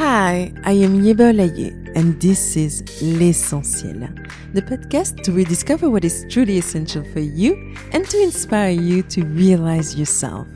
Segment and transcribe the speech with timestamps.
[0.00, 4.08] Hi, I am Yeba Olaye, and this is L'Essentiel,
[4.54, 9.26] the podcast to rediscover what is truly essential for you and to inspire you to
[9.26, 10.48] realize yourself.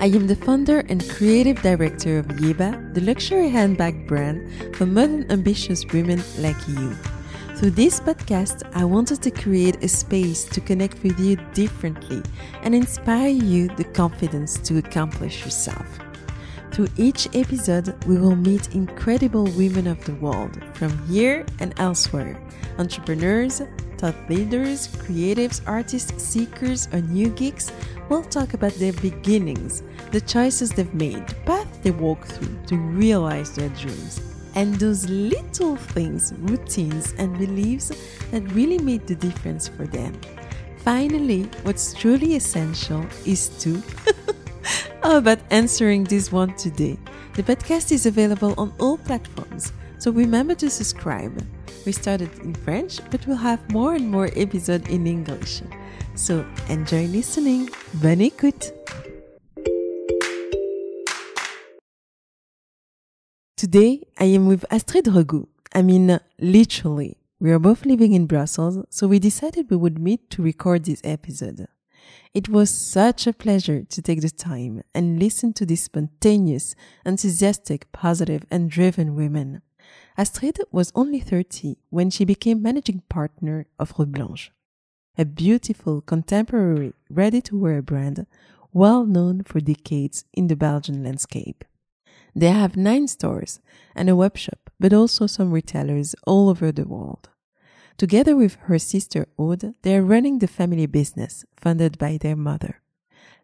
[0.00, 5.24] I am the founder and creative director of Yeba, the luxury handbag brand for modern
[5.30, 6.92] ambitious women like you.
[7.58, 12.22] Through this podcast, I wanted to create a space to connect with you differently
[12.64, 16.09] and inspire you the confidence to accomplish yourself.
[16.70, 22.40] Through each episode, we will meet incredible women of the world from here and elsewhere
[22.78, 23.60] entrepreneurs,
[23.98, 27.72] thought leaders, creatives, artists, seekers, or new geeks.
[28.08, 32.76] We'll talk about their beginnings, the choices they've made, the path they walk through to
[32.76, 34.20] realize their dreams,
[34.54, 37.92] and those little things, routines, and beliefs
[38.30, 40.18] that really made the difference for them.
[40.78, 43.82] Finally, what's truly essential is to
[45.02, 46.98] How about answering this one today?
[47.32, 51.42] The podcast is available on all platforms, so remember to subscribe.
[51.86, 55.62] We started in French, but we'll have more and more episodes in English.
[56.14, 57.70] So enjoy listening.
[57.94, 58.72] Bonne écoute!
[63.56, 65.48] Today, I am with Astrid Regout.
[65.74, 67.16] I mean, literally.
[67.40, 71.00] We are both living in Brussels, so we decided we would meet to record this
[71.04, 71.68] episode.
[72.32, 77.90] It was such a pleasure to take the time and listen to these spontaneous, enthusiastic,
[77.90, 79.62] positive, and driven women.
[80.16, 84.52] Astrid was only 30 when she became managing partner of Rue Blanche,
[85.18, 88.26] a beautiful, contemporary, ready to wear brand
[88.72, 91.64] well known for decades in the Belgian landscape.
[92.36, 93.58] They have nine stores
[93.96, 97.28] and a web shop, but also some retailers all over the world.
[98.00, 102.80] Together with her sister Aude, they are running the family business funded by their mother.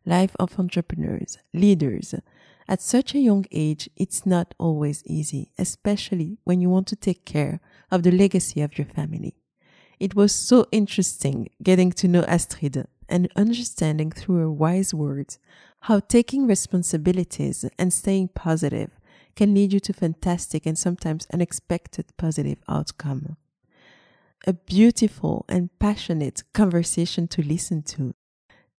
[0.07, 2.15] Life of entrepreneurs, leaders.
[2.67, 7.27] At such a young age, it's not always easy, especially when you want to take
[7.27, 9.35] care of the legacy of your family.
[10.01, 15.39] It was so interesting getting to know Astrid and understanding through her wise words
[15.81, 18.93] how taking responsibilities and staying positive
[19.35, 23.37] can lead you to fantastic and sometimes unexpected positive outcome
[24.45, 28.15] a beautiful and passionate conversation to listen to.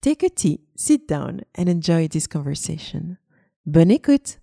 [0.02, 3.18] Take a tea, sit down, and enjoy this conversation.
[3.66, 4.38] Bonne écoute!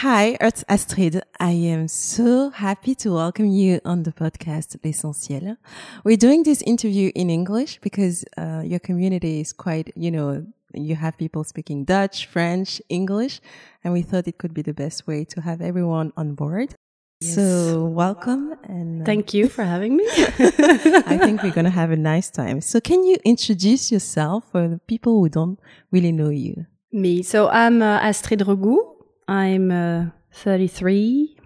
[0.00, 1.22] Hi, it's Astrid.
[1.38, 5.56] I am so happy to welcome you on the podcast L'Essentiel.
[6.02, 10.96] We're doing this interview in English because uh, your community is quite, you know, you
[10.96, 13.40] have people speaking Dutch, French, English,
[13.84, 16.74] and we thought it could be the best way to have everyone on board.
[17.22, 17.36] Yes.
[17.36, 20.04] So welcome and uh, thank you for having me.
[20.10, 22.60] I think we're going to have a nice time.
[22.60, 25.60] So can you introduce yourself for the people who don't
[25.92, 26.66] really know you?
[26.90, 27.22] Me.
[27.22, 28.96] So I'm uh, Astrid Regout.
[29.28, 31.36] I'm uh, 33.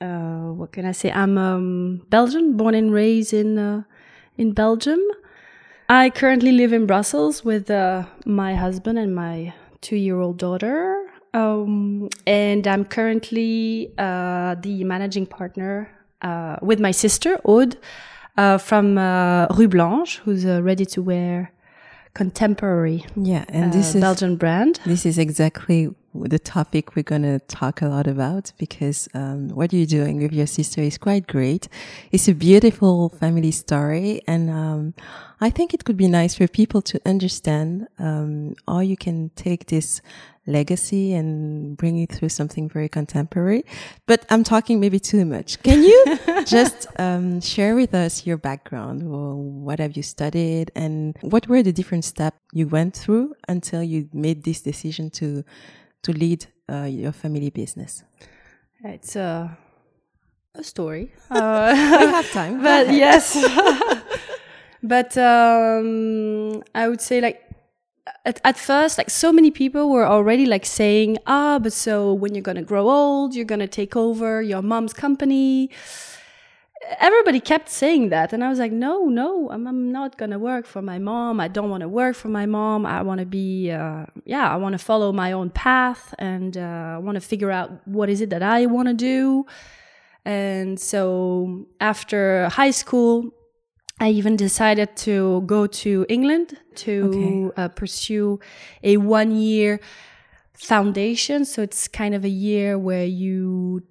[0.00, 0.06] Uh,
[0.58, 1.12] what can I say?
[1.12, 3.84] I'm um, Belgian, born and raised in uh,
[4.36, 5.00] in Belgium.
[5.88, 11.01] I currently live in Brussels with uh, my husband and my two-year-old daughter.
[11.34, 17.76] Um, and I'm currently uh, the managing partner uh, with my sister Aude
[18.36, 21.52] uh, from uh, Rue Blanche, who's a ready-to-wear
[22.14, 24.80] contemporary yeah and this uh, is belgian brand.
[24.84, 29.72] this is exactly the topic we're going to talk a lot about because um, what
[29.72, 31.68] you're doing with your sister is quite great.
[32.10, 34.94] It's a beautiful family story and um,
[35.40, 39.66] i think it could be nice for people to understand um, how you can take
[39.66, 40.02] this
[40.46, 43.64] legacy and bring it through something very contemporary.
[44.06, 45.62] But I'm talking maybe too much.
[45.62, 49.08] Can you just um, share with us your background?
[49.08, 53.82] Well, what have you studied and what were the different steps you went through until
[53.82, 55.44] you made this decision to
[56.02, 58.02] to lead uh, your family business?
[58.84, 59.56] It's a
[60.54, 61.12] a story.
[61.30, 63.32] Uh, we have time, but yes.
[64.82, 67.51] but um, I would say like
[68.24, 72.34] at, at first like so many people were already like saying ah but so when
[72.34, 75.70] you're gonna grow old you're gonna take over your mom's company.
[76.98, 80.66] Everybody kept saying that and i was like no no i'm, I'm not gonna work
[80.66, 81.38] for my mom.
[81.38, 82.84] I don't want to work for my mom.
[82.84, 86.96] I want to be uh, yeah i want to follow my own path and uh,
[86.96, 89.46] i want to figure out what is it that i want to do.
[90.24, 93.32] And so after high school
[94.00, 97.62] I even decided to go to England to okay.
[97.62, 98.40] uh, pursue
[98.82, 99.80] a one year
[100.54, 101.44] foundation.
[101.44, 103.82] So it's kind of a year where you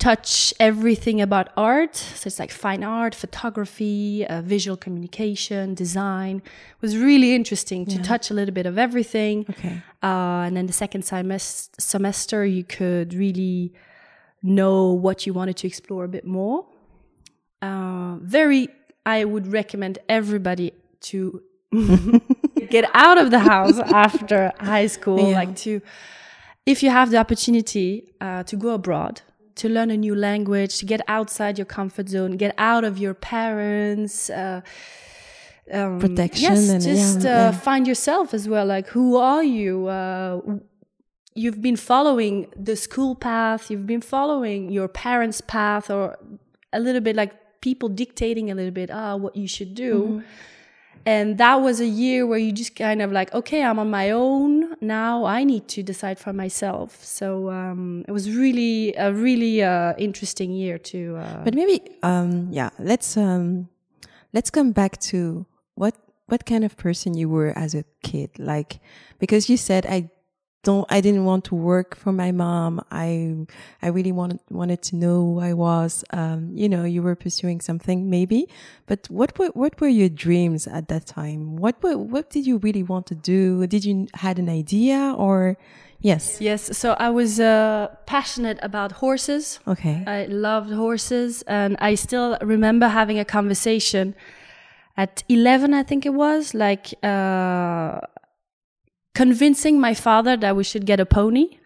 [0.00, 1.94] touch everything about art.
[1.94, 6.36] So it's like fine art, photography, uh, visual communication, design.
[6.38, 9.44] It was really interesting to touch a little bit of everything.
[9.50, 9.82] Okay.
[10.02, 13.74] Uh, and then the second semest- semester, you could really
[14.42, 16.64] know what you wanted to explore a bit more.
[17.60, 18.68] Uh, very,
[19.06, 20.72] I would recommend everybody
[21.10, 21.42] to
[22.70, 25.34] get out of the house after high school, Yeah.
[25.38, 25.80] like to,
[26.66, 29.22] if you have the opportunity uh, to go abroad,
[29.56, 33.14] to learn a new language, to get outside your comfort zone, get out of your
[33.14, 34.30] parents.
[34.30, 34.60] Uh,
[35.72, 37.50] um, Protection yes, and- just yeah, uh, yeah.
[37.52, 38.66] find yourself as well.
[38.66, 39.86] Like, who are you?
[39.86, 40.40] Uh,
[41.34, 46.16] you've been following the school path, you've been following your parents' path, or
[46.72, 50.22] a little bit like people dictating a little bit, ah, what you should do.
[51.06, 54.10] And that was a year where you just kind of like, okay, I'm on my
[54.10, 54.76] own.
[54.82, 57.02] Now I need to decide for myself.
[57.02, 61.16] So um, it was really a really uh, interesting year to.
[61.16, 63.68] Uh, But maybe, um, yeah, let's um,
[64.34, 65.94] let's come back to what
[66.26, 68.38] what kind of person you were as a kid.
[68.38, 68.80] Like,
[69.18, 70.10] because you said I
[70.62, 72.84] don't, I didn't want to work for my mom.
[72.90, 73.46] I
[73.80, 76.04] I really wanted wanted to know who I was.
[76.10, 78.48] Um, you know, you were pursuing something maybe,
[78.86, 81.56] but what were what were your dreams at that time?
[81.56, 83.66] What were what did you really want to do?
[83.66, 85.56] Did you had an idea or?
[86.02, 86.40] Yes.
[86.40, 89.60] yes, so I was uh, passionate about horses.
[89.68, 90.02] Okay.
[90.06, 94.14] I loved horses, and I still remember having a conversation
[94.96, 98.00] at 11, I think it was, like uh,
[99.14, 101.58] convincing my father that we should get a pony.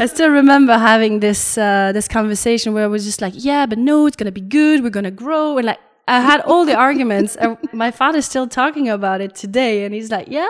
[0.00, 3.78] I still remember having this uh, this conversation where I was just like, "Yeah, but
[3.78, 4.82] no, it's gonna be good.
[4.82, 7.36] We're gonna grow." And like, I had all the arguments.
[7.36, 10.48] And my father's still talking about it today, and he's like, "Yeah."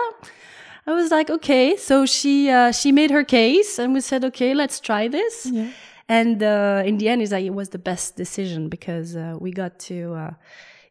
[0.87, 4.53] I was like, "Okay." So she uh, she made her case, and we said, "Okay,
[4.53, 5.45] let's try this."
[6.09, 9.51] And uh, in the end, it's like it was the best decision because uh, we
[9.51, 10.31] got to uh,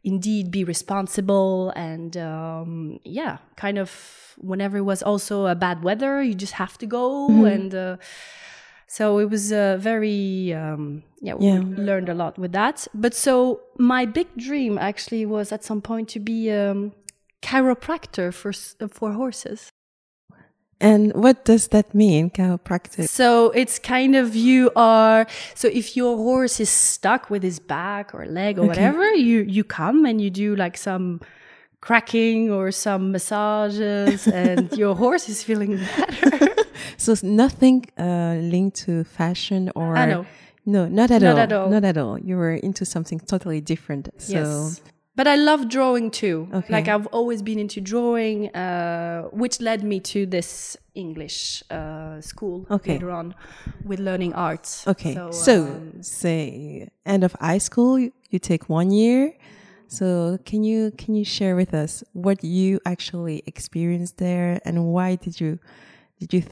[0.04, 3.90] indeed be responsible and um, yeah, kind of
[4.38, 7.74] whenever it was also a bad weather, you just have to go and.
[7.74, 7.96] Uh,
[8.86, 12.86] so it was uh, very um, yeah, we learned a lot with that.
[12.92, 16.92] But so my big dream actually was at some point to be um,
[17.40, 18.52] chiropractor for
[18.88, 19.70] for horses.
[20.78, 23.08] And what does that mean, chiropractic?
[23.08, 28.12] So it's kind of you are so if your horse is stuck with his back
[28.12, 31.20] or leg or whatever, you you come and you do like some
[31.82, 36.54] cracking or some massages and your horse is feeling better.
[36.96, 40.24] So it's nothing uh, linked to fashion or I know.
[40.64, 41.38] no, not at Not all.
[41.46, 41.68] at all.
[41.70, 42.16] Not at all.
[42.18, 44.08] You were into something totally different.
[44.18, 44.80] So Yes.
[45.14, 46.48] But I love drawing too.
[46.54, 46.72] Okay.
[46.72, 52.66] Like I've always been into drawing, uh, which led me to this English uh, school
[52.70, 52.92] Okay.
[52.94, 53.34] later on
[53.84, 54.86] with learning arts.
[54.88, 55.14] okay.
[55.32, 59.34] So, um, say end of high school, you take one year.
[59.96, 65.16] So can you can you share with us what you actually experienced there and why
[65.16, 65.58] did you
[66.18, 66.42] did you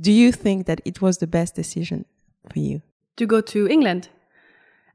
[0.00, 2.04] do you think that it was the best decision
[2.50, 2.82] for you?
[3.16, 4.08] to go to England.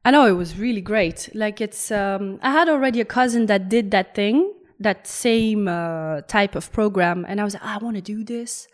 [0.05, 1.29] I know it was really great.
[1.33, 6.21] Like it's, um, I had already a cousin that did that thing, that same uh,
[6.21, 8.67] type of program, and I was like, I want to do this.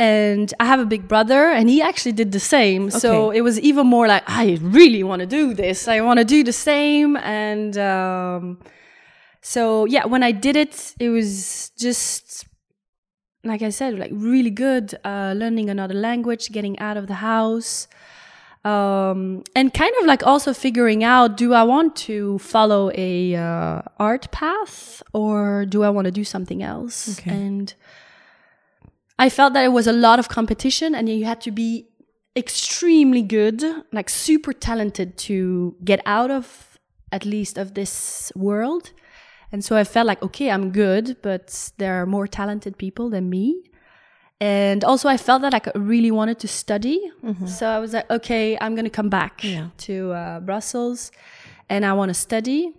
[0.00, 2.90] And I have a big brother, and he actually did the same.
[2.90, 5.88] So it was even more like, I really want to do this.
[5.88, 7.18] I want to do the same.
[7.18, 8.58] And um,
[9.42, 12.46] so, yeah, when I did it, it was just
[13.44, 17.88] like I said, like really good, uh, learning another language, getting out of the house,
[18.64, 23.82] um, and kind of like also figuring out: do I want to follow a uh,
[23.98, 27.18] art path or do I want to do something else?
[27.18, 27.30] Okay.
[27.30, 27.74] And
[29.24, 31.68] I felt that it was a lot of competition, and you had to be
[32.34, 33.62] extremely good,
[33.92, 36.44] like super talented to get out of
[37.12, 38.84] at least of this world.
[39.52, 43.28] And so I felt like, okay, I'm good, but there are more talented people than
[43.28, 43.46] me.
[44.40, 46.98] And also, I felt that I really wanted to study.
[47.46, 49.68] So I was like, okay, I'm going to come back Yeah.
[49.86, 51.10] to uh, Brussels
[51.68, 52.72] and I want to study.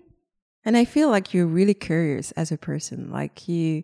[0.65, 3.11] And I feel like you're really curious as a person.
[3.11, 3.83] Like you,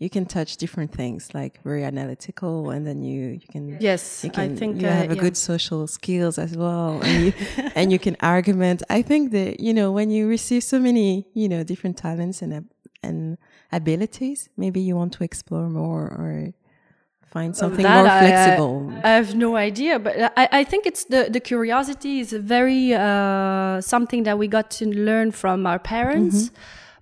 [0.00, 4.30] you can touch different things, like very analytical, and then you you can Yes, you
[4.30, 5.20] I can think you uh, have a yeah.
[5.20, 7.32] good social skills as well, and you
[7.76, 8.82] and you can argument.
[8.88, 12.68] I think that you know when you receive so many you know different talents and
[13.02, 13.36] and
[13.70, 16.52] abilities, maybe you want to explore more or
[17.30, 18.92] find something That more flexible.
[19.04, 22.92] I, have no idea, but I, I think it's the, the curiosity is a very
[22.92, 26.50] uh, something that we got to learn from our parents.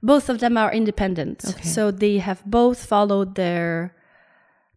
[0.03, 1.69] Both of them are independent, Okay.
[1.69, 3.95] so they have both followed their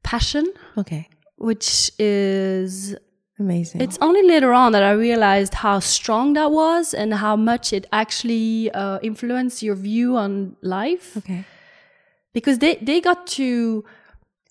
[0.04, 0.46] passion,
[0.78, 2.96] okay, which is
[3.40, 3.82] Amazing.
[3.82, 7.88] It's only later on that I realized how strong that was and how much it
[7.92, 11.18] actually uh, influenced your view on life.
[11.18, 11.44] okay.
[12.34, 13.84] Because they, they got to,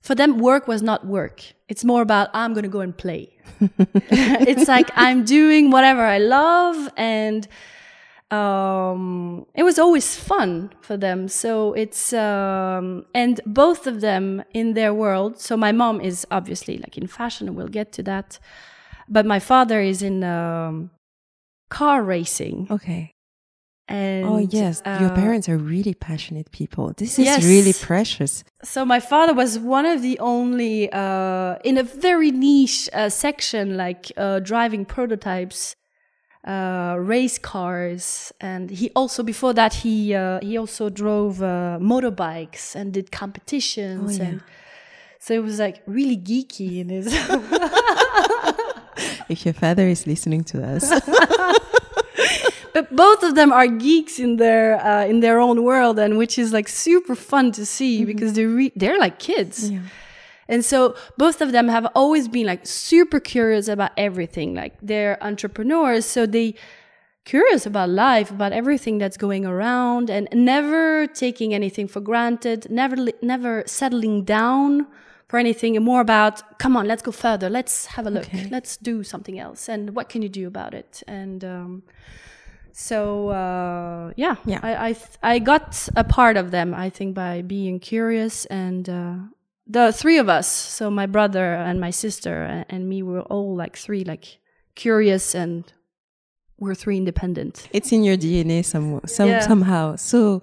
[0.03, 1.43] for them, work was not work.
[1.69, 3.39] It's more about, I'm going to go and play.
[3.61, 7.47] it's like I'm doing whatever I love and,
[8.31, 11.29] um, it was always fun for them.
[11.29, 15.41] So it's, um, and both of them in their world.
[15.41, 18.39] So my mom is obviously like in fashion and we'll get to that.
[19.09, 20.91] But my father is in, um,
[21.69, 22.69] car racing.
[22.71, 23.13] Okay.
[23.89, 26.93] And, oh yes, your uh, parents are really passionate people.
[26.97, 27.45] This is yes.
[27.45, 28.45] really precious.
[28.63, 33.77] So my father was one of the only uh, in a very niche uh, section,
[33.77, 35.75] like uh, driving prototypes,
[36.45, 42.75] uh, race cars, and he also before that he uh, he also drove uh, motorbikes
[42.75, 44.29] and did competitions, Oh, yeah.
[44.31, 44.41] and
[45.19, 47.07] so it was like really geeky in his.
[49.29, 50.91] If your father is listening to us,
[52.75, 56.39] but both of them are geeks in their uh, in their own world, and which
[56.39, 59.71] is like super fun to see because they're re- they're like kids.
[59.71, 59.81] yeah.
[60.51, 64.49] And so both of them have always been like super curious about everything.
[64.63, 66.55] Like they're entrepreneurs, so they
[67.25, 72.97] curious about life, about everything that's going around and never taking anything for granted, never
[73.23, 74.87] never settling down
[75.29, 77.49] for anything and more about come on, let's go further.
[77.49, 78.25] Let's have a look.
[78.27, 78.49] Okay.
[78.51, 79.69] Let's do something else.
[79.69, 81.03] And what can you do about it?
[81.07, 81.83] And um
[82.73, 84.61] so uh, yeah, Yeah.
[84.63, 86.75] I I, th- I got a part of them.
[86.75, 89.15] I think by being curious and uh,
[89.71, 90.47] the three of us.
[90.49, 94.39] So my brother and my sister and, and me were all like three, like
[94.75, 95.65] curious and
[96.59, 97.69] we're three independent.
[97.73, 99.41] it's in your DNA some, some Yeah.
[99.41, 99.97] somehow.
[99.97, 100.43] So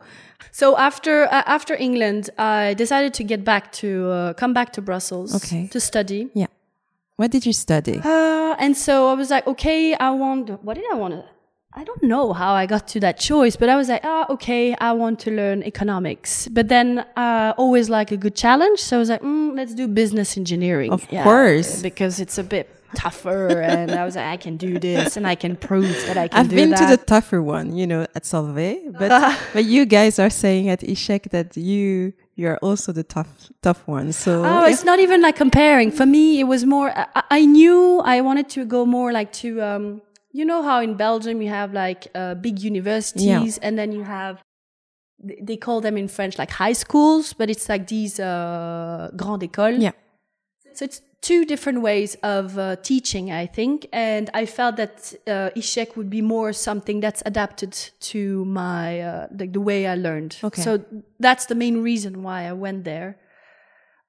[0.52, 4.82] So after uh, after England, I decided to get back to uh, come back to
[4.82, 5.68] Brussels Okay.
[5.74, 6.30] to study.
[6.34, 6.48] yeah,
[7.18, 7.98] what did you study?
[8.04, 10.50] Uh, and so I was like, okay, I want.
[10.64, 11.24] What did I want to?
[11.78, 14.76] I don't know how I got to that choice, but I was like, ah, okay,
[14.82, 16.48] I want to learn economics.
[16.48, 19.88] But then uh, always like a good challenge, so I was like, mm, let's do
[19.88, 20.92] business engineering.
[20.92, 21.84] Of course.
[21.84, 25.36] because it's a bit tougher, and I was like, I can do this, and I
[25.36, 26.40] can prove that I can.
[26.40, 26.90] I've been that.
[26.90, 29.12] to the tougher one, you know, at Solvay, but
[29.54, 34.14] but you guys are saying at ICHEC that you you're also the tough tough one.
[34.14, 34.72] So Oh, yeah.
[34.72, 35.92] it's not even like comparing.
[35.92, 36.90] For me, it was more.
[36.98, 39.62] I, I knew I wanted to go more like to.
[39.62, 40.02] Um,
[40.38, 44.36] you know how in Belgium you have like uh, big universities, and then you have
[45.20, 49.82] they call them in French like high schools, but it's like these uh, grandes écoles.
[49.82, 49.94] Yeah.
[50.74, 55.50] So it's two different ways of uh, teaching, I think, and I felt that uh,
[55.56, 57.74] ICHEC would be more something that's adapted
[58.12, 60.38] to my uh, the, the way I learned.
[60.44, 60.62] Okay.
[60.62, 60.86] So
[61.20, 63.17] that's the main reason why I went there,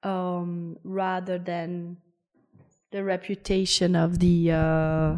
[0.03, 1.97] um, rather than
[2.93, 5.17] the reputation of the uh,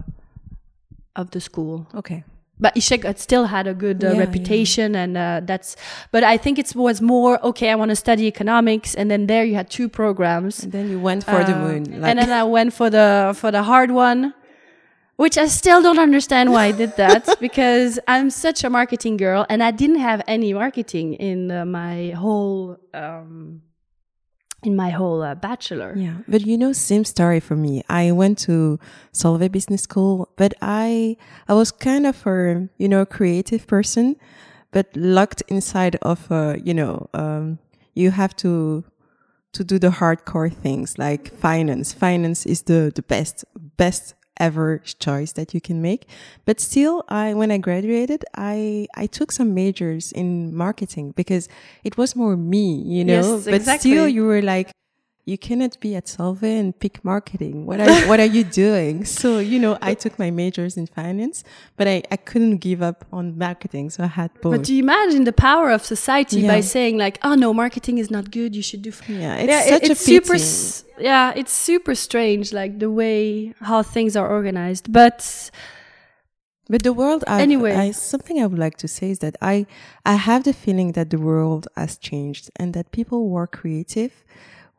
[1.16, 1.86] of the school.
[1.94, 2.24] okay.
[2.62, 4.20] But ICHEC had still had a good uh, Yeah, yeah.
[4.20, 5.76] reputation, and uh, that's.
[6.12, 7.70] But I think it was more okay.
[7.70, 10.62] I want to study economics, and then there you had two programs.
[10.64, 11.82] And then you went for the Uh, moon.
[12.04, 14.34] and then I went for the for the hard one,
[15.16, 19.46] which I still don't understand why I did that because I'm such a marketing girl
[19.48, 23.62] and I didn't have any marketing in uh, my whole um,
[24.62, 25.94] in my whole uh, bachelor.
[25.96, 27.82] Yeah, but you know, same story for me.
[27.88, 28.78] I went to
[29.12, 31.16] Solvay Business School, but I
[31.48, 34.16] I was kind of a you know creative person,
[34.70, 37.58] but locked inside of a you know um,
[37.94, 38.84] you have to
[39.52, 41.92] to do the hardcore things like finance.
[41.92, 43.44] Finance is the the best
[43.76, 46.09] best ever choice that you can make.
[46.47, 51.49] But still, I when I graduated, I I took some majors in marketing because
[51.85, 53.37] it was more me, you know.
[53.37, 54.73] Yes, but still, you were like,
[55.26, 57.66] you cannot be at Solvay and pick marketing.
[57.66, 59.04] What are what are you doing?
[59.20, 61.44] So you know, I took my majors in finance,
[61.76, 64.52] but I I couldn't give up on marketing, so I had both.
[64.56, 66.52] But do you imagine the power of society Yeah.
[66.54, 68.56] by saying like, "Oh no, marketing is not good.
[68.56, 70.32] You should do." yeah, it's yeah, such it- a it's super.
[70.34, 70.44] pity.
[70.44, 74.84] s- Yeah, it's super strange, like the way how things are organized.
[74.92, 75.50] But
[76.68, 77.74] But the world, I've, Anyway.
[77.74, 79.66] I, something I would like to say is that I,
[80.06, 84.12] I have the feeling that the world has changed and that people were creative,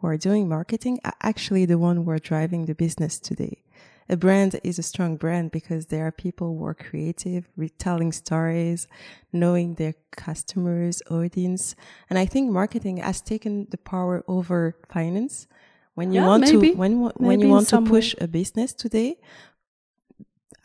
[0.01, 3.63] who are doing marketing, are actually the one who are driving the business today.
[4.09, 8.87] A brand is a strong brand because there are people who are creative, retelling stories,
[9.31, 11.75] knowing their customers, audience.
[12.09, 15.47] And I think marketing has taken the power over finance.
[15.93, 16.71] When you Yeah, want maybe.
[16.71, 17.91] to, when, when Maybe you want to some way.
[17.91, 19.17] push a business today,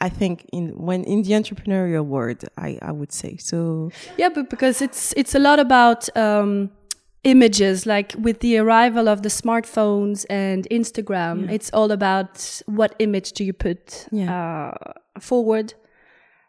[0.00, 3.90] I think in when in the entrepreneurial world, I I would say so.
[4.18, 6.70] Yeah, but because it's it's a lot about um,
[7.26, 11.54] images like with the arrival of the smartphones and instagram Yeah.
[11.56, 12.32] it's all about
[12.78, 14.30] what image do you put Yeah.
[14.36, 15.74] uh, forward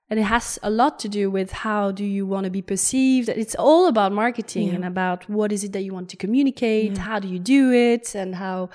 [0.10, 3.27] and it has a lot to do with how do you want to be perceived
[3.43, 4.75] it's all about marketing Yeah.
[4.75, 8.05] and about what is it that you want to communicate how do you do it
[8.22, 8.69] and how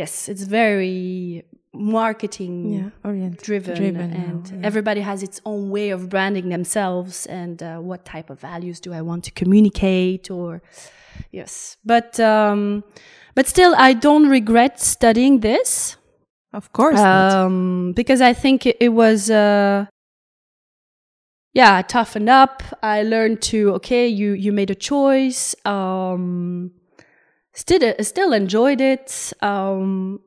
[0.00, 1.44] yes it's very
[1.74, 2.90] marketing Yeah.
[3.08, 3.36] Orient.
[3.48, 4.66] driven, Driven now, and yeah.
[4.68, 8.90] everybody has its own way of branding themselves and uh, what type of values do
[9.00, 10.62] I want to communicate or
[11.32, 11.76] yes.
[11.84, 12.84] But um
[13.34, 15.96] but still I don't regret studying this.
[16.52, 16.96] Of course.
[16.96, 17.32] not.
[17.32, 19.86] um because I think it, it was uh
[21.54, 22.62] yeah I toughened up.
[22.82, 25.54] I learned to okay you you made a choice.
[25.64, 26.72] Um
[27.52, 29.32] still still enjoyed it.
[29.40, 30.20] Um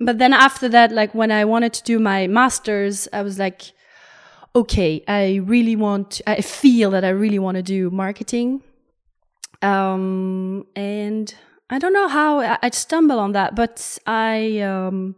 [0.00, 3.72] but then after that like when i wanted to do my masters i was like
[4.54, 8.62] okay i really want i feel that i really want to do marketing
[9.64, 11.34] um and
[11.70, 15.16] i don't know how i, I stumbled on that but i um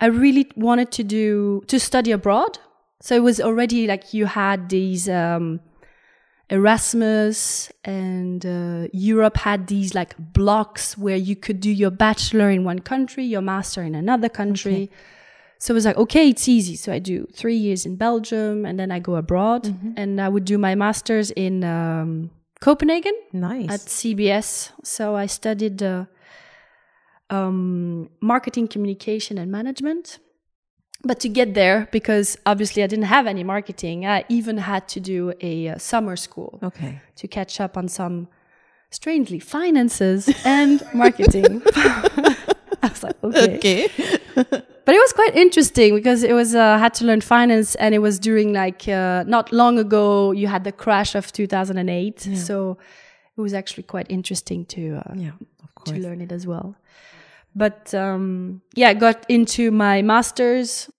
[0.00, 2.58] i really wanted to do to study abroad
[3.00, 5.60] so it was already like you had these um
[6.50, 12.64] Erasmus and uh, Europe had these like blocks where you could do your bachelor in
[12.64, 14.90] one country, your master in another country.
[15.58, 16.74] So it was like, okay, it's easy.
[16.74, 20.44] So I do three years in Belgium and then I go abroad and I would
[20.44, 23.70] do my master's in um, Copenhagen nice.
[23.70, 24.72] at CBS.
[24.84, 26.04] So I studied uh,
[27.30, 30.18] um, marketing, communication, and management.
[31.02, 35.00] But to get there, because obviously I didn't have any marketing, I even had to
[35.00, 37.00] do a uh, summer school okay.
[37.16, 38.28] to catch up on some
[38.90, 41.62] strangely finances and marketing.
[42.82, 43.56] I was like, okay.
[43.56, 44.62] Okay.
[44.90, 48.00] But it was quite interesting because it was uh, had to learn finance, and it
[48.00, 50.32] was during like uh, not long ago.
[50.32, 52.76] You had the crash of 2008, so
[53.36, 55.30] it was actually quite interesting to uh, yeah.
[55.84, 56.74] To learn it as well.
[57.54, 60.90] But um, yeah, got into my masters.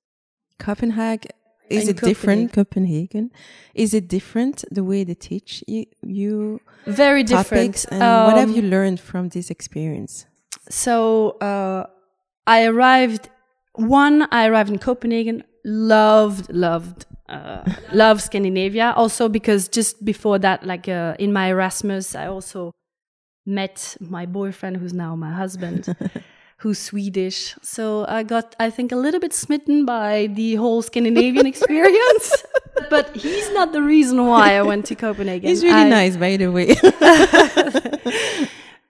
[0.58, 1.32] Copenhagen.
[1.70, 2.54] Is it different?
[2.54, 3.30] Copenhagen.
[3.74, 7.86] Is it different the way they teach you, you Very different.
[7.92, 10.28] And what have Um, you learned from this experience?
[10.70, 11.88] So uh,
[12.48, 13.28] I arrived.
[13.74, 15.44] One, I arrived in Copenhagen.
[15.64, 18.94] Loved, loved, uh, love Scandinavia.
[18.96, 22.72] Also because just before that, like uh, in my Erasmus, I also
[23.46, 25.96] met my boyfriend, who's now my husband,
[26.58, 27.56] who's Swedish.
[27.62, 32.44] So I got, I think, a little bit smitten by the whole Scandinavian experience.
[32.90, 35.48] but he's not the reason why I went to Copenhagen.
[35.50, 36.76] He's really I- nice, by the way.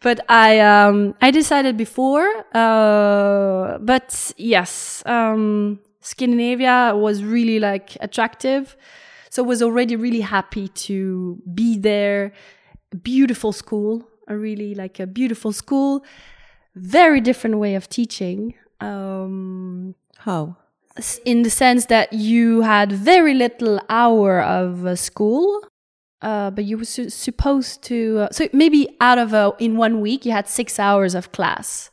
[0.02, 2.28] But I um I decided before.
[2.54, 8.76] Uh, but yes, um, Scandinavia was really like attractive,
[9.30, 12.34] so was already really happy to be there.
[13.04, 16.04] Beautiful school, a really like a beautiful school.
[16.76, 18.56] Very different way of teaching.
[18.80, 20.58] Um, How?
[21.26, 25.64] in the sense that you had very little hour of uh, school
[26.22, 30.02] uh, but you were su- supposed to uh, so maybe out of a in one
[30.02, 31.90] week you had six hours of class.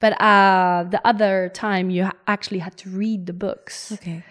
[0.00, 3.92] But uh, the other time you actually had to read the books.
[3.92, 4.22] Okay.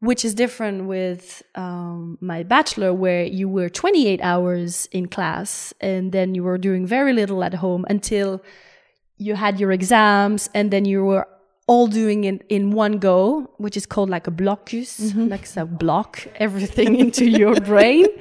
[0.00, 6.12] which is different with um, my bachelor where you were 28 hours in class and
[6.12, 8.42] then you were doing very little at home until
[9.16, 11.26] you had your exams and then you were
[11.66, 15.14] all doing it in one go which is called like a blocus.
[15.14, 18.06] Like a block everything into your brain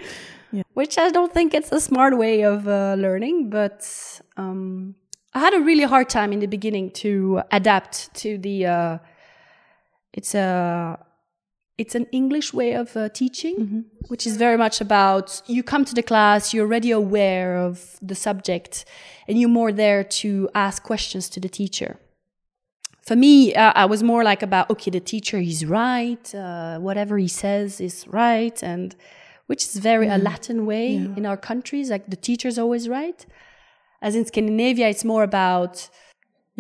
[0.74, 3.88] which i don't think it's a smart way of uh, learning but
[4.38, 4.96] um,
[5.34, 8.98] i had a really hard time in the beginning to adapt to the uh,
[10.14, 10.98] it's a
[11.78, 15.94] it's an English way of uh, teaching, which is very much about you come to
[15.94, 18.86] the class, you're already aware of the subject,
[19.28, 22.00] and you're more there to ask questions to the teacher.
[23.02, 27.18] For me, uh, I was more like about okay, the teacher is right, uh, whatever
[27.18, 28.96] he says is right, and
[29.48, 33.26] which is very a Latin way in our countries, like the teacher's always right.
[34.02, 35.90] As in Scandinavia, it's more about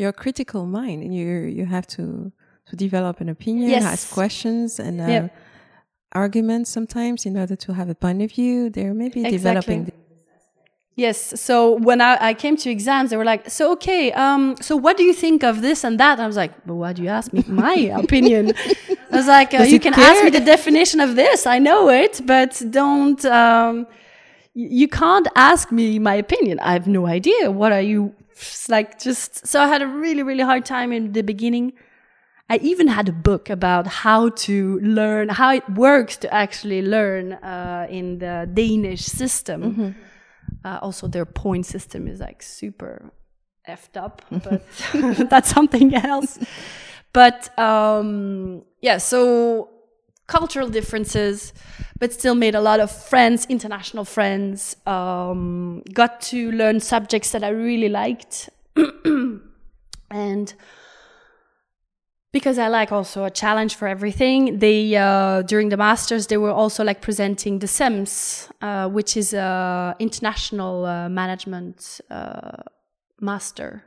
[0.03, 2.03] Your critical mind, and you you have to
[2.69, 3.83] to develop an opinion, Yes.
[3.93, 5.23] ask questions, and uh, Yep.
[6.23, 8.69] arguments sometimes in order to have a point of view.
[8.75, 9.37] They're maybe Exactly.
[9.37, 9.81] developing.
[10.97, 11.39] Yes.
[11.39, 14.95] So when I, I came to exams, they were like, "So okay, um, so what
[14.95, 17.33] do you think of this and that?" I was like, "But why do you ask
[17.33, 18.53] me my opinion?"
[19.11, 20.05] I was like, uh, "You can care?
[20.05, 21.45] ask me the definition of this.
[21.45, 23.23] I know it, but don't.
[23.25, 23.87] Um,
[24.53, 26.59] you can't ask me my opinion.
[26.59, 27.51] I have no idea.
[27.51, 28.97] What are you it's like?
[28.99, 31.73] Just so I had a really really hard time in the beginning.
[32.49, 37.33] I even had a book about how to learn, how it works to actually learn
[37.33, 39.95] uh, in the Danish system.
[40.65, 43.11] Uh, also, their point system is like super
[43.69, 44.63] effed up, but
[45.29, 46.39] that's something else.
[47.13, 49.69] But um, yeah, so
[50.25, 51.53] cultural differences,
[51.99, 54.75] but still made a lot of friends, international friends.
[54.87, 58.49] Um, got to learn subjects that I really liked,
[60.09, 60.53] and
[62.35, 64.59] because I like also a challenge for everything.
[64.59, 69.33] They uh, during the masters they were also like presenting the CEMS, uh, which is
[69.33, 72.57] a international uh, management uh,
[73.21, 73.85] master.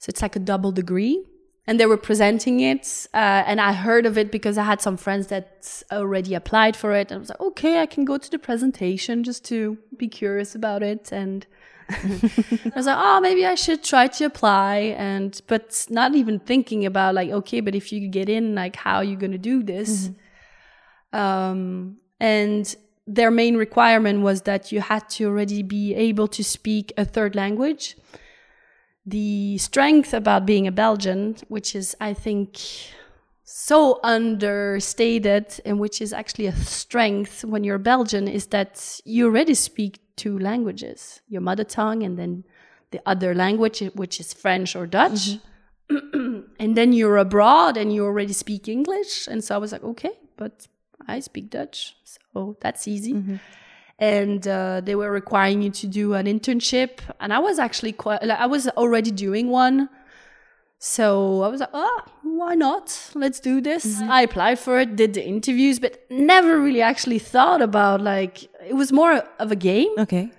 [0.00, 1.24] So it's like a double degree,
[1.66, 4.98] and they were presenting it, uh, and I heard of it because I had some
[4.98, 8.30] friends that already applied for it, and I was like, okay, I can go to
[8.30, 11.46] the presentation just to be curious about it and.
[11.92, 16.86] I was like, oh, maybe I should try to apply, and but not even thinking
[16.86, 19.62] about like, okay, but if you get in, like, how are you going to do
[19.62, 20.10] this?
[21.12, 22.74] Um, and
[23.06, 27.34] their main requirement was that you had to already be able to speak a third
[27.34, 27.96] language.
[29.04, 32.58] The strength about being a Belgian, which is, I think,
[33.44, 39.54] so understated and which is actually a strength when you're Belgian is that you already
[39.54, 42.44] speak two languages your mother tongue and then
[42.90, 45.38] the other language which is French or Dutch.
[46.58, 49.26] And then you're abroad and you already speak English.
[49.26, 50.66] And so I was like okay but
[51.06, 53.12] I speak Dutch so that's easy.
[53.98, 57.00] And uh, they were requiring you to do an internship.
[57.20, 59.88] And I was actually quite like, I was already doing one
[60.84, 63.12] so I was like, oh, why not?
[63.14, 63.86] Let's do this.
[63.86, 64.10] Mm-hmm.
[64.10, 68.74] I applied for it, did the interviews, but never really actually thought about like, it
[68.74, 69.92] was more of a game.
[69.96, 70.32] Okay.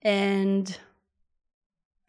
[0.00, 0.74] And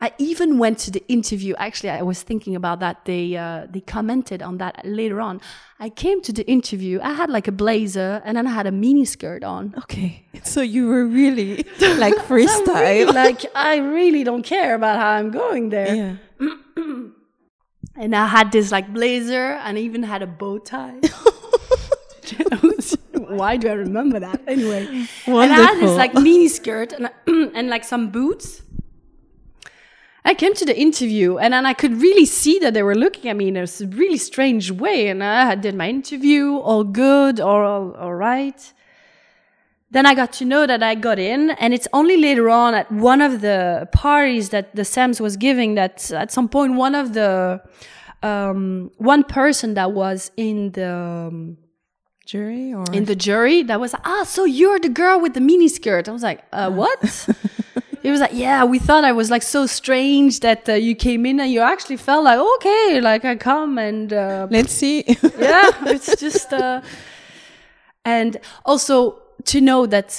[0.03, 1.53] I even went to the interview.
[1.57, 3.05] Actually, I was thinking about that.
[3.05, 5.39] They, uh, they commented on that later on.
[5.79, 6.99] I came to the interview.
[7.01, 9.73] I had like a blazer and then I had a mini skirt on.
[9.83, 10.25] Okay.
[10.43, 13.13] So you were really like I'm really, freestyle.
[13.13, 15.95] like, I really don't care about how I'm going there.
[15.95, 16.15] yeah.
[17.95, 20.99] and I had this like blazer and I even had a bow tie.
[23.13, 24.41] Why do I remember that?
[24.47, 24.83] Anyway,
[25.27, 25.39] Wonderful.
[25.41, 27.09] and I had this like mini skirt and
[27.55, 28.63] and like some boots.
[30.25, 33.29] I came to the interview and then I could really see that they were looking
[33.29, 35.09] at me in a really strange way.
[35.09, 38.73] And I had- did my interview, all good, or all, all right.
[39.91, 42.91] Then I got to know that I got in, and it's only later on at
[42.91, 47.13] one of the parties that the CEMS was giving that at some point one of
[47.13, 47.62] the
[48.23, 51.57] um, one person that was in the um,
[52.25, 55.67] Jury or in the jury that was ah, so you're the girl with the mini
[55.67, 56.07] skirt.
[56.07, 56.99] I was like, uh, what?
[58.03, 61.25] He was like, yeah, we thought I was like so strange that uh, you came
[61.25, 65.05] in and you actually felt like, okay, like I come and uh, Let's see.
[65.39, 66.81] yeah, it's just, uh,
[68.03, 70.11] and also to know that,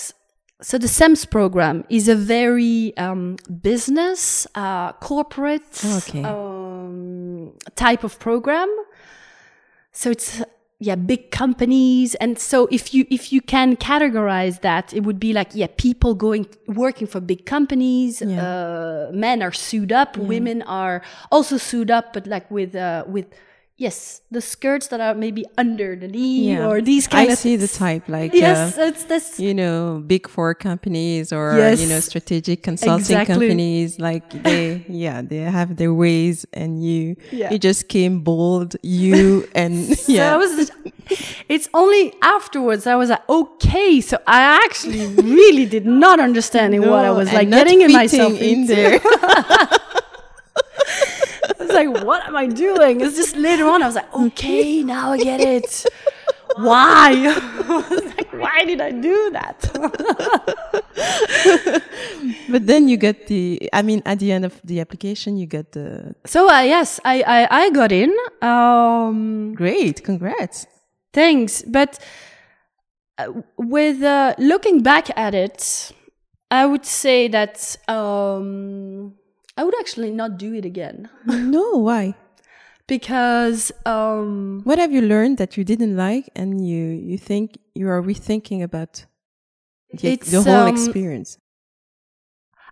[0.63, 6.23] so the CEMS program is a very um, business, uh, corporate Okay.
[6.25, 8.75] um, type of program.
[9.93, 10.43] So it's
[10.81, 15.33] yeah, big companies, and so if you if you can categorize that, it would be
[15.33, 18.21] like yeah, people going working for big companies.
[18.21, 23.27] Uh, men are suited up, women are also suited up, but like with uh, with
[23.77, 26.67] yes, the skirts that are maybe under the knee yeah.
[26.69, 29.53] or these kind I of I see the type like yes, uh, it's this you
[29.55, 31.81] know, big four companies or Yes.
[31.81, 33.35] you know, strategic consulting Exactly.
[33.35, 33.99] companies.
[33.99, 37.51] Like they, yeah, they have their ways, and you, Yeah.
[37.53, 40.71] you just came bold, you and So yeah, I was,
[41.49, 47.05] it's only afterwards I was like, okay, so I actually really did not understand what
[47.05, 48.75] I was like getting in myself in into.
[48.75, 49.01] there.
[51.75, 53.01] I was like, what am I doing?
[53.01, 55.87] It's just later on I was like, okay, now I get it.
[56.57, 57.11] Why?
[57.13, 59.59] I was like, why did I do that?
[62.49, 63.69] but then you get the.
[63.73, 67.25] I mean, at the end of the application, you get the so uh, yes, I,
[67.27, 68.15] I I got in.
[68.41, 70.05] Um, great.
[70.05, 70.69] Congrats.
[71.13, 71.63] Thanks.
[71.63, 71.99] But
[73.19, 75.91] uh, with uh, looking back at it,
[76.53, 79.15] I would say that um,
[79.57, 82.15] I would actually not do it again no, why?
[82.87, 87.89] because um, What have you learned that you didn't like, and you you think you
[87.89, 89.07] are rethinking about
[89.93, 91.39] the, the whole um, experience?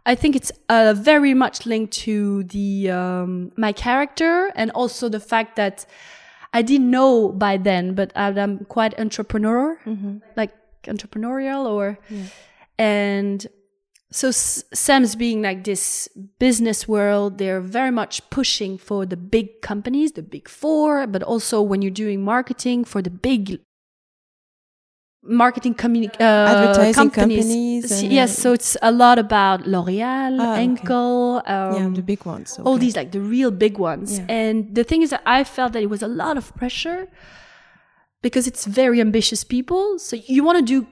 [0.05, 5.21] I think it's uh, very much linked to the um, my character and also the
[5.21, 5.87] fact that
[6.53, 9.79] I didn't know by then, but I'm quite entrepreneur,
[10.37, 10.53] like
[10.85, 11.99] entrepreneurial or
[12.79, 13.47] and
[14.13, 20.13] so Sam's being like this business world, they're very much pushing for the big companies,
[20.13, 23.61] the big four, but also when you're doing marketing for the big
[25.25, 27.45] marketing communi- uh, Advertising companies.
[27.45, 31.53] companies and, yes, so it's a lot about L'Oreal, Ah, okay.
[31.53, 32.59] Um, yeah, the big ones.
[32.65, 34.19] all these like the real big ones.
[34.19, 34.27] Yeah.
[34.29, 37.07] And the thing is that I felt that it was a lot of pressure
[38.21, 39.99] because it's very ambitious people.
[39.99, 40.87] So you want to do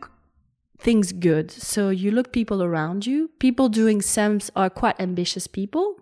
[0.81, 1.51] things good.
[1.51, 3.29] So you look people around you.
[3.39, 5.97] People doing CEMS are quite ambitious people.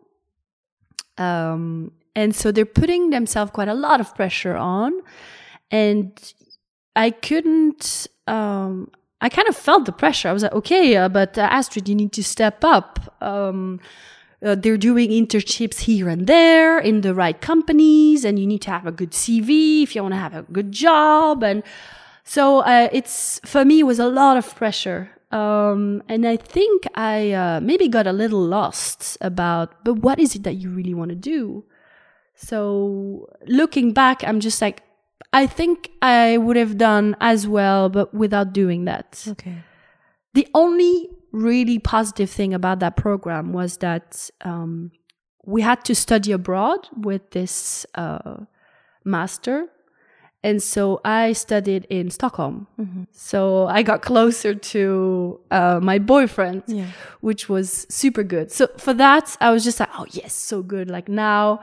[1.19, 4.93] Um, and so they're putting themselves quite a lot of pressure on.
[5.71, 6.13] And
[6.97, 10.29] I couldn't, um, I kind of felt the pressure.
[10.29, 13.17] I was like, okay, uh, but uh, Astrid, you need to step up.
[13.21, 13.81] Um,
[14.45, 18.71] uh, they're doing internships here and there in the right companies, and you need to
[18.71, 21.43] have a good CV if you want to have a good job.
[21.43, 21.65] And
[22.29, 26.87] so uh, it's for me it was a lot of pressure, um, and I think
[26.95, 29.83] I uh, maybe got a little lost about.
[29.83, 31.65] But what is it that you really want to do?
[32.37, 34.83] So looking back, I'm just like,
[35.33, 39.25] I think I would have done as well, but without doing that.
[39.27, 39.65] Okay.
[40.35, 44.93] The only really positive thing about that program was that um,
[45.47, 48.45] we had to study abroad with this uh,
[49.03, 49.69] master.
[50.45, 52.69] And so I studied in Stockholm.
[53.11, 56.87] So I got closer to uh, my boyfriend, Yeah.
[57.21, 58.53] which was super good.
[58.53, 60.89] So for that, I was just like, oh, yes, so good.
[60.89, 61.61] Like now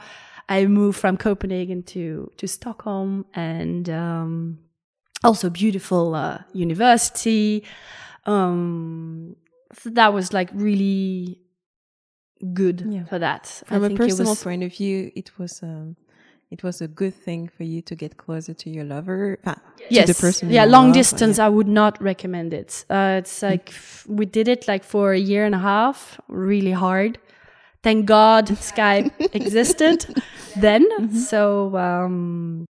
[0.50, 4.60] I moved from Copenhagen to, to Stockholm and um,
[5.24, 7.64] also beautiful uh, university.
[8.26, 9.38] Um,
[9.74, 11.40] so that was like really
[12.54, 13.06] good Yeah.
[13.06, 13.48] for that.
[13.68, 15.96] From I a think it personal was- point of view, it was um,
[16.56, 19.38] it was a good thing for you to get closer to your lover.
[19.44, 20.08] enfin, yes.
[20.08, 20.50] To the person.
[20.50, 21.38] yeah, long love, distance.
[21.38, 21.46] yeah.
[21.48, 22.86] I would not recommend it.
[22.90, 26.72] Uh, it's like f- we did it like for a year and a half, really
[26.72, 27.20] hard.
[27.84, 30.06] Thank God Skype existed
[30.56, 30.84] then.
[31.00, 31.18] Mm-hmm.
[31.18, 32.66] So um,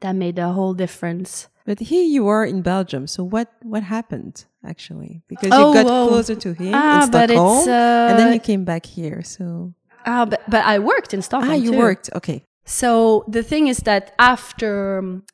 [0.00, 1.48] that made a whole difference.
[1.66, 3.06] But here you are in Belgium.
[3.08, 5.22] So what what happened actually?
[5.28, 6.08] Because Oh, you got oh.
[6.08, 9.22] closer to him Ah, in Stockholm, and then uh, you came back here.
[9.24, 9.74] So
[10.06, 11.50] Ah, but, but I worked in Stockholm.
[11.50, 11.78] ah, you too.
[11.78, 12.08] worked.
[12.14, 12.45] Okay.
[12.66, 15.24] So the thing is that after um,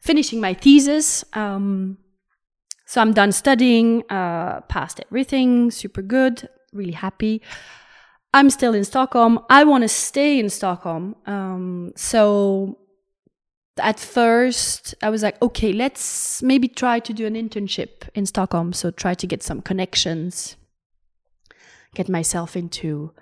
[0.00, 1.98] finishing my thesis, um,
[2.86, 7.40] so I'm done studying, uh, passed everything, super good, really happy.
[8.34, 9.38] I'm still in Stockholm.
[9.48, 11.16] I want to stay in Stockholm.
[11.24, 12.78] Um, so
[13.78, 18.72] at first I was like, okay, let's maybe try to do an internship in Stockholm.
[18.72, 20.56] So try to get some connections,
[21.94, 23.12] get myself into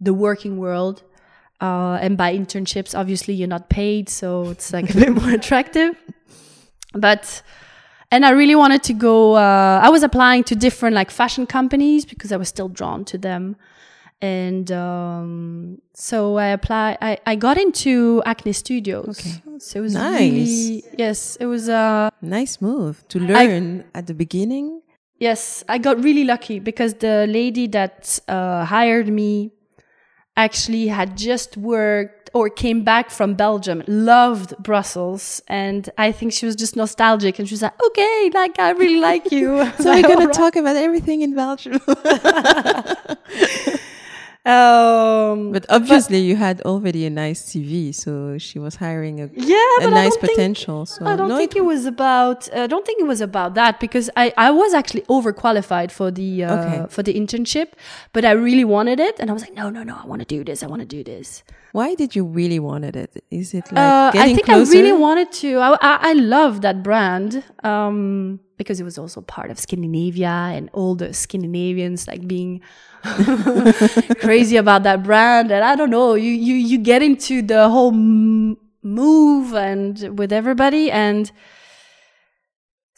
[0.00, 1.02] the working world.
[1.60, 5.94] Uh, and by internships, obviously you're not paid, so it's like a bit more attractive.
[6.94, 7.42] But
[8.10, 9.34] and I really wanted to go.
[9.34, 13.18] Uh, I was applying to different like fashion companies because I was still drawn to
[13.18, 13.56] them,
[14.20, 16.98] and um, so I applied.
[17.00, 19.20] I, I got into Acne Studios.
[19.20, 19.42] Okay.
[19.58, 20.20] so it was Nice.
[20.20, 21.36] really yes.
[21.36, 24.82] It was a Nice move to learn at the beginning.
[25.18, 29.52] Yes, I got really lucky because the lady that uh, hired me
[30.36, 36.46] actually had just worked or came back from Belgium, loved Brussels, and I think she
[36.46, 40.02] was just nostalgic and she was like, "Okay, like I really like you." So we're
[40.14, 41.80] gonna talk about everything in Belgium.
[44.46, 49.56] Um, but obviously, you had already a nice CV, so she was hiring a, yeah,
[49.86, 50.86] a nice don't think- potential.
[50.86, 52.48] so I don't no, think it was about.
[52.54, 56.44] I don't think it was about that because I, I was actually overqualified for the
[56.44, 56.86] uh, Okay.
[56.88, 57.68] for the internship,
[58.14, 60.26] but I really wanted it, and I was like, no, no, no, I want to
[60.26, 60.62] do this.
[60.62, 61.42] I want to do this.
[61.72, 63.22] Why did you really wanted it?
[63.30, 64.76] Is it like Uh, I think closer?
[64.76, 65.58] I really wanted to.
[65.58, 70.68] I, I, I love that brand um, because it was also part of Scandinavia and
[70.74, 72.60] all the Scandinavians like being
[74.20, 75.50] crazy about that brand.
[75.50, 80.90] And I don't know, you you you get into the whole move and with everybody
[80.90, 81.32] and.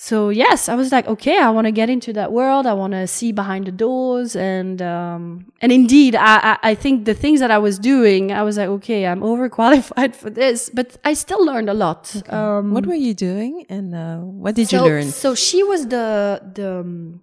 [0.03, 2.67] So yes, I was like, okay, I want to get into that world.
[2.67, 7.05] I want to see behind the doors, and um, and indeed, I, I I think
[7.05, 10.97] the things that I was doing, I was like, okay, I'm overqualified for this, but
[11.05, 12.03] I still learned a lot.
[12.33, 15.07] Um, What were you doing, and uh, what did so, you learn?
[15.13, 17.23] So she was the the um,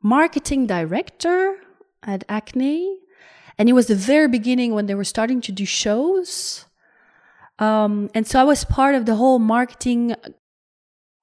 [0.00, 1.56] marketing director
[2.04, 3.00] at Acne,
[3.58, 6.66] and it was the very beginning when they were starting to do shows.
[7.58, 10.14] Um, and so I was part of the whole marketing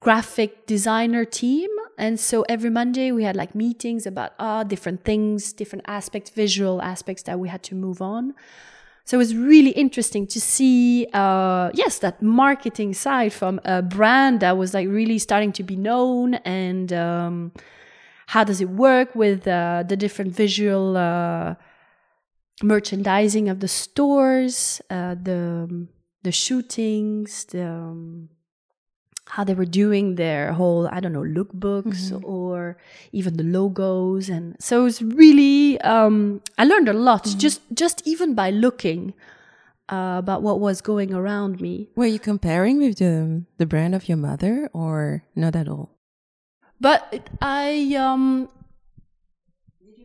[0.00, 1.68] graphic designer team.
[1.96, 6.80] And so every Monday we had like meetings about ah different things, different aspects, visual
[6.82, 8.34] aspects that we had to move on.
[9.04, 14.40] So it was really interesting to see, uh, yes, that marketing side from a brand
[14.40, 17.52] that was like really starting to be known and um,
[18.26, 21.54] how does it work with uh, the different visual uh,
[22.62, 25.88] merchandising of the stores, uh, the
[26.22, 28.28] the shootings, the um,
[29.30, 32.76] how they were doing their whole I don't know lookbooks or
[33.12, 34.28] even the logos.
[34.28, 39.14] And so it was really um, I learned a lot just just even by looking
[39.88, 41.88] uh, about what was going around me.
[41.96, 45.94] Were you comparing with the the brand of your mother or not at all?
[46.80, 48.48] but I um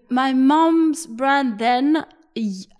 [0.09, 2.05] my mom's brand then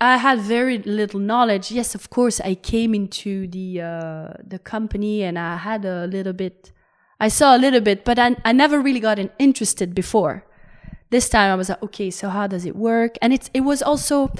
[0.00, 1.70] I had very little knowledge.
[1.70, 6.32] Yes, of course, I came into the uh, the company and I had a little
[6.32, 6.72] bit.
[7.20, 10.44] I saw a little bit, but I I never really got in- interested before.
[11.10, 13.16] This time I was like, okay, so how does it work?
[13.22, 14.32] And it's it was also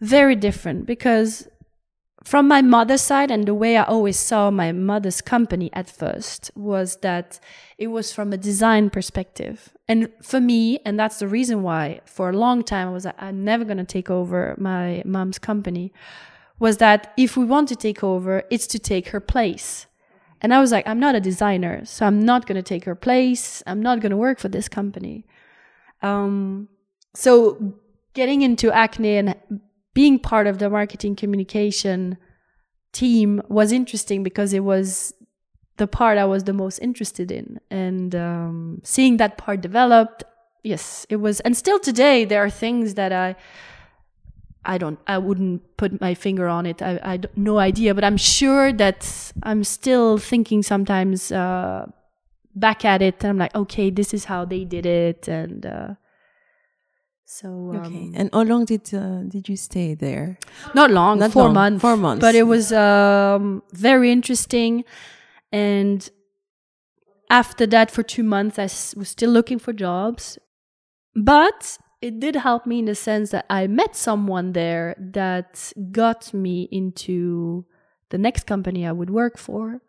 [0.00, 1.48] very different because
[2.24, 6.50] from my mother's side and the way I always saw my mother's company at first
[6.54, 7.38] was that
[7.76, 9.74] it was from a design perspective.
[9.86, 13.22] And for me, and that's the reason why for a long time I was like,
[13.22, 15.92] I'm never going to take over my mom's company,
[16.58, 19.86] was that if we want to take over, it's to take her place.
[20.40, 22.94] And I was like, I'm not a designer, so I'm not going to take her
[22.94, 23.62] place.
[23.66, 25.26] I'm not going to work for this company.
[26.00, 26.68] Um,
[27.14, 27.74] so
[28.14, 29.34] getting into Acne and
[29.94, 32.18] being part of the marketing communication
[32.92, 35.14] team was interesting because it was
[35.76, 37.60] the part I was the most interested in.
[37.70, 40.24] And um, seeing that part developed,
[40.62, 41.40] yes, it was.
[41.40, 43.36] And still today, there are things that I.
[44.66, 44.98] I don't.
[45.06, 46.80] I wouldn't put my finger on it.
[46.80, 46.98] I.
[47.04, 51.86] I no idea, but I'm sure that I'm still thinking sometimes uh,
[52.54, 55.88] back at it, and I'm like, okay, this is how they did it, and uh,
[57.26, 58.10] so um, Okay.
[58.14, 60.38] And how long did uh, did you stay there?
[60.74, 61.80] not long, Not four long, months.
[61.80, 62.20] four months.
[62.20, 64.84] But it was um, very interesting.
[65.52, 66.08] And
[67.30, 68.64] after that, for two months, I
[68.98, 70.38] was still looking for jobs.
[71.16, 76.34] But it did help me in the sense that I met someone there that got
[76.34, 77.64] me into
[78.10, 79.80] the next company I would work for,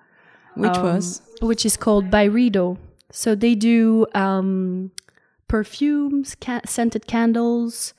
[0.56, 2.78] Which um, was which is called Byredo.
[3.12, 4.92] So they do um,
[5.48, 7.94] perfumes, ca- scented candles,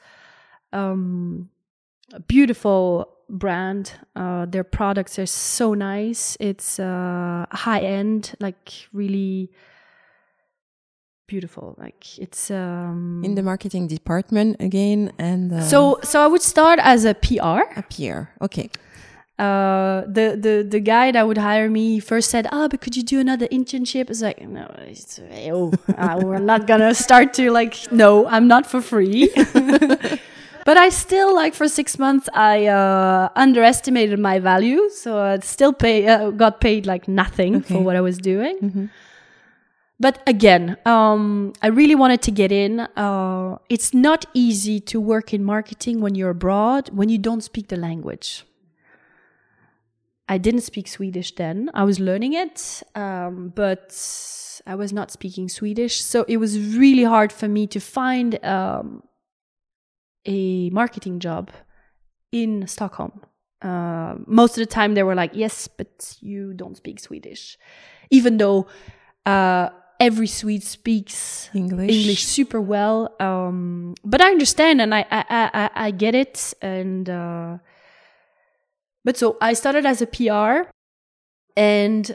[0.73, 1.49] um,
[2.13, 3.93] a beautiful brand.
[4.15, 6.37] Uh, their products are so nice.
[6.41, 9.51] It's uh, high end, like really
[11.27, 11.75] beautiful.
[11.79, 16.79] Like it's um, in the marketing department again and uh, so so I would start
[16.83, 17.63] as a PR.
[17.77, 18.31] a peer.
[18.41, 18.71] Okay.
[19.39, 23.03] Uh, the the the guy that would hire me first said, "Ah, but could you
[23.03, 25.21] do another internship?" It's like, no, it's,
[25.53, 29.31] oh, uh, we're not gonna start to like, no, I'm not for free.
[30.65, 35.75] but I still like for six months I uh, underestimated my value, so I still
[35.75, 38.89] pay uh, got paid like nothing for what I was doing.
[40.01, 42.81] But again, um, I really wanted to get in.
[42.81, 47.69] Uh, it's not easy to work in marketing when you're abroad when you don't speak
[47.69, 48.46] the language.
[50.29, 51.71] I didn't speak Swedish then.
[51.75, 53.95] I was learning it, um, but
[54.67, 56.03] I was not speaking Swedish.
[56.03, 59.03] So it was really hard for me to find um,
[60.27, 61.51] a marketing job
[62.33, 63.21] in Stockholm.
[63.63, 67.57] Uh, most of the time, they were like, yes, but you don't speak Swedish.
[68.11, 68.67] Even though
[69.25, 71.91] uh, every Swede speaks English.
[71.91, 73.15] English super well.
[73.21, 76.53] Um, but I understand and I, I, I, I- I get it.
[76.61, 77.59] And, uh,
[79.07, 80.69] but so I started as a PR
[81.57, 82.15] and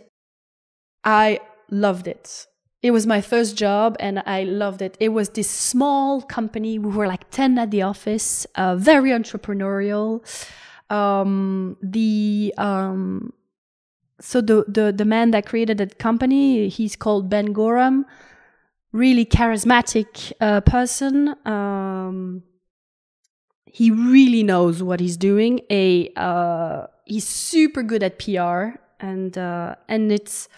[1.06, 2.46] I loved it.
[2.84, 4.98] It was my first job and I loved it.
[5.00, 6.78] It was this small company.
[6.78, 10.22] We were like 10 at the office, uh, very entrepreneurial.
[10.92, 13.32] Um, the, um,
[14.20, 18.06] so the, the, the man that created that company, he's called Ben Gorham
[18.92, 21.36] really charismatic uh, person.
[21.46, 22.44] Um,
[23.72, 25.62] he really knows what he's doing.
[25.70, 30.50] A uh, he's super good at PR, and uh, and it's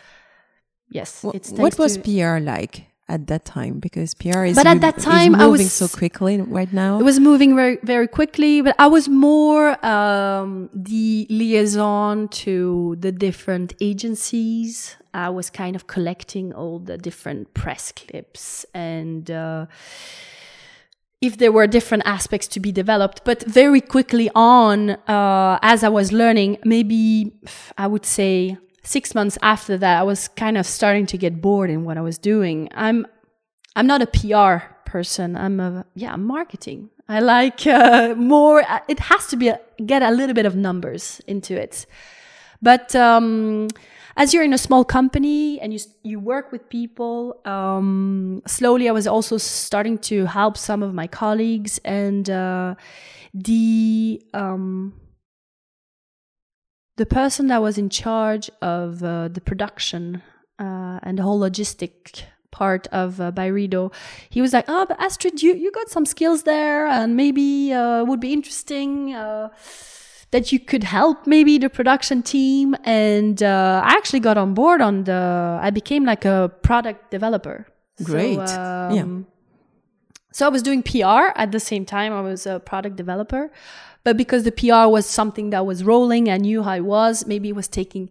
[0.89, 3.79] yes, Wh- it's what was PR like at that time?
[3.79, 6.99] Because PR is But at that time, I moving was- so quickly right now.
[6.99, 13.11] It was moving very very quickly, but I was more um, the liaison to the
[13.11, 14.95] different agencies.
[15.13, 19.29] I was kind of collecting all the different press clips and.
[19.29, 19.67] Uh,
[21.23, 25.87] if there were different aspects to be developed, but very quickly on, uh, as I
[25.87, 27.31] was learning, maybe
[27.77, 31.69] I would say six months after that, I was kind of starting to get bored
[31.69, 32.67] in what I was doing.
[32.75, 33.07] I'm,
[33.73, 35.37] I'm not a PR person.
[35.37, 36.89] I'm a, yeah, marketing.
[37.07, 41.21] I like, uh, more, it has to be, a, get a little bit of numbers
[41.25, 41.85] into it.
[42.61, 43.69] But, um,
[44.15, 48.91] as you're in a small company and you you work with people, um, slowly I
[48.91, 52.75] was also starting to help some of my colleagues and uh,
[53.33, 54.93] the um,
[56.97, 60.21] the person that was in charge of uh, the production.
[60.59, 63.91] uh, and the whole logistic part of uh, Byredo,
[64.29, 68.03] he was like, "Oh, but Astrid, you you got some skills there, and maybe uh,
[68.05, 69.13] would be interesting."
[70.33, 72.75] That you could help maybe the production team.
[72.83, 75.21] And uh, i actually got on board on the
[75.67, 76.37] i became like a
[76.69, 77.57] product developer.
[78.11, 78.39] Great.
[78.49, 78.55] so,
[78.97, 79.03] Yeah.
[79.07, 79.27] um,
[80.35, 82.11] so i was doing pr at the same time.
[82.19, 83.43] I was a product developer.
[84.05, 87.13] But because the pr was something that was rolling i knew how it was.
[87.33, 88.05] Maybe it was taking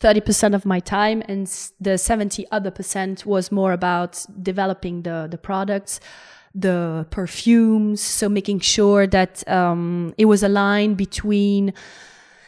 [0.00, 1.46] 30% of my time and
[1.80, 4.12] the 70 other percent was more about
[4.50, 6.00] developing the the products
[6.54, 11.72] the perfumes so making sure that um, it was aligned between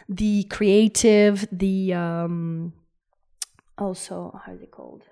[0.08, 2.72] the creative the um,
[3.78, 5.02] also how is it called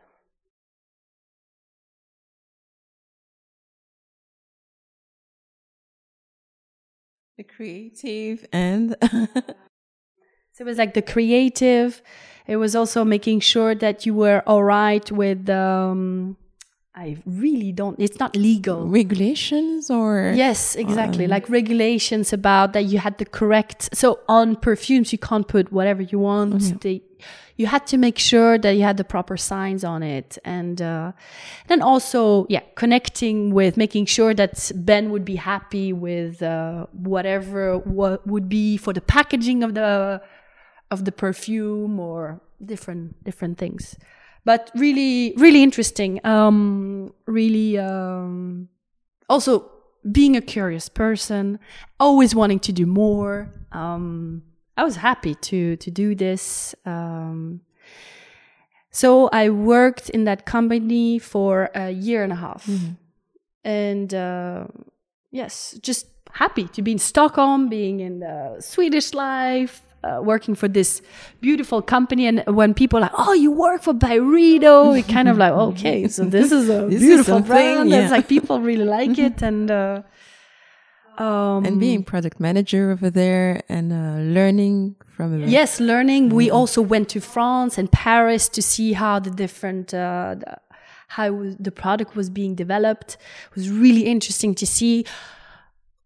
[7.38, 8.95] The creative and
[10.53, 12.03] So it was like the creative.
[12.47, 15.49] It was also making sure that you were all right with.
[15.49, 16.36] Um,
[16.95, 17.99] I really don't.
[17.99, 18.86] It's not legal.
[18.86, 21.26] regulations or Yes, exactly.
[21.26, 23.97] like regulations about that you had the correct.
[23.97, 26.82] So on perfumes, you can't put whatever you want.
[26.82, 27.01] They,
[27.57, 31.12] you had to make sure that you had the proper signs on it, and uh,
[31.68, 37.78] then also, yeah, connecting with making sure that Ben would be happy with uh, whatever
[37.78, 40.20] what would be for the packaging of the
[40.90, 43.97] of the perfume or different different things.
[44.45, 46.20] But really, really interesting.
[46.24, 47.78] Um, really.
[47.78, 48.68] Um,
[49.28, 49.70] also
[50.11, 51.59] being a curious person,
[51.99, 53.49] always wanting to do more.
[53.72, 54.43] Um,
[54.76, 56.74] I was happy to to do this.
[56.84, 57.61] Um,
[58.90, 62.68] so I worked in that company for a year and a half,
[63.64, 64.66] and uh,
[65.30, 69.82] yes, just happy to be in Stockholm, being in the Swedish life.
[70.05, 71.01] Uh, working for this
[71.41, 75.39] beautiful company, and when people are like, "Oh, you work for Byredo," it kind of
[75.39, 78.03] like, "Okay, so this is a This beautiful something, brand." yeah.
[78.03, 80.03] It's like people really like it, and uh,
[81.19, 86.31] um, and being product manager over there and uh, learning from a yes, learning.
[86.31, 90.59] We also went to France and Paris to see how the different uh, the,
[91.09, 93.19] how the product was being developed.
[93.51, 95.05] It was really interesting to see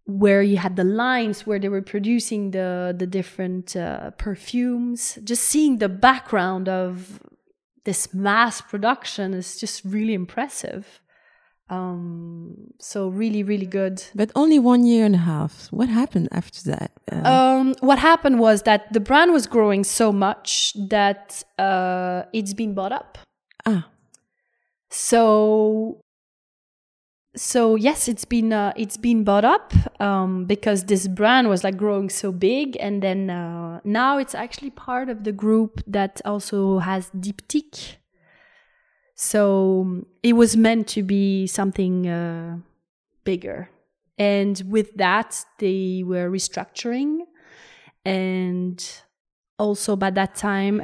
[0.07, 5.19] where you had the lines where they were producing the the different uh, perfumes.
[5.25, 7.21] Just seeing the background of
[7.85, 11.01] this mass production is just really impressive.
[11.69, 14.01] Um, so really, really good.
[14.15, 15.67] but only one year and a half.
[15.73, 16.91] What happened after that?
[17.11, 22.55] Uh, Um, what happened was that the brand was growing so much that uh, it's
[22.55, 23.19] been bought up.
[23.67, 23.89] ah,
[24.91, 26.01] So,
[27.37, 31.76] so yes, it's been uh, it's been bought up um, because this brand was like
[31.76, 36.78] growing so big, and then uh, now it's actually part of the group that also
[36.78, 37.97] has Diptyque.
[39.14, 42.59] So it was meant to be something uh,
[43.24, 43.70] bigger,
[44.18, 47.20] and with that they were restructuring,
[48.05, 48.82] and
[49.59, 50.83] also by that time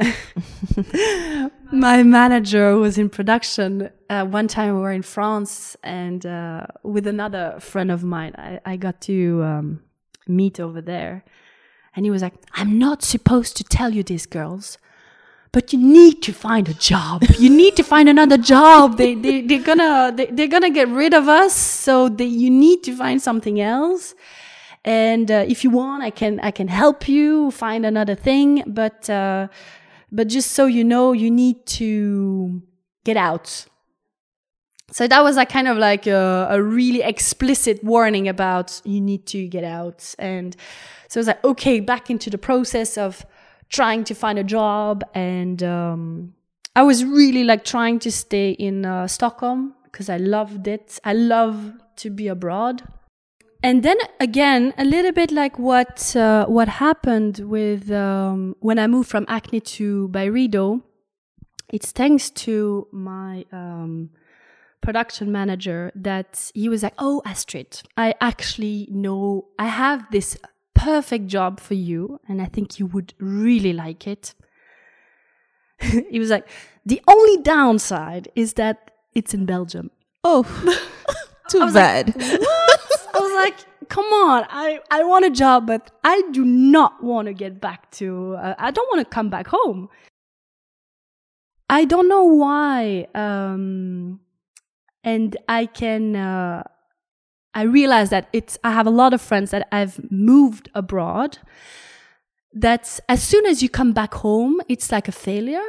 [1.72, 7.06] my manager was in production uh, one time we were in france and uh, with
[7.06, 8.34] another friend of mine.
[8.36, 9.82] I, I got to um,
[10.26, 11.24] meet over there.
[11.94, 14.78] And he was like i'm not supposed to tell you this girls
[15.52, 17.24] but you need to find a job.
[17.38, 18.96] You need to find another job.
[18.96, 22.82] They, they, they're gonna they, they're gonna get rid of us so they, you need
[22.84, 24.14] to find something else
[24.84, 29.08] and uh, if you want i can i can help you find another thing but
[29.08, 29.46] uh,
[30.12, 32.62] but just so you know you need to
[33.04, 33.66] get out.
[34.90, 39.26] So that was like kind of like a, a really explicit warning about you need
[39.28, 40.14] to get out.
[40.18, 40.54] And
[41.08, 43.24] so I was like okay back into the process of
[43.70, 45.02] trying to find a job.
[45.14, 46.34] And um,
[46.76, 50.98] i was really like trying to stay in uh, stockholm because i loved it.
[51.04, 52.82] I love to be abroad
[53.62, 58.86] and then again, a little bit like what uh, what happened with um, when I
[58.86, 60.82] moved from Acne to Byredo.
[61.72, 64.10] It's thanks to my um,
[64.82, 70.36] production manager that he was like, "Oh, Astrid, I actually know I have this
[70.74, 74.34] perfect job for you, and I think you would really like it."
[75.80, 76.48] he was like,
[76.84, 79.90] "The only downside is that it's in Belgium."
[80.24, 80.44] oh,
[81.48, 82.14] too bad.
[82.18, 87.26] I was like, come on, I, I want a job, but I do not want
[87.28, 89.88] to get back to, uh, I don't want to come back home.
[91.68, 93.06] I don't know why.
[93.14, 94.20] Um,
[95.04, 96.62] and I can, uh,
[97.54, 101.38] I realize that it's, I have a lot of friends that I've moved abroad.
[102.54, 105.64] That as soon as you come back home, it's like a failure.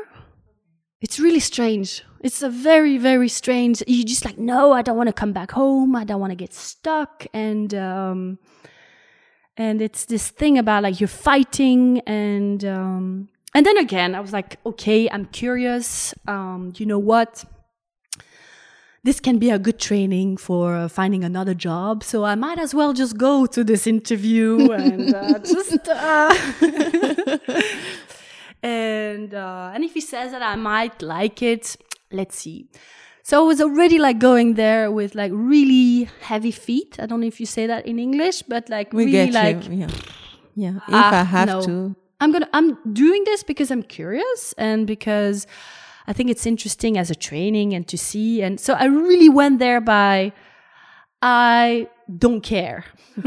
[1.04, 2.02] It's really strange.
[2.22, 3.84] It's a very, very strange.
[3.86, 5.98] You just like, no, I don't want to come back home.
[5.98, 7.28] I don't want to get stuck.
[7.34, 8.40] And, um,
[9.58, 14.32] and it's this thing about like you're fighting and, um, and then again, I was
[14.32, 16.14] like, okay, I'm curious.
[16.26, 17.44] Um, you know what?
[19.04, 22.06] This can be a good training for finding another job.
[22.06, 26.34] So I might as well just go to this interview and uh, just, uh,
[28.64, 31.76] and uh, and if he says that I might like it,
[32.12, 32.66] let's see.
[33.26, 36.98] So I was already like going there with like really heavy feet.
[37.00, 39.68] I don't know if you say that in English, but like We really like.
[39.70, 39.88] Yeah.
[40.56, 40.76] Yeah.
[40.88, 41.62] If Ah, I have no.
[41.62, 41.96] to.
[42.20, 45.46] I'm gonna I'm doing this because I'm curious and because
[46.08, 49.60] I think it's interesting as a training and to see and so I really went
[49.60, 50.32] there by
[51.22, 51.88] I
[52.18, 52.86] don't care.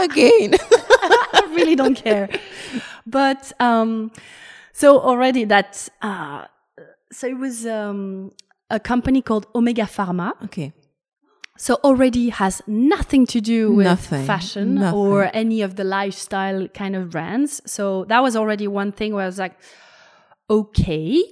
[0.00, 0.54] Again.
[1.40, 2.28] I really don't care.
[3.06, 4.12] But um,
[4.72, 6.46] so already that uh,
[7.10, 8.32] so it was um,
[8.70, 10.32] a company called Omega Pharma.
[10.44, 10.72] okay.
[11.58, 14.24] So already has nothing to do with Nothing.
[14.26, 14.98] fashion Nothing.
[14.98, 17.60] or any of the lifestyle kind of brands.
[17.66, 19.54] So that was already one thing where I was like,
[20.48, 21.22] okay.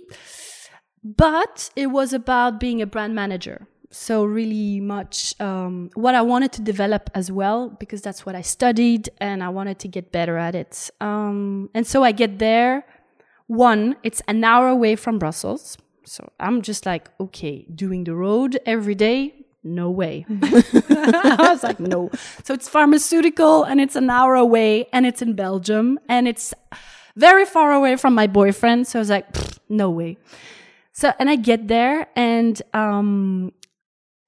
[1.02, 3.66] But it was about being a brand manager.
[3.93, 8.41] So really much um, what I wanted to develop as well because that's what I
[8.41, 10.91] studied and I wanted to get better at it.
[11.01, 12.86] Um, and so I get there.
[13.49, 15.76] One, it's an hour away from Brussels.
[16.05, 19.34] So I'm just like, okay, doing the road every day,
[19.64, 20.24] no way.
[20.30, 22.11] I was like, no.
[22.45, 26.55] So it's pharmaceutical and it's an hour away and it's in Belgium and it's
[27.16, 28.86] very far away from my boyfriend.
[28.86, 29.26] So I was like,
[29.68, 30.16] no way.
[30.93, 33.53] So, and I get there and, um,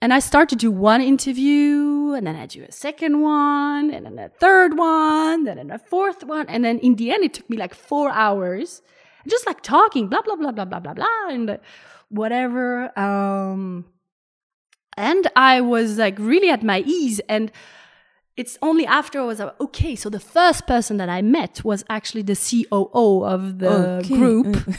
[0.02, 4.04] and I start to do one interview and then I do a second one and
[4.04, 6.46] then a third one, then a fourth one.
[6.48, 8.82] And then in the end, it took me like four hours
[9.28, 11.58] just like talking, blah, blah, blah, blah, blah, blah, blah, and
[12.08, 12.98] whatever.
[12.98, 13.84] Um,
[14.96, 17.20] and I was like really at my ease.
[17.28, 17.52] And
[18.36, 21.84] it's only after I was like, okay, so the first person that I met was
[21.88, 24.16] actually the COO of the Okay.
[24.16, 24.68] group.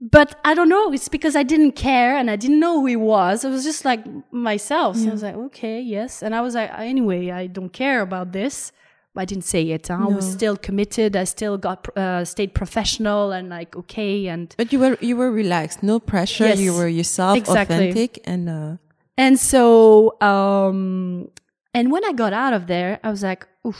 [0.00, 2.96] But I don't know, it's because I didn't care and I didn't know who he
[2.96, 3.44] was.
[3.44, 4.96] I was just like myself.
[4.96, 6.22] So I was like, okay, yes.
[6.22, 8.72] And I was like, anyway, I don't care about this.
[9.16, 9.86] I didn't say it.
[9.88, 9.98] huh?
[10.00, 11.14] I was still committed.
[11.14, 15.30] I still got uh, stayed professional and like okay and But you were you were
[15.30, 16.46] relaxed, no pressure.
[16.46, 17.76] Yes, you were yourself, exactly.
[17.90, 18.76] authentic, and uh,
[19.16, 21.28] And so, um,
[21.72, 23.78] and when I got out of there, I was like, Oof,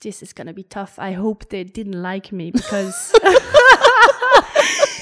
[0.00, 0.98] this is gonna be tough.
[0.98, 3.12] I hope they didn't like me because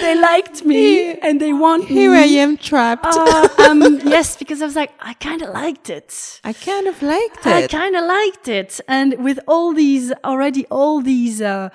[0.00, 2.18] they liked me and they want here me.
[2.18, 3.06] I am trapped.
[3.06, 6.40] Uh, um, yes, because I was like, I kind of liked it.
[6.44, 7.52] I kind of liked it.
[7.52, 8.80] I kind of liked it.
[8.88, 11.68] And with all these, already all these, uh,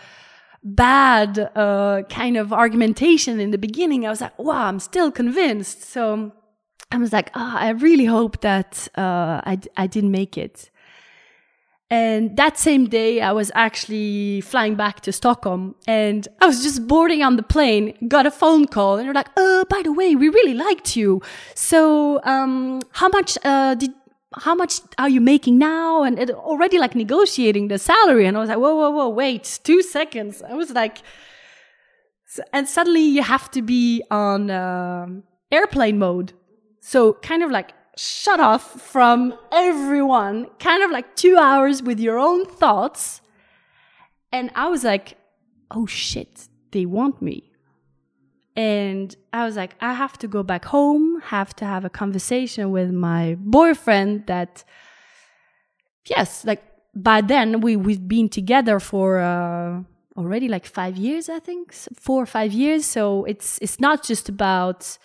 [0.63, 5.83] bad, uh, kind of argumentation in the beginning, I was like, wow, I'm still convinced.
[5.83, 6.31] So
[6.91, 10.69] I was like, ah, I really hope that, uh, I, d- I didn't make it.
[11.93, 16.87] And that same day, I was actually flying back to Stockholm and I was just
[16.87, 20.15] boarding on the plane, got a phone call and they're like, oh, by the way,
[20.15, 21.21] we really liked you.
[21.53, 23.91] So, um, how much, uh, did,
[24.47, 26.01] how much are you making now?
[26.01, 28.25] And it already like negotiating the salary.
[28.25, 30.41] And I was like, whoa, whoa, whoa, wait, two seconds.
[30.41, 31.03] I was like,
[32.51, 36.33] and suddenly you have to be on, um airplane mode.
[36.79, 42.17] So kind of like shut off from everyone, kind of like two hours with your
[42.17, 43.21] own thoughts.
[44.31, 45.17] And I was like,
[45.69, 47.51] oh shit, they want me.
[48.55, 52.71] And I was like, I have to go back home, have to have a conversation
[52.71, 54.63] with my boyfriend that,
[56.05, 56.63] yes, like
[56.95, 59.81] by then we, we've been together for, uh,
[60.15, 62.85] already like five years, I think, four or five years.
[62.85, 64.97] So it's, it's not just about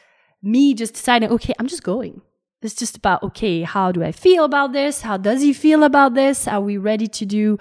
[0.43, 2.21] me just deciding, okay, I'm just going.
[2.61, 5.03] It's just about, okay, how do I feel about this?
[5.03, 6.49] How does he feel about this?
[6.49, 7.57] Are we ready to do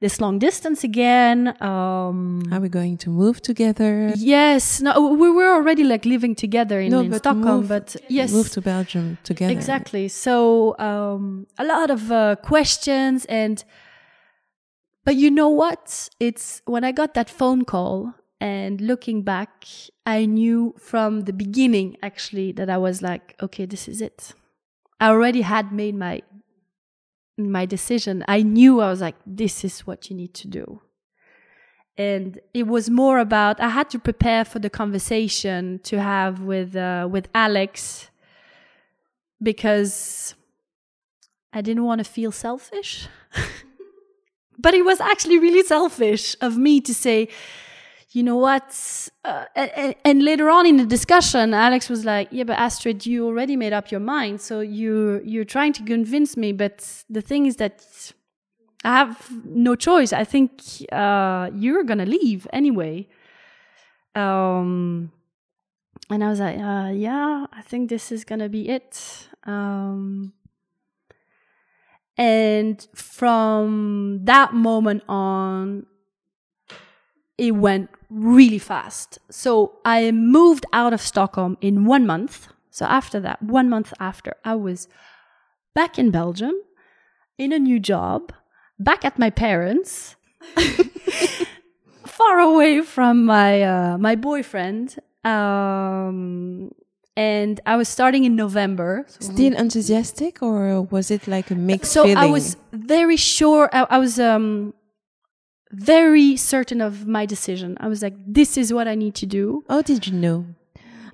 [0.00, 1.54] this long distance again?
[1.62, 4.12] Um, Are we going to move together?
[4.16, 4.80] yes.
[4.82, 8.32] No, we were already like living together in, No, in but Stockholm, move- but yes.
[8.32, 9.52] Move to Belgium together.
[9.52, 10.08] Exactly.
[10.08, 13.62] So um, a lot of uh, questions and,
[15.04, 16.08] but you know what?
[16.18, 19.64] It's when I got that phone call and looking back,
[20.04, 24.34] I knew from the beginning actually that I was like, okay, this is it.
[25.00, 26.22] I already had made my
[27.38, 28.24] my decision.
[28.28, 30.80] I knew I was like, this is what you need to do.
[31.98, 36.76] And it was more about I had to prepare for the conversation to have with
[36.76, 38.10] uh, with Alex
[39.42, 40.34] because
[41.52, 43.08] I didn't want to feel selfish.
[44.58, 47.28] but it was actually really selfish of me to say,
[48.16, 48.74] you know what?
[49.26, 53.26] Uh, and, and, later on in the discussion, Alex was like, "Yeah, but Astrid, you
[53.26, 56.52] already made up your mind, so you you're trying to convince me.
[56.52, 57.84] But the thing is that
[58.84, 60.14] I have no choice.
[60.14, 63.06] I think uh, you're gonna leave anyway."
[64.14, 65.12] Um,
[66.08, 70.32] and I was like, uh, "Yeah, I think this is gonna be it." Um,
[72.16, 75.84] and from that moment on,
[77.36, 79.18] it went really fast.
[79.30, 82.48] So I moved out of Stockholm in one month.
[82.70, 84.88] So after that, one month after, I was
[85.74, 86.54] back in Belgium
[87.38, 88.32] in a new job,
[88.78, 90.16] back at my parents,
[92.06, 94.96] far away from my uh, my boyfriend.
[95.24, 96.70] Um,
[97.16, 99.06] and I was starting in November.
[99.08, 102.18] So Still enthusiastic, or was it like a mixed so feeling?
[102.18, 103.70] I was very sure.
[103.72, 104.74] I, I was um,
[105.72, 107.76] very certain of my decision.
[107.80, 109.64] I was like, this is what I need to do.
[109.68, 110.46] How did you know?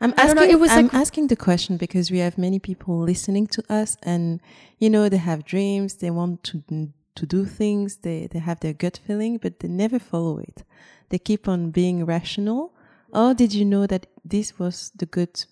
[0.00, 2.98] I'm asking, know, it was I'm like, asking the question because we have many people
[2.98, 4.40] listening to us and,
[4.78, 8.72] you know, they have dreams, they want to, to do things, they, they have their
[8.72, 10.64] gut feeling, but they never follow it.
[11.10, 12.74] They keep on being rational.
[13.12, 15.44] Or did you know that this was the good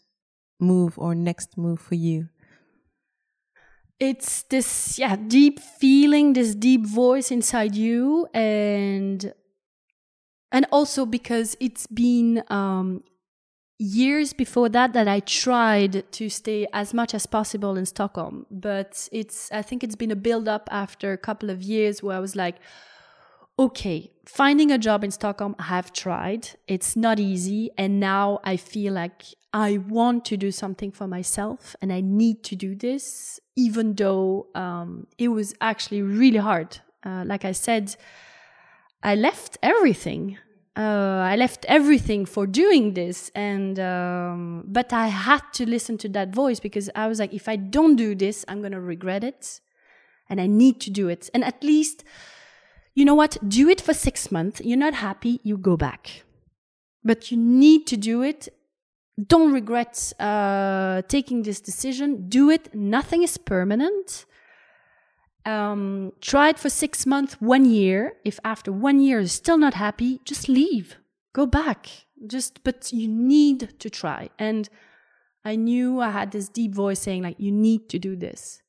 [0.58, 2.28] move or next move for you?
[4.00, 9.32] It's this yeah deep feeling this deep voice inside you and
[10.52, 13.04] and also because it's been um,
[13.78, 18.46] years before that that I tried to stay as much as possible in Stockholm.
[18.50, 22.16] But it's I think it's been a build up after a couple of years where
[22.16, 22.56] I was like,
[23.60, 26.48] okay, finding a job in Stockholm, I have tried.
[26.66, 27.70] It's not easy.
[27.76, 32.42] And now I feel like I want to do something for myself and I need
[32.44, 36.78] to do this, even though um, it was actually really hard.
[37.04, 37.96] Uh, like I said,
[39.02, 40.38] I left everything.
[40.74, 46.08] Uh, I left everything for doing this, and um, but I had to listen to
[46.10, 49.60] that voice because I was like, if I don't do this, I'm gonna regret it,
[50.28, 51.28] and I need to do it.
[51.34, 52.04] And at least
[53.00, 53.38] you know what?
[53.48, 54.60] Do it for six months.
[54.62, 56.22] You're not happy, you go back.
[57.02, 58.48] But you need to do it.
[59.26, 62.28] Don't regret uh, taking this decision.
[62.28, 62.74] Do it.
[62.74, 64.26] Nothing is permanent.
[65.46, 68.14] Um, try it for six months, one year.
[68.24, 70.96] If after one year you're still not happy, just leave.
[71.32, 71.88] Go back.
[72.26, 74.28] Just, but you need to try.
[74.38, 74.68] And
[75.42, 78.60] I knew I had this deep voice saying, like, you need to do this.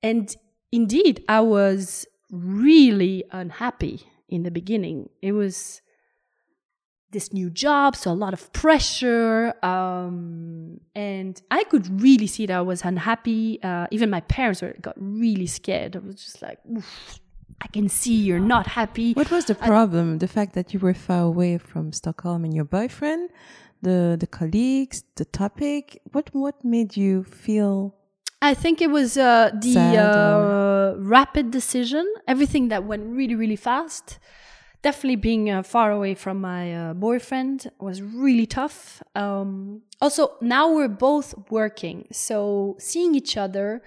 [0.00, 0.34] And
[0.70, 5.10] indeed, I was really unhappy in the beginning.
[5.20, 5.82] It was
[7.12, 9.54] this new job, so a lot of pressure.
[9.62, 13.62] Um, and I could really see that I was unhappy.
[13.62, 15.94] Uh, even my parents were, got really scared.
[15.94, 16.58] I was just like,
[17.60, 19.12] I can see you're not happy.
[19.12, 20.14] What was the problem?
[20.14, 23.30] I, the fact that you were far away from Stockholm and your boyfriend,
[23.82, 26.00] the the colleagues, the topic.
[26.12, 27.94] What what made you feel
[28.42, 34.18] I think it was uh, the uh, rapid decision, everything that went really, really fast.
[34.82, 39.00] Definitely being uh, far away from my uh, boyfriend was really tough.
[39.14, 43.80] Um, also, now we're both working, so seeing each other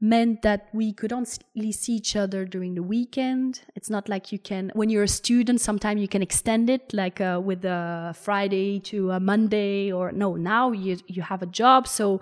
[0.00, 3.62] meant that we could only see each other during the weekend.
[3.74, 7.20] It's not like you can, when you're a student, sometimes you can extend it, like
[7.20, 11.88] uh, with a Friday to a Monday, or no, now you, you have a job.
[11.88, 12.20] So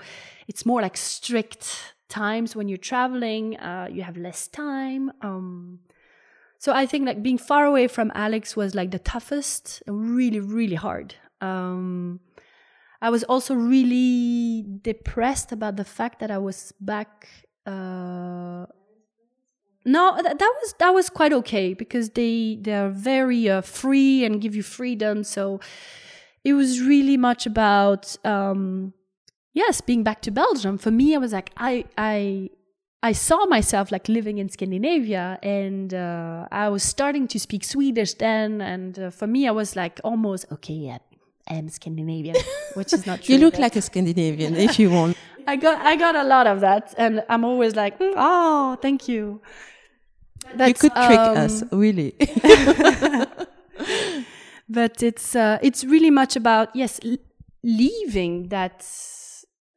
[0.48, 5.12] it's more like strict times when you're traveling, uh, you have less time.
[5.20, 5.80] Um,
[6.58, 10.76] so I think like being far away from Alex was like the toughest, really, really
[10.76, 11.14] hard.
[11.42, 12.20] Um,
[13.02, 17.28] I was also really depressed about the fact that I was back
[17.66, 18.66] uh,
[19.84, 24.24] no, that, that was that was quite okay because they they are very uh, free
[24.24, 25.22] and give you freedom.
[25.22, 25.60] So
[26.44, 28.92] it was really much about um,
[29.54, 30.76] yes, being back to Belgium.
[30.76, 32.50] For me, I was like I I
[33.02, 38.14] I saw myself like living in Scandinavia, and uh, I was starting to speak Swedish
[38.14, 38.60] then.
[38.60, 40.98] And uh, for me, I was like almost okay, yeah,
[41.48, 42.36] I'm Scandinavian,
[42.74, 43.36] which is not true.
[43.36, 45.16] you look like a Scandinavian if you want.
[45.46, 49.08] I got I got a lot of that, and I'm always like, mm, oh, thank
[49.08, 49.40] you.
[50.54, 52.14] That's, you could trick um, us, really.
[54.68, 57.00] but it's uh, it's really much about yes,
[57.62, 58.86] leaving that.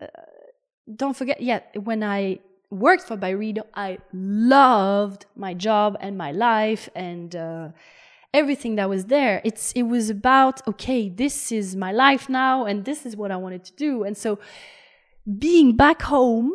[0.02, 0.08] Uh,
[0.96, 2.40] don't forget, yeah, when I
[2.72, 7.36] worked for Byredo, I loved my job and my life and.
[7.36, 7.70] Uh,
[8.32, 12.86] everything that was there it's it was about okay this is my life now and
[12.86, 14.38] this is what i wanted to do and so
[15.38, 16.54] being back home,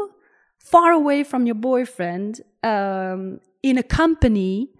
[0.59, 4.71] far away from your boyfriend, um, in a company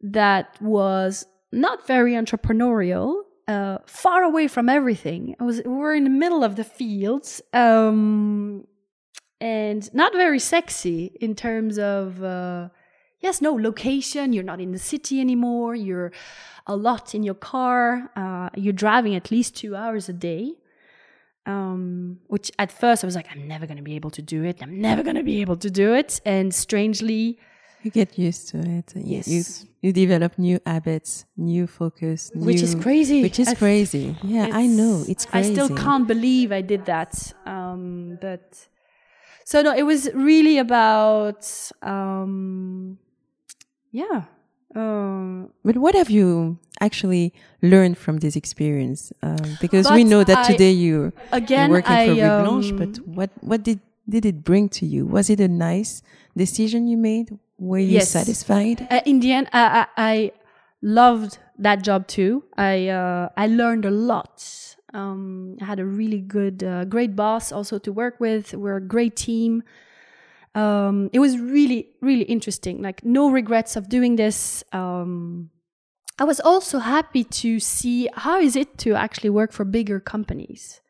[0.00, 5.34] that was not very entrepreneurial, uh, far away from everything.
[5.40, 8.66] I was we were in the middle of the fields, um,
[9.40, 12.68] and not very sexy in terms of uh,
[13.20, 14.32] yes, no location.
[14.32, 15.74] You're not in the city anymore.
[15.74, 16.12] You're
[16.66, 18.10] a lot in your car.
[18.14, 20.54] Uh, you're driving at least two hours a day.
[21.48, 24.44] Um, which at first I was like, I'm never going to be able to do
[24.44, 24.56] it.
[24.62, 26.20] I'm never going to be able to do it.
[26.26, 27.38] And strangely,
[27.82, 28.92] you get used to it.
[28.94, 29.28] Yes.
[29.28, 29.42] You,
[29.80, 33.22] you develop new habits, new focus, new, which is crazy.
[33.22, 34.16] Which is I- crazy.
[34.22, 35.04] Yeah, I know.
[35.08, 35.50] It's crazy.
[35.50, 37.32] I still can't believe I did that.
[37.46, 38.68] Um, but
[39.44, 41.48] so no, it was really about
[41.82, 42.98] um,
[43.90, 44.24] yeah.
[44.74, 49.12] Um, But what have you actually learned from this experience?
[49.22, 52.70] Um, because we know that I- today you again, you're working I, for Rue Blanche,
[52.72, 55.06] um, but what what did did it bring to you?
[55.06, 56.02] Was it a nice
[56.36, 57.38] decision you made?
[57.58, 58.10] Were you Yes.
[58.10, 58.86] satisfied?
[58.90, 60.32] uh, in the end, I, I, I
[60.82, 62.44] loved that job too.
[62.56, 64.44] I uh, I learned a lot.
[64.94, 68.54] Um, I had a really good, uh, great boss also to work with.
[68.54, 69.62] We're a great team.
[70.58, 72.82] Um, it was really, really interesting.
[72.82, 74.64] Like no regrets of doing this.
[74.72, 75.50] Um,
[76.18, 80.80] I was also happy to see how is it to actually work for bigger companies.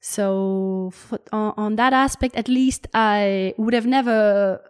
[0.00, 4.62] So for, on, on that aspect, at least I would have never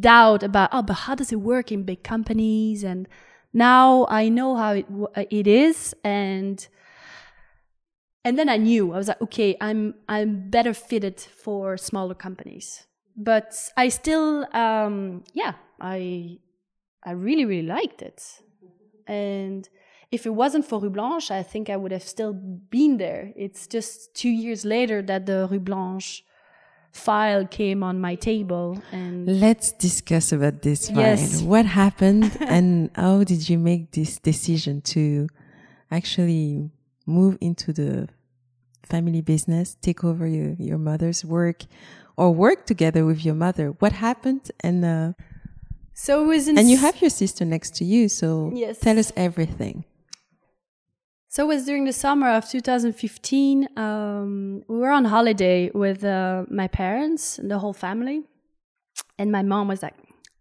[0.00, 3.06] doubt about oh but how does it work in big companies and
[3.52, 4.86] now i know how it
[5.30, 6.68] it is and
[8.24, 12.86] and then i knew i was like okay i'm i'm better fitted for smaller companies
[13.16, 16.38] but i still um yeah i
[17.04, 18.22] i really really liked it
[19.06, 19.68] and
[20.14, 23.32] if it wasn't for Rue Blanche, I think I would have still been there.
[23.34, 26.24] It's just two years later that the Rue Blanche
[26.92, 31.00] file came on my table, and Let's discuss about this file.
[31.00, 31.42] Yes.
[31.42, 35.26] What happened and how did you make this decision to
[35.90, 36.70] actually
[37.06, 38.08] move into the
[38.84, 41.64] family business, take over your, your mother's work
[42.16, 43.70] or work together with your mother?
[43.78, 44.50] What happened?
[44.60, 45.12] And, uh,
[45.94, 48.08] so it was in and you have your sister next to you.
[48.08, 48.80] So Yes.
[48.80, 49.84] tell us everything.
[51.28, 53.68] So it was during the summer of 2015.
[53.76, 58.22] Um, we were on holiday with uh, my parents and the whole family.
[59.18, 59.94] And my mom was like,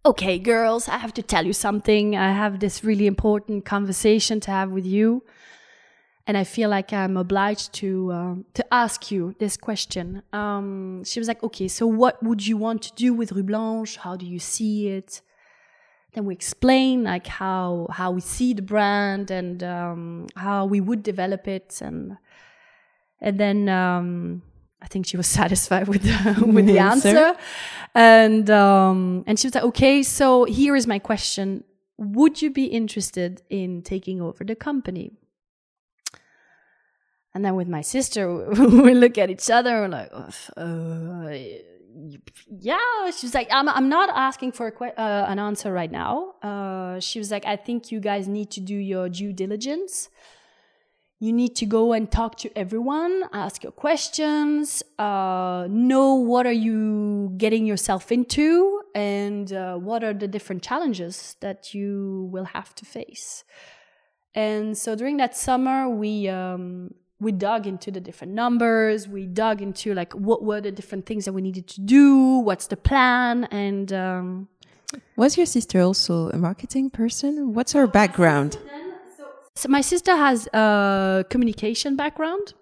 [0.05, 2.15] okay, girls, I have to tell you something.
[2.15, 5.23] I have this really important conversation to have with you.
[6.25, 10.23] And I feel like I'm obliged to uh, to ask you this question.
[10.31, 13.97] Um, she was like, "Okay, so what would you want to do with Rue Blanche?
[13.97, 15.21] How do you see it?"
[16.13, 21.03] then we explain like how how we see the brand and um, how we would
[21.03, 22.17] develop it and
[23.19, 24.41] and then um,
[24.81, 27.09] I think she was satisfied with the, with the Answer.
[27.09, 27.39] answer
[27.95, 31.63] and um, and she was like okay so here is my question
[31.97, 35.11] would you be interested in taking over the company
[37.33, 38.23] and then with my sister
[38.85, 40.11] we look at each other we're like
[40.57, 41.63] uh,
[42.59, 43.11] yeah.
[43.15, 46.33] She was like i'm, I'm not asking for a que- uh, an answer right now.
[46.41, 50.09] Uh, she was like i think you guys need to do your due diligence.
[51.19, 56.59] You need to go and talk to everyone ask your questions uh, know what are
[56.67, 62.75] you getting yourself into and uh, what are the different challenges that you will have
[62.75, 63.43] to face.
[64.35, 66.93] And so during that summer we um,
[67.23, 71.25] we dug into the different numbers we dug into like what were the different things
[71.25, 74.47] that we needed to do what's the plan and um,
[75.15, 77.53] Was your sister also a marketing person?
[77.55, 78.51] What's her background?
[79.55, 82.53] so my sister has a communication background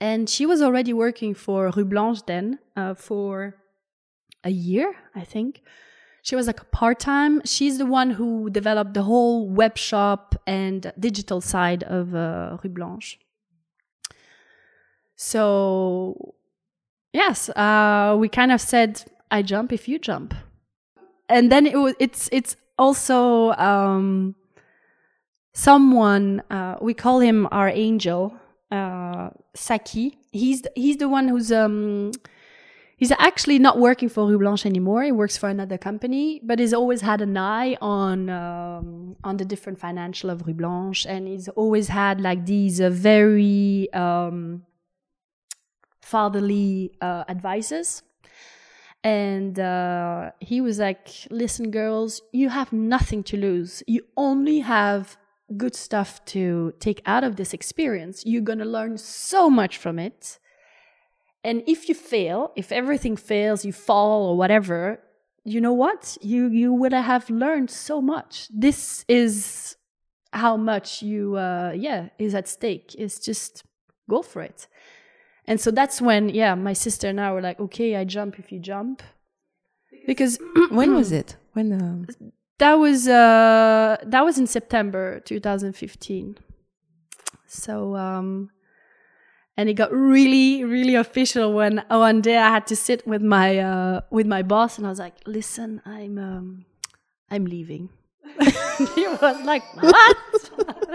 [0.00, 3.54] and she was already working for rue blanche then uh, for
[4.44, 5.60] a year i think
[6.22, 11.40] she was like part-time she's the one who developed the whole web shop and digital
[11.40, 13.18] side of uh, rue blanche
[15.22, 16.34] so
[17.12, 20.34] yes uh, we kind of said i jump if you jump.
[21.28, 24.34] And then it was it's it's also um,
[25.52, 28.34] someone uh, we call him our angel
[28.72, 30.18] uh, saki.
[30.32, 32.10] He's he's the one who's um
[32.96, 35.04] he's actually not working for rue blanche anymore.
[35.04, 39.44] He works for another company but he's always had an eye on um, on the
[39.44, 41.06] different financial of rue blanche.
[41.06, 44.64] And he's always had like these uh, very um,
[46.10, 48.02] fatherly uh, advices.
[49.02, 53.82] And uh, he was like listen girls you have nothing to lose.
[53.86, 55.16] You only have
[55.56, 58.22] good stuff to take out of this experience.
[58.26, 60.38] You're going to learn so much from it.
[61.42, 65.00] And if you fail if everything fails you fall or whatever
[65.44, 66.18] you know what?
[66.20, 68.48] You you would have learned so much.
[68.50, 69.76] This is
[70.32, 72.94] how much you uh, yeah is at stake.
[72.98, 73.64] It's just
[74.08, 74.68] go for it.
[75.50, 78.52] And so that's when yeah, my sister and I were like, okay, I jump if
[78.52, 79.02] you jump,
[80.06, 80.38] because
[80.70, 81.34] when was it?
[81.54, 82.06] When um,
[82.58, 86.38] that was uh, that was in September 2015.
[87.48, 88.50] So um,
[89.56, 93.58] and it got really really official when one day I had to sit with my
[93.58, 96.64] uh, with my boss and I was like, listen, I'm um,
[97.28, 97.88] I'm leaving.
[98.94, 100.50] he was like, what?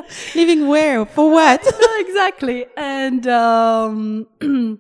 [0.36, 1.06] leaving where?
[1.06, 1.66] For what?
[2.00, 2.66] exactly.
[2.78, 4.28] And um,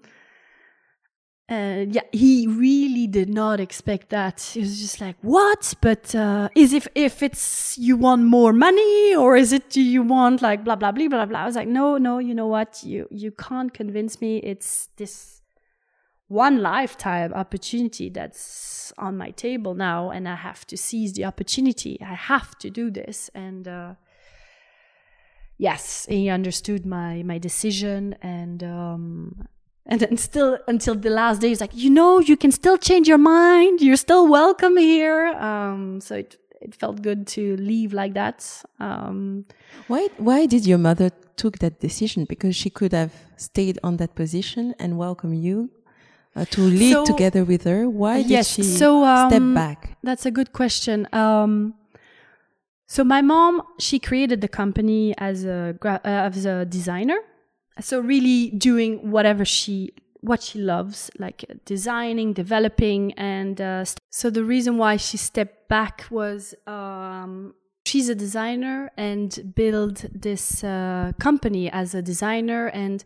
[1.47, 4.41] and yeah, he really did not expect that.
[4.41, 5.73] He was just like, "What?
[5.81, 10.01] But uh, is if if it's you want more money, or is it do you
[10.01, 12.19] want like blah blah blah blah blah?" I was like, "No, no.
[12.19, 12.83] You know what?
[12.83, 14.37] You you can't convince me.
[14.37, 15.41] It's this
[16.27, 21.99] one lifetime opportunity that's on my table now, and I have to seize the opportunity.
[22.01, 23.93] I have to do this." And uh,
[25.57, 29.47] yes, he understood my my decision, and um,
[29.85, 33.07] and then still until the last day, he's like, you know, you can still change
[33.07, 33.81] your mind.
[33.81, 35.27] You're still welcome here.
[35.27, 38.63] Um, so it it felt good to leave like that.
[38.79, 39.45] Um,
[39.87, 42.25] why why did your mother took that decision?
[42.25, 45.69] Because she could have stayed on that position and welcome you
[46.35, 47.89] uh, to lead So- together with her.
[47.89, 48.53] Why did yes.
[48.53, 49.97] she so um, step back?
[50.03, 51.07] That's a good question.
[51.13, 51.75] Um,
[52.87, 57.17] so my mom, she created the company as a uh, as a designer.
[57.81, 64.43] So really doing whatever she what she loves, like designing, developing, and uh, so the
[64.43, 67.53] reason why she stepped back was um,
[67.85, 73.03] she's a designer and built this uh, company as a designer and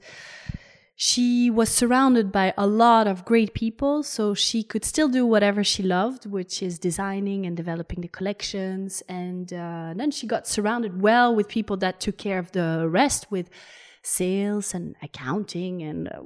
[1.01, 5.63] she was surrounded by a lot of great people, so she could still do whatever
[5.63, 9.01] she loved, which is designing and developing the collections.
[9.07, 13.31] And uh, then she got surrounded well with people that took care of the rest,
[13.31, 13.49] with
[14.03, 16.23] sales and accounting and uh,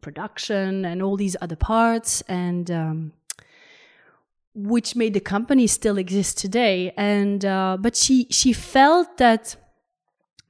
[0.00, 3.12] production and all these other parts, and um,
[4.56, 6.92] which made the company still exist today.
[6.96, 9.54] And uh, but she she felt that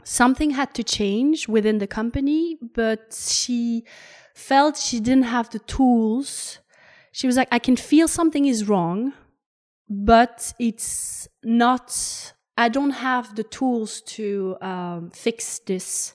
[0.07, 3.85] something had to change within the company, but she
[4.35, 6.61] felt she didn't have the tools.
[7.11, 9.15] She was like, I can feel something is wrong,
[9.89, 16.15] but it's not, I don't have the tools to um, fix this.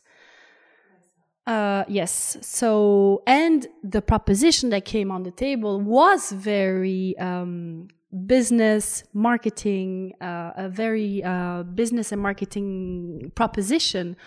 [1.45, 2.37] Uh, yes.
[2.41, 7.89] So, and the proposition that came on the table was very um,
[8.25, 14.17] business marketing, uh, a very uh, business and marketing proposition,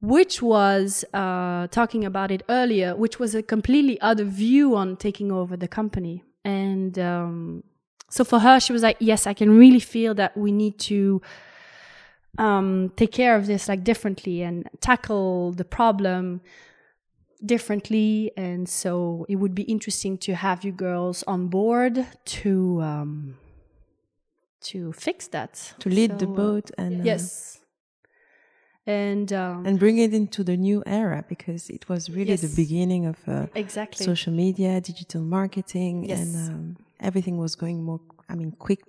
[0.00, 5.30] which was uh, talking about it earlier, which was a completely other view on taking
[5.30, 6.22] over the company.
[6.44, 7.64] And um,
[8.10, 11.22] so for her, she was like, "Yes, I can really feel that we need to."
[12.38, 16.40] um, take care of this like differently and tackle the problem
[17.44, 18.30] differently.
[18.36, 23.36] And so it would be interesting to have you girls on board to um,
[24.62, 27.60] to fix that, To lead the So, uh, boat and uh, yes,
[28.86, 33.06] and um, and bring it into the new era because it was really the beginning
[33.06, 36.20] of uh, exactly social media, digital marketing, Yes.
[36.20, 38.00] and um, everything was going more.
[38.28, 38.80] I mean, quick.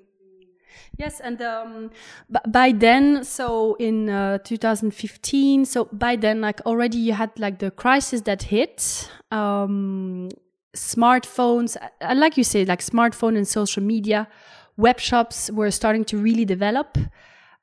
[0.97, 1.91] Yes, and um,
[2.47, 7.71] by then, so in uh, 2015, so by then, like already you had like the
[7.71, 9.09] crisis that hit.
[9.31, 10.29] Um,
[10.75, 11.77] smartphones,
[12.15, 14.27] like you say, like smartphone and social media,
[14.77, 16.97] web shops were starting to really develop.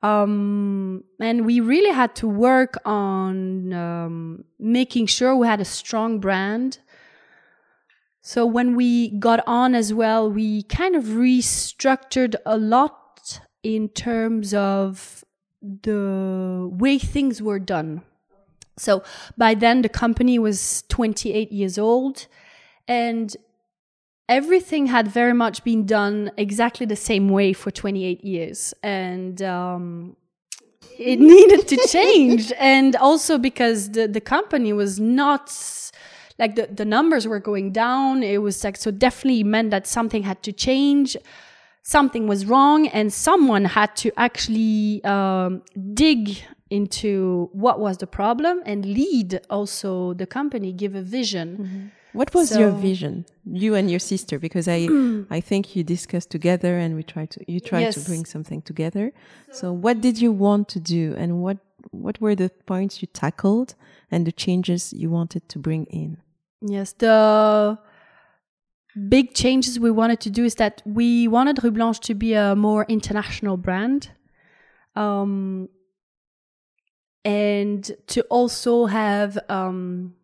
[0.03, 6.19] Um, and we really had to work on um, making sure we had a strong
[6.19, 6.79] brand.
[8.21, 13.02] So when we got on as well, we kind of restructured a lot
[13.63, 15.25] in terms of
[15.61, 18.03] the way things were done.
[18.77, 19.03] So
[19.37, 22.27] by then the company was 28 years old
[22.89, 23.37] and
[24.29, 28.75] everything had very much been done exactly the same way for 28 years.
[28.83, 30.17] And, um,
[30.99, 32.53] it needed to change.
[32.59, 35.53] and also because the, the company was not
[36.39, 38.23] like the, the numbers were going down.
[38.23, 41.17] It was like, so definitely meant that something had to change.
[41.83, 45.63] Something was wrong and someone had to actually um,
[45.95, 46.39] dig
[46.71, 51.93] into what was the problem and lead also the company, give a vision.
[52.13, 54.39] What was your vision, you and your sister?
[54.39, 54.87] Because I,
[55.31, 59.13] I think you discussed together, and we tried to you tried to bring something together.
[59.51, 61.57] So, what did you want to do, and what
[61.91, 63.75] what were the points you tackled,
[64.11, 66.19] and the changes you wanted to bring in?
[66.61, 67.79] Yes, the
[69.09, 72.55] big changes we wanted to do is that we wanted Rue Blanche to be a
[72.55, 74.11] more international brand.
[74.95, 75.69] Um,
[77.25, 80.15] and to also have um,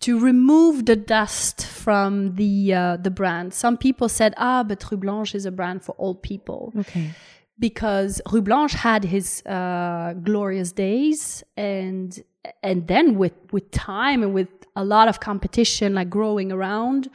[0.00, 3.52] to remove the dust from the uh, the brand.
[3.52, 7.10] Some people said, "Ah, but Rue Blanche is a brand for old people." Okay.
[7.58, 12.22] Because Rue Blanche had his uh, glorious days, and
[12.62, 17.08] and then with with time and with a lot of competition, like growing around,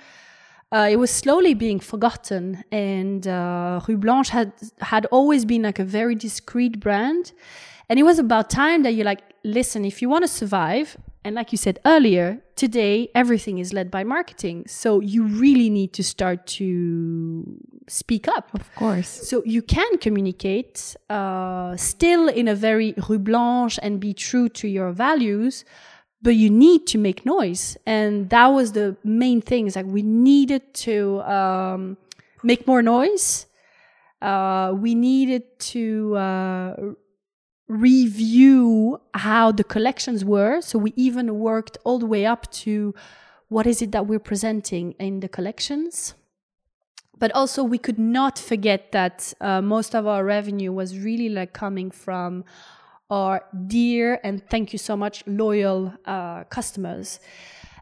[0.71, 2.63] uh, it was slowly being forgotten.
[2.71, 7.33] And uh, Rue Blanche had had always been like a very discreet brand,
[7.87, 9.85] and it was about time that you like listen.
[9.85, 14.03] If you want to survive, and like you said earlier, today everything is led by
[14.03, 17.43] marketing, so you really need to start to
[17.87, 18.51] speak up.
[18.53, 19.07] Of course.
[19.07, 24.67] So you can communicate uh, still in a very Rue Blanche and be true to
[24.67, 25.65] your values,
[26.21, 27.77] but you need to make noise.
[27.85, 31.97] And that was the main thing is like we needed to um,
[32.43, 33.45] make more noise.
[34.21, 36.75] Uh, we needed to uh,
[37.69, 40.59] review how the collections were.
[40.61, 42.93] So we even worked all the way up to
[43.47, 46.15] what is it that we're presenting in the collections.
[47.17, 51.53] But also we could not forget that uh, most of our revenue was really like
[51.53, 52.43] coming from
[53.09, 57.19] our dear and thank you so much loyal uh, customers.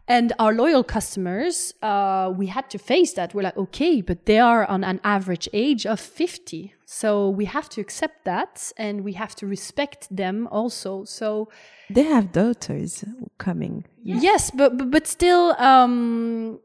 [0.10, 3.34] And our loyal customers, uh, we had to face that.
[3.34, 6.74] We're like, okay, but they are on an average age of 50.
[6.86, 11.04] So we have to accept that and we have to respect them also.
[11.04, 11.50] So
[11.90, 13.04] they have daughters
[13.38, 13.84] coming.
[14.02, 16.62] Yes, but, but, but still, um,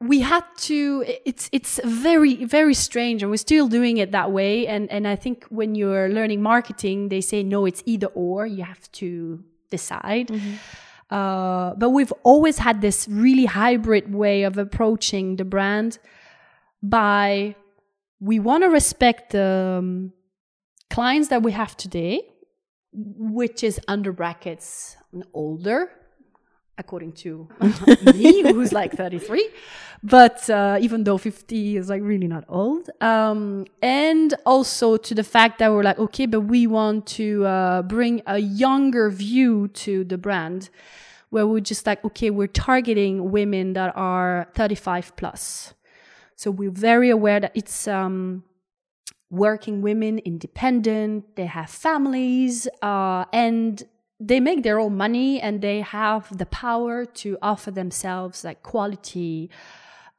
[0.00, 4.66] we had to it's it's very very strange and we're still doing it that way
[4.66, 8.64] and and i think when you're learning marketing they say no it's either or you
[8.64, 10.54] have to decide mm-hmm.
[11.14, 15.98] uh, but we've always had this really hybrid way of approaching the brand
[16.82, 17.54] by
[18.20, 20.12] we want to respect the um,
[20.90, 22.20] clients that we have today
[22.92, 24.96] which is under brackets
[25.32, 25.90] older
[26.78, 27.48] according to
[28.14, 29.48] me, who's like 33.
[30.02, 32.90] But uh, even though 50 is like really not old.
[33.00, 37.82] Um, and also to the fact that we're like, okay, but we want to uh,
[37.82, 40.68] bring a younger view to the brand
[41.30, 45.74] where we're just like, okay, we're targeting women that are 35 plus.
[46.36, 48.44] So we're very aware that it's, um,
[49.30, 53.82] working women, independent, they have families, uh, and
[54.26, 59.50] they make their own money and they have the power to offer themselves like quality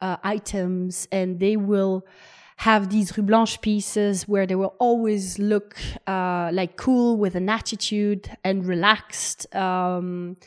[0.02, 1.08] uh, items.
[1.12, 2.06] And they will
[2.58, 5.76] have these rue blanche pieces where they will always look
[6.08, 9.54] uh, like cool with an attitude and relaxed.
[9.56, 10.38] Um,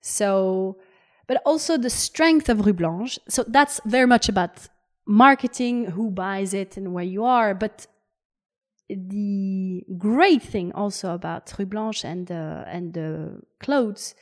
[0.00, 0.78] so
[1.28, 3.18] but also the strength of rue blanche.
[3.28, 4.66] So that's very much about
[5.06, 7.54] marketing who buys it and where you are.
[7.54, 7.86] But
[8.88, 14.14] the great thing also about Rue Blanche and the, and the clothes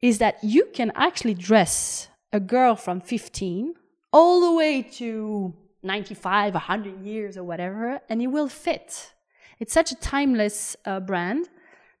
[0.00, 3.74] is that you can actually dress a girl from 15
[4.12, 9.12] all the way to 95, 100 years or whatever, and it will fit.
[9.58, 11.48] It's such a timeless uh, brand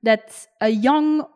[0.02, 1.26] that a young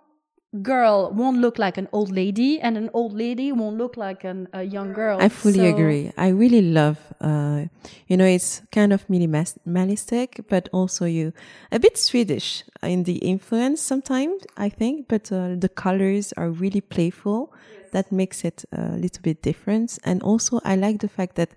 [0.63, 4.49] girl won't look like an old lady and an old lady won't look like an,
[4.53, 5.21] a young girl.
[5.21, 6.13] I fully so agree.
[6.17, 7.65] I really love, uh,
[8.09, 11.33] you know, it's kind of minimalistic, but also you
[11.73, 16.81] a bit Swedish in the influence sometimes, I think, but uh, the colors are really
[16.81, 17.53] playful.
[17.53, 17.91] Yes.
[17.93, 19.99] That makes it a little bit different.
[20.05, 21.51] And also I like the fact that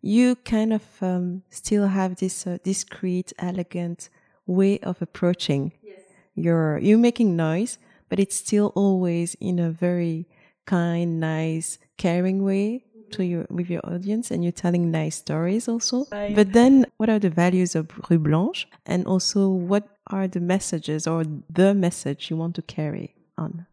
[0.00, 4.10] you kind of um, still have this uh, discreet, elegant
[4.46, 6.00] way of approaching yes.
[6.34, 7.78] your, you making noise,
[8.14, 10.24] but it's still always in a very
[10.66, 16.06] kind, nice, caring way to your with your audience and you're telling nice stories also.
[16.12, 16.32] Right.
[16.32, 21.08] But then what are the values of Rue Blanche and also what are the messages
[21.08, 23.66] or the message you want to carry on?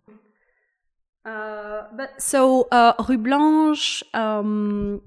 [1.23, 5.03] Uh, but so uh, Rue Blanche um,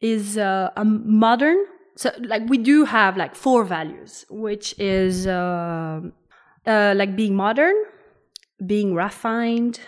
[0.00, 1.64] is uh, a modern.
[1.94, 6.00] So like we do have like four values, which is uh,
[6.66, 7.76] uh, like being modern,
[8.64, 9.80] being refined,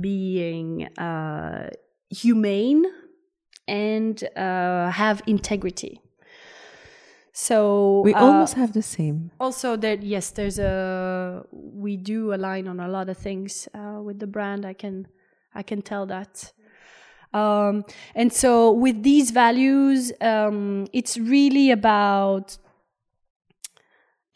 [0.00, 1.70] being uh,
[2.10, 2.84] humane,
[3.66, 6.00] and uh, have integrity.
[7.32, 9.30] So we uh, almost have the same.
[9.38, 14.18] Also, that yes, there's a we do align on a lot of things uh, with
[14.18, 14.66] the brand.
[14.66, 15.06] I can
[15.54, 16.52] I can tell that.
[17.32, 22.56] Um, and so with these values, um, it's really about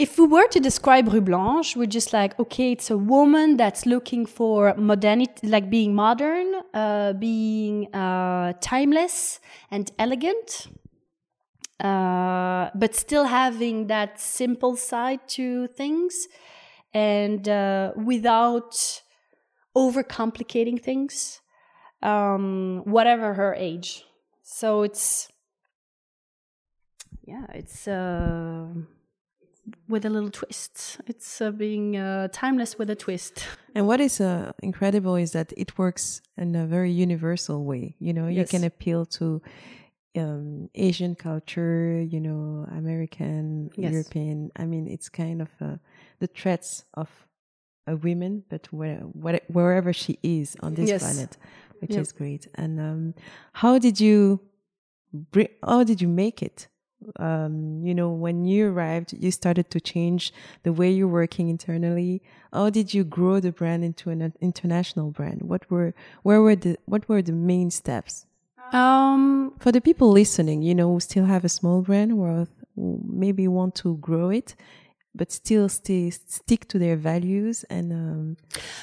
[0.03, 3.87] if we were to describe Rue Blanche, we're just like, okay, it's a woman that's
[3.87, 9.39] looking for modernity, like being modern, uh, being uh, timeless
[9.71, 10.67] and elegant,
[11.79, 16.27] uh, but still having that simple side to things.
[16.95, 19.03] and uh, without
[19.75, 21.41] overcomplicating things,
[22.03, 24.05] um, whatever her age.
[24.43, 25.33] So it's
[27.25, 28.67] yeah, it's uh,
[29.89, 31.01] with a little twist.
[31.07, 33.47] It's uh, being uh, timeless with a twist.
[33.75, 37.95] And what is uh, incredible is that it works in a very universal way.
[37.99, 39.41] You know, you can appeal to
[40.15, 43.93] um, Asian culture, you know, American, Yes.
[43.93, 44.51] European.
[44.57, 45.77] I mean, it's kind of uh,
[46.19, 47.09] the threats of
[47.87, 51.01] a woman, but where, where, wherever she is on this Yes.
[51.03, 51.37] planet,
[51.81, 52.03] which Yep.
[52.03, 52.47] is great.
[52.57, 53.15] And um,
[53.55, 54.41] how did you,
[55.67, 56.69] how did you make it?
[57.17, 60.33] Um, you know, when you arrived, you started to change
[60.63, 62.23] the way you're working internally.
[62.53, 65.43] How did you grow the brand into an international brand?
[65.43, 68.27] What were, where were the, what were the main steps
[68.73, 70.63] Um, for the people listening?
[70.63, 74.57] You know, who still have a small brand, or maybe want to grow it,
[75.15, 78.37] but still stay stick to their values and um,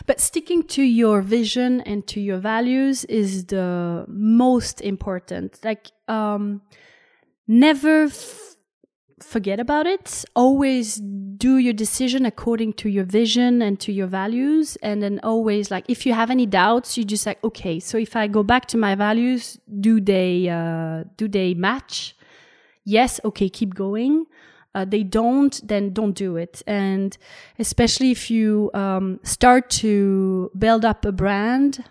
[0.06, 5.60] But sticking to your vision and to your values is the most important.
[5.64, 6.62] Like, um,
[7.50, 8.56] never f-
[9.22, 10.24] forget about it.
[10.36, 14.78] Always do your decision according to your vision and to your values.
[14.84, 18.16] And then always, like, if you have any doubts, you just like, okay, so if
[18.16, 22.16] I go back to my values, do they, uh, do they match?
[22.86, 23.20] Yes.
[23.26, 23.50] Okay.
[23.50, 24.26] Keep going.
[24.76, 26.62] Uh, they don't, then don't do it.
[26.68, 27.18] And
[27.58, 31.84] especially if you um, start to build up a brand,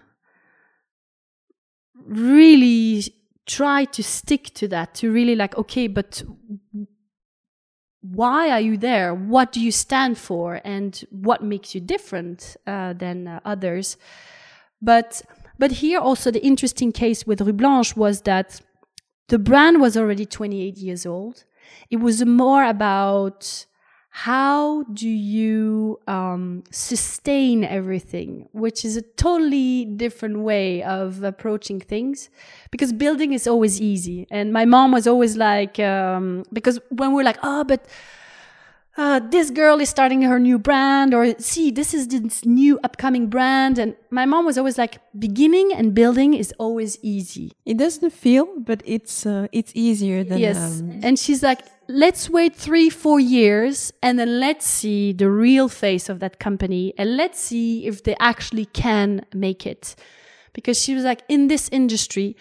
[2.06, 3.02] really
[3.48, 4.94] try to stick to that.
[4.96, 6.22] To really like, okay, but
[8.00, 9.14] why are you there?
[9.14, 10.60] What do you stand for?
[10.64, 13.96] And what makes you different uh, than uh, others?
[14.80, 15.22] But
[15.58, 18.60] but here also the interesting case with Rue Blanche was that
[19.28, 21.44] the brand was already 28 years old.
[21.90, 23.66] It was more about
[24.24, 32.28] how do you um, sustain everything, which is a totally different way of approaching things.
[32.72, 37.22] Because building is always easy, and my mom was always like, um, because when we're
[37.22, 37.86] like, oh, but
[38.96, 43.28] uh, this girl is starting her new brand, or see, this is this new upcoming
[43.28, 47.52] brand, and my mom was always like, beginning and building is always easy.
[47.64, 50.58] it doesn't feel, but it's uh, it's easier than Yes.
[50.58, 55.68] um, and she's like, let's wait three, four years and then let's see the real
[55.68, 59.96] face of that company and let's see if they actually can make it.
[60.52, 62.36] Because she was like, in this industry,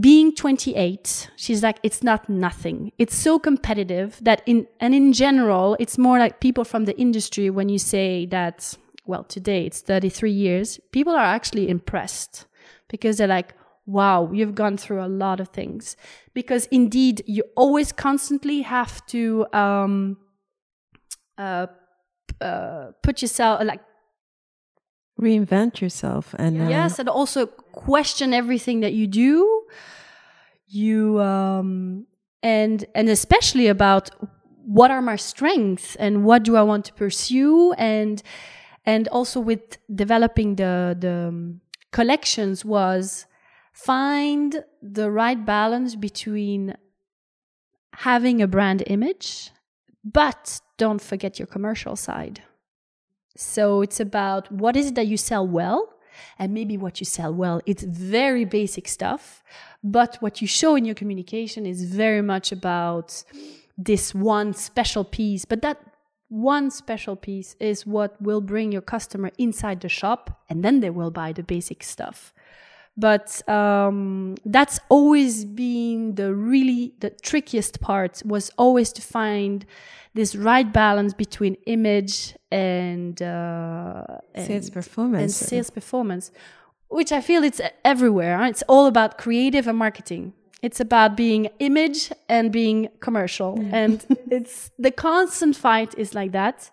[0.00, 2.92] being 28, she's like, it's not nothing.
[2.98, 7.50] It's so competitive that in, and in general, it's more like people from the industry
[7.50, 8.76] when you say that,
[9.06, 12.46] well, today it's 33 years, people are actually impressed
[12.88, 13.54] because they're like,
[13.86, 15.96] wow, you've gone through a lot of things.
[16.34, 20.16] Because indeed, you always constantly have to um,
[21.38, 21.66] uh,
[22.40, 23.80] uh, put yourself like
[25.20, 29.64] reinvent yourself and uh, yes, and also question everything that you do.
[30.66, 32.06] You um,
[32.42, 34.10] and and especially about
[34.64, 38.22] what are my strengths and what do I want to pursue and
[38.86, 41.60] and also with developing the the um,
[41.90, 43.26] collections was
[43.72, 46.76] find the right balance between
[47.94, 49.50] having a brand image
[50.04, 52.42] but don't forget your commercial side.
[53.36, 55.88] So it's about what is it that you sell well
[56.38, 59.42] and maybe what you sell well it's very basic stuff
[59.82, 63.24] but what you show in your communication is very much about
[63.78, 65.78] this one special piece but that
[66.28, 70.90] one special piece is what will bring your customer inside the shop and then they
[70.90, 72.34] will buy the basic stuff
[72.96, 79.64] but um, that's always been the really the trickiest part was always to find
[80.14, 84.04] this right balance between image and uh,
[84.36, 85.22] sales performance.
[85.22, 86.30] and sales performance
[86.88, 88.44] which i feel it's everywhere huh?
[88.44, 90.34] it's all about creative and marketing.
[90.62, 93.58] It's about being image and being commercial.
[93.72, 96.70] And it's the constant fight is like that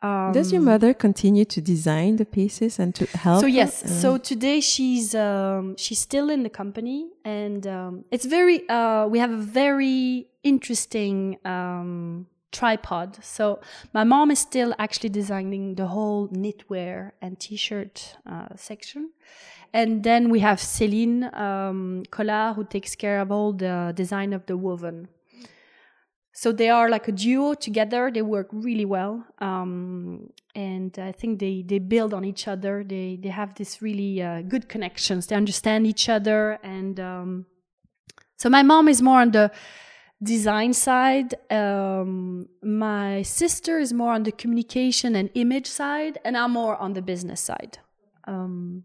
[0.00, 3.40] um, Does your mother continue to design the pieces and to help?
[3.40, 3.84] so yes.
[3.84, 9.06] Uh, so today she's um, she's still in the company and um, it's very uh,
[9.08, 13.22] we have a very interesting um, tripod.
[13.24, 13.60] So
[13.92, 19.10] my mom is still actually designing the whole knitwear and t-shirt uh, section.
[19.72, 24.46] And then we have Celine um, Collard who takes care of all the design of
[24.46, 25.08] the woven
[26.40, 31.40] so they are like a duo together they work really well um, and i think
[31.40, 35.36] they they build on each other they they have this really uh, good connections they
[35.36, 37.46] understand each other and um,
[38.36, 39.50] so my mom is more on the
[40.22, 41.34] design side.
[41.50, 46.92] Um, my sister is more on the communication and image side, and I'm more on
[46.92, 47.78] the business side.
[48.26, 48.84] Um,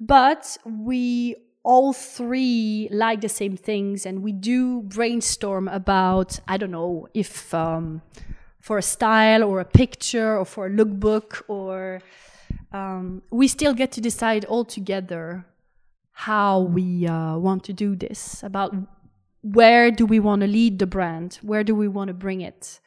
[0.00, 6.70] but we all three like the same things, and we do brainstorm about I don't
[6.70, 8.02] know if um,
[8.60, 12.00] for a style or a picture or for a lookbook or
[12.72, 15.46] um, we still get to decide all together
[16.12, 18.74] how we uh, want to do this about
[19.42, 22.80] where do we want to lead the brand where do we want to bring it.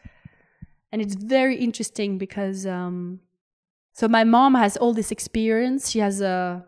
[0.91, 3.21] And it's very interesting because um,
[3.93, 5.89] so my mom has all this experience.
[5.89, 6.65] She has a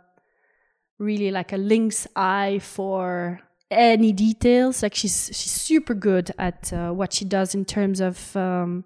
[0.99, 3.41] really like a lynx eye for
[3.71, 4.83] any details.
[4.83, 8.85] Like she's she's super good at uh, what she does in terms of um,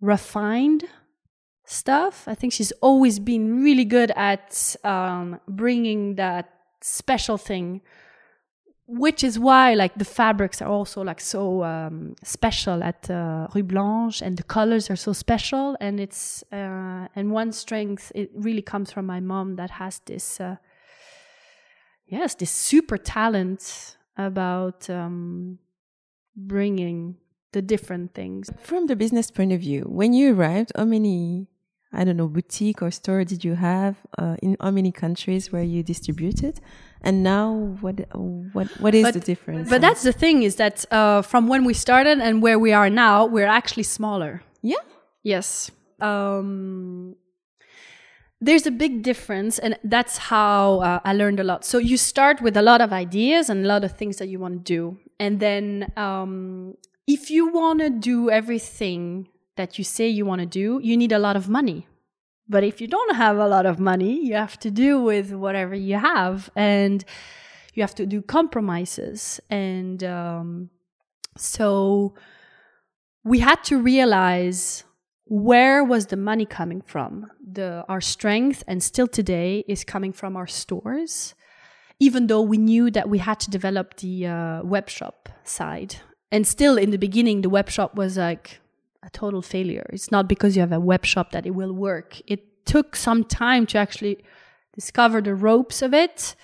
[0.00, 0.84] refined
[1.64, 2.26] stuff.
[2.26, 7.82] I think she's always been really good at um, bringing that special thing
[8.86, 13.62] which is why like the fabrics are also like so um, special at uh, Rue
[13.62, 15.76] Blanche and the colors are so special.
[15.80, 20.40] And it's uh, and one strength it really comes from my mom that has this
[20.40, 20.56] uh,
[22.06, 25.58] yes this super talent about um,
[26.36, 27.16] bringing
[27.52, 31.48] the different things from the business point of view when you arrived how many
[31.92, 35.62] I don't know, boutique or store did you have uh, in how many countries where
[35.62, 36.58] you distributed?
[37.02, 39.68] And now, what what what is but, the difference?
[39.68, 42.88] But that's the thing is that uh, from when we started and where we are
[42.88, 44.42] now, we're actually smaller.
[44.62, 44.76] Yeah.
[45.22, 45.70] Yes.
[46.00, 47.16] Um,
[48.42, 51.64] there's a big difference, and that's how uh, I learned a lot.
[51.64, 54.40] So you start with a lot of ideas and a lot of things that you
[54.40, 56.74] want to do, and then um,
[57.06, 61.12] if you want to do everything that you say you want to do, you need
[61.12, 61.86] a lot of money.
[62.48, 65.76] But if you don't have a lot of money, you have to do with whatever
[65.76, 67.04] you have, and
[67.74, 69.40] you have to do compromises.
[69.50, 70.70] And um,
[71.36, 72.14] so
[73.22, 74.82] we had to realize
[75.32, 77.26] where was the money coming from.
[77.40, 81.34] The our strength, and still today, is coming from our stores.
[81.98, 85.96] Even though we knew that we had to develop the uh, web shop side,
[86.30, 88.60] and still in the beginning, the web shop was like
[89.02, 89.86] a total failure.
[89.90, 92.20] It's not because you have a web shop that it will work.
[92.26, 94.18] It took some time to actually
[94.74, 96.36] discover the ropes of it,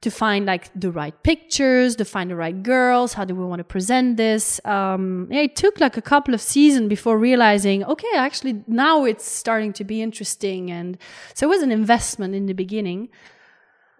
[0.00, 3.14] to find like the right pictures, to find the right girls.
[3.14, 4.60] How do we want to present this?
[4.64, 9.24] Um, yeah, it took like a couple of seasons before realizing, okay, actually now it's
[9.24, 10.70] starting to be interesting.
[10.70, 10.98] And
[11.34, 13.08] so it was an investment in the beginning.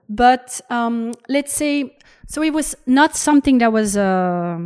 [0.09, 1.97] But um, let's say,
[2.29, 4.59] so it was not something that was uh,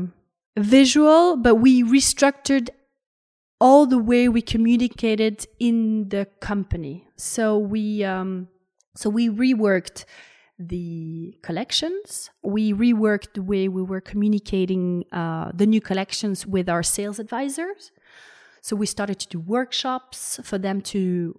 [0.57, 2.69] visual, but we restructured
[3.59, 7.07] all the way we communicated in the company.
[7.17, 8.49] So we um,
[8.95, 10.05] so we reworked
[10.69, 12.31] the collections.
[12.43, 17.93] We reworked the way we were communicating uh, the new collections with our sales advisors.
[18.61, 21.39] So we started to do workshops for them to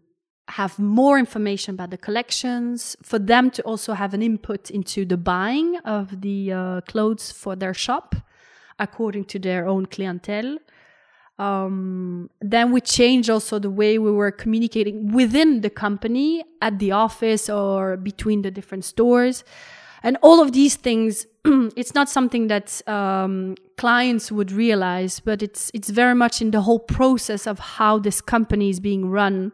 [0.50, 5.18] have more information about the collections, for them to also have an input into the
[5.18, 8.16] buying of the uh, clothes for their shop
[8.80, 10.58] according to their own clientele.
[11.40, 16.92] Um, then we changed also the way we were communicating within the company, at the
[16.92, 19.44] office, or between the different stores.
[20.04, 25.72] And all of these things, it's not something that um, clients would realize, but it's
[25.74, 29.52] it's very much in the whole process of how this company is being run.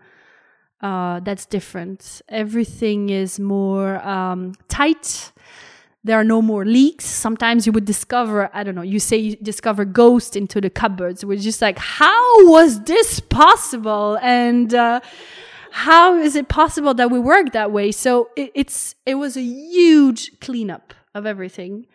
[0.81, 2.22] Uh, that's different.
[2.30, 5.31] Everything is more um, tight
[6.04, 7.06] there are no more leaks.
[7.06, 11.26] Sometimes you would discover, I don't know, you say you discover ghosts into the cupboards.
[11.26, 14.18] We're just like, how was this possible?
[14.22, 15.02] And uh,
[15.72, 17.92] how is it possible that we work that way?
[17.92, 21.86] So it, it's it was a huge cleanup of everything.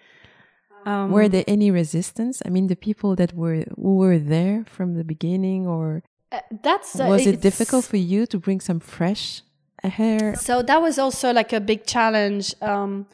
[0.87, 2.43] Um, were there any resistance?
[2.45, 7.01] I mean, the people that were who were there from the beginning, or uh, that's
[7.01, 9.43] uh, was it difficult for you to bring some fresh
[9.83, 10.35] hair?
[10.37, 12.55] So that was also like a big challenge.
[12.61, 13.07] Um,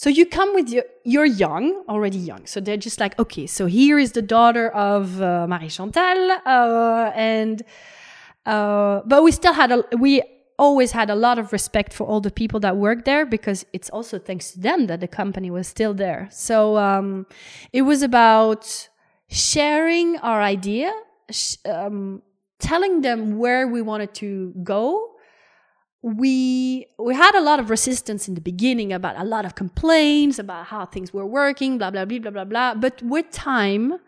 [0.00, 2.46] so you come with your, you're young, already young.
[2.46, 7.12] So they're just like, okay, so here is the daughter of uh, Marie Chantal, uh,
[7.14, 7.62] and
[8.46, 10.22] uh, but we still had a we
[10.58, 13.90] always had a lot of respect for all the people that worked there because it's
[13.90, 16.28] also thanks to them that the company was still there.
[16.30, 17.26] So um,
[17.70, 18.88] it was about
[19.28, 20.94] sharing our idea,
[21.66, 22.22] um,
[22.58, 25.09] telling them where we wanted to go
[26.02, 30.38] we we had a lot of resistance in the beginning about a lot of complaints
[30.38, 33.98] about how things were working blah blah blah blah blah blah but with time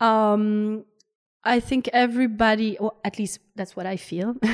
[0.00, 0.82] um
[1.44, 4.34] i think everybody or at least that's what i feel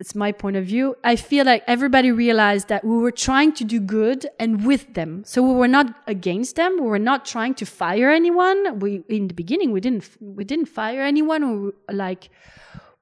[0.00, 0.96] it's my point of view.
[1.02, 5.24] I feel like everybody realized that we were trying to do good and with them.
[5.26, 6.76] So we were not against them.
[6.80, 8.78] We were not trying to fire anyone.
[8.78, 11.64] We, in the beginning, we didn't, we didn't fire anyone.
[11.64, 12.30] We like,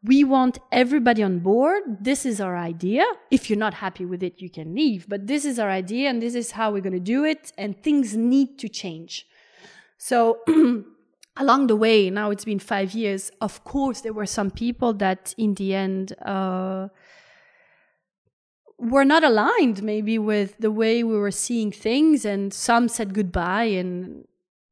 [0.07, 1.83] we want everybody on board.
[2.01, 3.05] This is our idea.
[3.31, 5.09] If you're not happy with it, you can leave.
[5.09, 7.53] But this is our idea and this is how we're going to do it.
[7.59, 9.27] And things need to change.
[9.99, 10.41] So
[11.37, 15.35] along the way, now it's been five years, of course, there were some people that
[15.37, 16.89] in the end uh,
[18.79, 23.65] were not aligned maybe with the way we were seeing things, and some said goodbye
[23.65, 24.27] in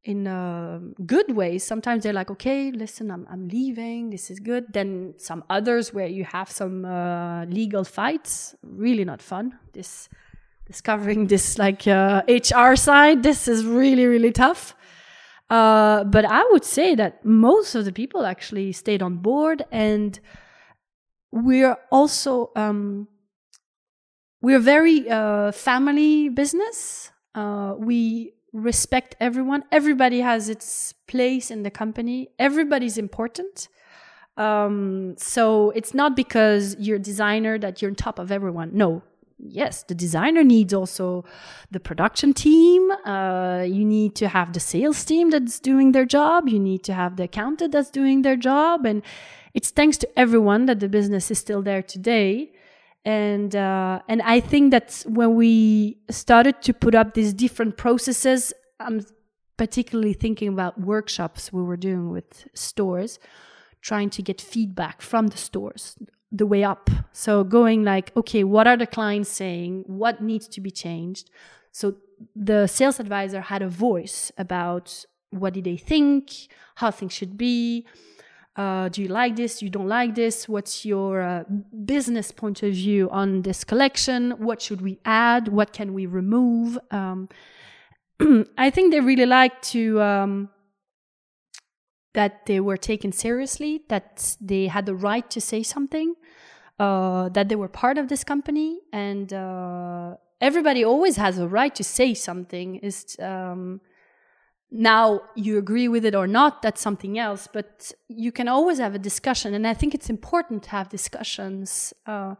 [0.05, 1.57] in a good way.
[1.57, 4.11] Sometimes they're like, okay, listen, I'm, I'm leaving.
[4.11, 4.71] This is good.
[4.71, 9.57] Then some others where you have some uh, legal fights, really not fun.
[9.73, 10.07] This
[10.67, 14.75] discovering this like uh, HR side, this is really, really tough.
[15.49, 20.19] Uh, but I would say that most of the people actually stayed on board, and
[21.31, 23.07] we're also um,
[24.41, 27.11] we're very uh, family business.
[27.35, 29.63] Uh, we respect everyone.
[29.71, 32.29] Everybody has its place in the company.
[32.39, 33.67] Everybody's important.
[34.37, 38.71] Um, so it's not because you're a designer that you're on top of everyone.
[38.73, 39.01] No,
[39.39, 41.25] yes, the designer needs also
[41.71, 42.91] the production team.
[43.05, 46.49] Uh, you need to have the sales team that's doing their job.
[46.49, 48.85] You need to have the accountant that's doing their job.
[48.85, 49.03] And
[49.53, 52.51] it's thanks to everyone that the business is still there today.
[53.05, 58.51] And uh, and I think that when we started to put up these different processes,
[58.79, 59.05] I'm
[59.57, 63.19] particularly thinking about workshops we were doing with stores,
[63.81, 65.95] trying to get feedback from the stores
[66.31, 66.89] the way up.
[67.11, 69.83] So going like, okay, what are the clients saying?
[69.87, 71.29] What needs to be changed?
[71.71, 71.95] So
[72.35, 76.31] the sales advisor had a voice about what did they think,
[76.75, 77.85] how things should be.
[78.55, 79.61] Uh, do you like this?
[79.61, 80.47] You don't like this?
[80.47, 81.43] What's your uh,
[81.85, 84.31] business point of view on this collection?
[84.31, 85.49] What should we add?
[85.49, 86.77] What can we remove?
[86.89, 87.27] Um,
[88.57, 90.49] I think they really like to um,
[92.13, 96.15] that they were taken seriously, that they had the right to say something,
[96.79, 101.75] uh, that they were part of this company, and uh, everybody always has a right
[101.75, 102.77] to say something.
[102.77, 103.81] Is um,
[104.77, 108.93] now you agree with it or not, that's something else, but you can always have
[108.93, 109.53] a discussion.
[109.53, 112.35] And I think it's important to have discussions, uh,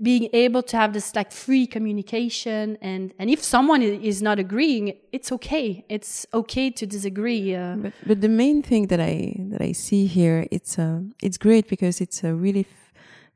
[0.00, 2.78] being able to have this like free communication.
[2.80, 5.84] And, and if someone is not agreeing, it's okay.
[5.88, 7.54] It's okay to disagree.
[7.56, 11.38] Uh, but, but the main thing that I, that I see here, it's, uh, it's
[11.38, 12.66] great because it's a really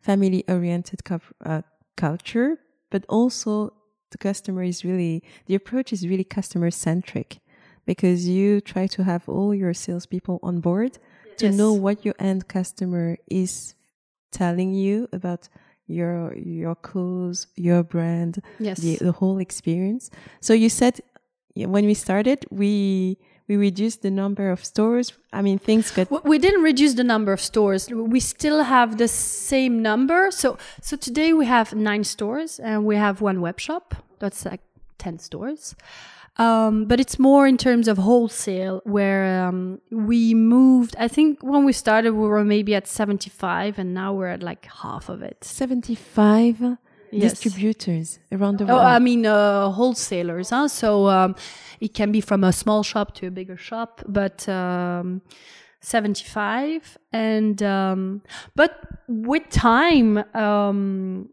[0.00, 1.62] family oriented uh,
[1.96, 2.58] culture,
[2.90, 3.72] but also
[4.10, 7.40] the customer is really, the approach is really customer centric
[7.86, 11.38] because you try to have all your salespeople on board yes.
[11.38, 13.74] to know what your end customer is
[14.30, 15.48] telling you about
[15.86, 18.78] your your clothes, your brand, yes.
[18.78, 20.10] the, the whole experience.
[20.40, 21.00] So you said
[21.54, 25.12] when we started, we we reduced the number of stores.
[25.32, 26.10] I mean, things got.
[26.24, 27.90] We didn't reduce the number of stores.
[27.90, 30.30] We still have the same number.
[30.30, 33.94] So so today we have nine stores and we have one web shop.
[34.18, 34.62] That's like
[34.98, 35.74] ten stores.
[36.36, 40.96] Um, but it's more in terms of wholesale where um, we moved.
[40.98, 44.66] I think when we started, we were maybe at 75 and now we're at like
[44.66, 45.44] half of it.
[45.44, 46.76] 75
[47.12, 47.30] yes.
[47.30, 48.80] distributors around the world.
[48.80, 50.50] Oh, I mean, uh, wholesalers.
[50.50, 50.66] Huh?
[50.66, 51.36] So um,
[51.80, 54.48] it can be from a small shop to a bigger shop, but.
[54.48, 55.22] Um,
[55.80, 58.22] 75 and um,
[58.56, 61.28] but with time um,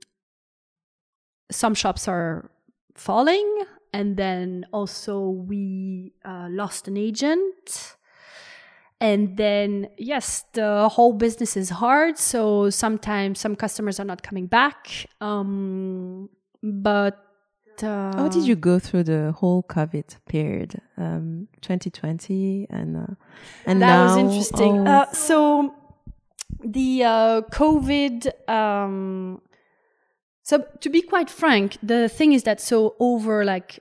[1.49, 2.51] some shops are
[2.93, 3.63] falling
[3.93, 7.95] and then also we uh, lost an agent.
[8.99, 14.45] And then yes the whole business is hard so sometimes some customers are not coming
[14.45, 15.07] back.
[15.19, 16.30] Um,
[16.61, 17.18] but
[17.81, 20.80] uh, how did you go through the whole covid period?
[20.97, 23.15] Um, 2020 and uh,
[23.65, 24.88] and that now, was interesting.
[24.88, 24.91] oh.
[24.91, 25.73] uh, so
[26.63, 29.41] the uh, covid um,
[30.43, 33.80] so to be quite frank, the thing is that so over like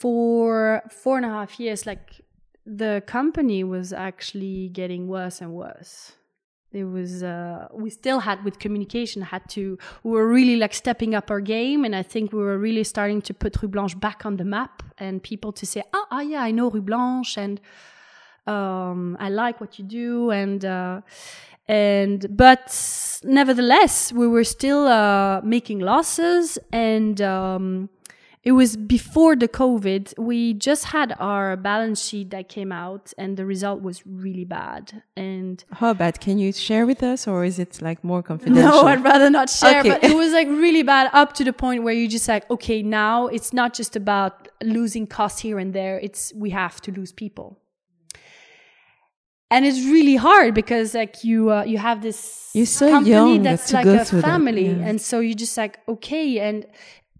[0.00, 2.20] four four and a half years, like
[2.66, 6.12] the company was actually getting worse and worse.
[6.70, 11.14] It was uh, we still had with communication had to we were really like stepping
[11.14, 14.26] up our game, and I think we were really starting to put Rue Blanche back
[14.26, 17.58] on the map, and people to say, ah, oh, yeah, I know Rue Blanche, and
[18.46, 21.00] um, I like what you do, and uh,
[21.68, 27.90] and but nevertheless we were still uh, making losses and um,
[28.48, 30.18] it was before the COVID.
[30.18, 35.02] We just had our balance sheet that came out, and the result was really bad.
[35.16, 36.20] And how bad?
[36.20, 38.70] Can you share with us, or is it like more confidential?
[38.70, 39.80] No, I'd rather not share.
[39.80, 39.90] Okay.
[39.90, 42.82] But it was like really bad, up to the point where you just like, okay,
[42.82, 45.98] now it's not just about losing costs here and there.
[45.98, 47.58] It's we have to lose people
[49.50, 53.72] and it's really hard because like you uh, you have this you're so company that's
[53.72, 54.68] like a family.
[54.68, 54.88] yeah.
[54.88, 56.38] and so you just like okay.
[56.40, 56.66] And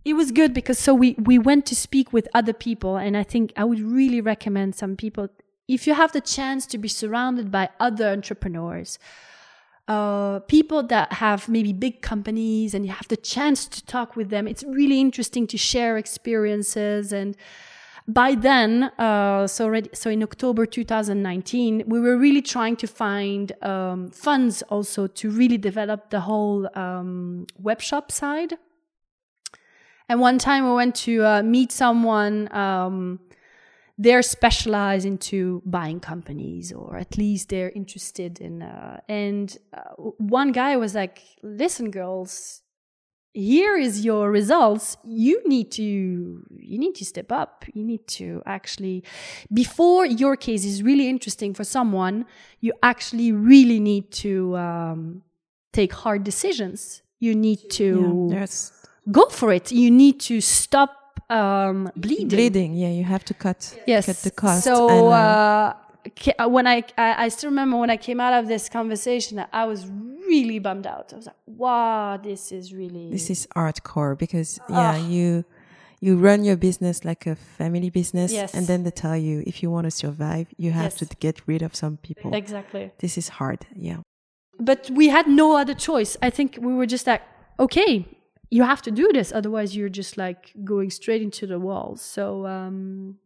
[0.04, 2.96] it was good because so we we went to speak with other people.
[2.96, 5.28] And i think i would really recommend some people
[5.66, 8.98] if you have the chance to be surrounded by other entrepreneurs
[9.88, 14.28] uh, people that have maybe big companies and you have the chance to talk with
[14.28, 17.12] them it's really interesting to share experiences.
[17.12, 17.36] And
[18.08, 23.52] by then, uh, so already, so in October 2019, we were really trying to find
[23.62, 28.54] um, funds also to really develop the whole um, web shop side.
[30.08, 32.50] And one time we went to uh, meet someone.
[32.50, 33.20] Um,
[33.98, 38.62] they're specialized into buying companies, or at least they're interested in.
[38.62, 42.62] Uh, and uh, one guy was like, "Listen, girls,
[43.38, 44.96] here is your results.
[45.04, 47.64] You need to you need to step up.
[47.72, 49.04] You need to actually
[49.52, 52.26] before your case is really interesting for someone
[52.60, 55.22] you actually really need to um,
[55.72, 57.02] take hard decisions.
[57.20, 58.46] You need to yeah,
[59.10, 59.70] go for it.
[59.70, 62.28] You need to stop um, bleeding.
[62.28, 64.06] Bleeding yeah you have to cut yes.
[64.06, 65.74] cut the cost so and, uh,
[66.38, 69.84] uh, when I, I still remember when I came out of this conversation, I was
[70.28, 71.12] really bummed out.
[71.12, 75.44] I was like, "Wow, this is really this is hardcore." Because yeah, you
[76.00, 78.54] you run your business like a family business, yes.
[78.54, 81.08] and then they tell you if you want to survive, you have yes.
[81.08, 82.34] to get rid of some people.
[82.34, 82.92] Exactly.
[82.98, 83.66] This is hard.
[83.74, 83.98] Yeah.
[84.60, 86.16] But we had no other choice.
[86.22, 87.22] I think we were just like,
[87.58, 88.06] okay,
[88.50, 92.02] you have to do this, otherwise you're just like going straight into the walls.
[92.02, 92.46] So.
[92.46, 93.18] Um,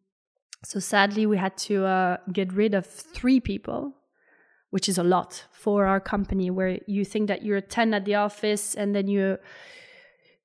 [0.65, 3.95] so sadly, we had to uh, get rid of three people,
[4.73, 6.51] which is a lot for our company.
[6.51, 9.39] Where you think that you're 10 at the office, and then you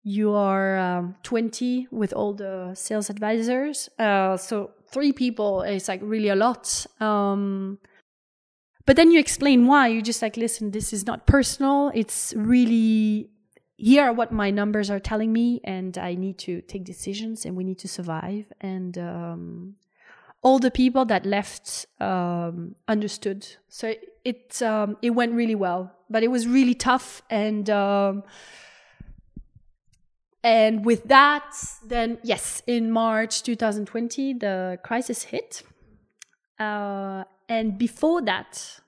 [0.04, 3.90] you are um, 20 with all the sales advisors.
[3.99, 6.86] Uh, so three people is like really a lot.
[6.99, 7.80] Um,
[8.86, 9.88] but then you explain why.
[9.88, 11.91] You just like, listen, this is not personal.
[11.94, 13.30] It's really
[13.78, 17.56] here are what my numbers are telling me, and I need to take decisions, and
[17.56, 18.52] we need to survive.
[18.60, 19.76] And um,
[20.41, 23.45] all the people that left um, understood.
[23.70, 23.94] So
[24.28, 27.22] it um, it went really well, but it was really tough.
[27.30, 28.24] And um,
[30.44, 31.56] and with that,
[31.86, 35.64] then yes, in March 2020, the crisis hit.
[36.60, 38.82] Uh, and before that,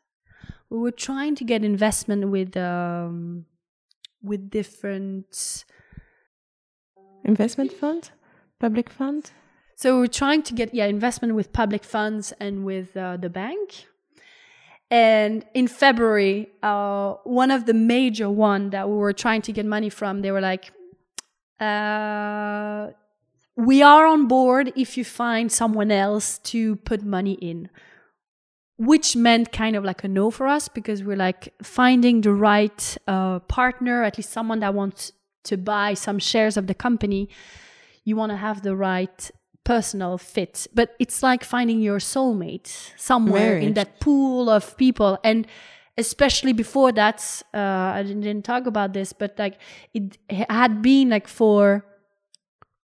[0.70, 3.45] we were trying to get investment with um,
[4.22, 5.64] with different
[7.24, 8.11] investment fund,
[8.60, 9.32] public fund.
[9.78, 13.86] So we're trying to get yeah investment with public funds and with uh, the bank.
[14.91, 19.66] And in February, uh, one of the major one that we were trying to get
[19.66, 20.72] money from, they were like,
[21.60, 22.88] uh,
[23.56, 27.70] "We are on board if you find someone else to put money in."
[28.78, 32.98] Which meant kind of like a no for us because we're like finding the right
[33.07, 35.11] uh, partner, at least someone that wants
[35.44, 37.30] to buy some shares of the company.
[38.06, 39.32] You want to have the right
[39.70, 43.66] personal fit, but it's like finding your soulmate somewhere Marriage.
[43.66, 45.20] in that pool of people.
[45.24, 45.46] And
[45.96, 47.22] especially before that,
[47.54, 49.60] uh, I didn't talk about this, but like
[49.94, 50.18] it
[50.50, 51.86] had been like for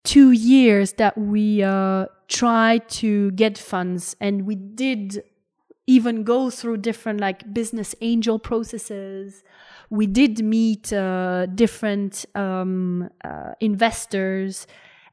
[0.04, 5.24] two years that we uh, tried to get funds and we did
[5.88, 9.44] even go through different like business angel processes
[9.90, 14.68] we did meet uh, different um, uh, investors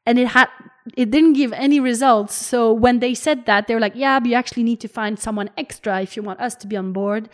[0.07, 0.49] and it had
[0.97, 2.35] it didn't give any results.
[2.35, 5.19] So when they said that they were like yeah but you actually need to find
[5.19, 7.29] someone extra if you want us to be on board.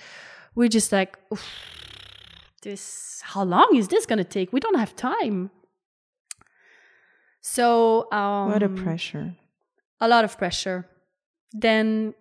[0.54, 1.18] We're just like
[2.62, 4.52] this how long is this going to take?
[4.52, 5.50] We don't have time.
[7.40, 9.34] So um, what a pressure.
[10.00, 10.86] A lot of pressure.
[11.52, 12.14] Then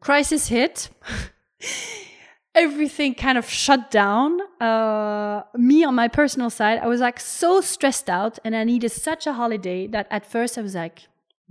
[0.00, 0.90] crisis hit
[2.54, 4.40] everything kind of shut down.
[4.60, 8.90] Uh, me on my personal side, I was like so stressed out and I needed
[8.90, 11.08] such a holiday that at first I was like,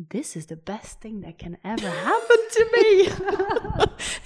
[0.10, 3.10] this is the best thing that can ever happen to me.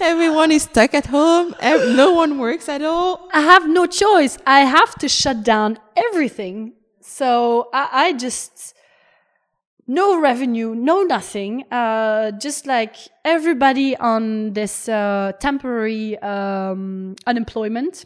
[0.00, 1.54] Everyone is stuck at home.
[1.60, 3.28] No one works at all.
[3.32, 4.38] I have no choice.
[4.46, 6.74] I have to shut down everything.
[7.00, 8.75] So I, I just
[9.86, 11.64] no revenue, no nothing.
[11.70, 18.04] Uh, just like everybody on this uh, temporary um, unemployment.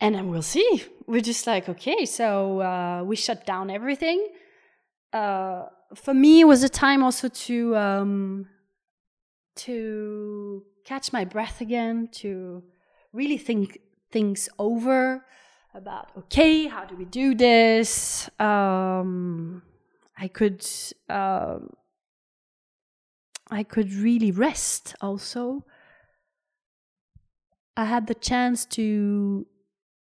[0.00, 0.82] and then we'll see.
[1.06, 4.28] We're just like, okay, so uh, we shut down everything.
[5.12, 8.48] Uh, for me, it was a time also to um,
[9.54, 12.62] to catch my breath again, to
[13.12, 13.78] really think
[14.10, 15.24] things over
[15.74, 18.28] about okay, how do we do this?
[18.40, 19.62] Um,
[20.22, 20.64] I could
[21.08, 21.70] um,
[23.50, 25.64] I could really rest also.
[27.76, 29.46] I had the chance to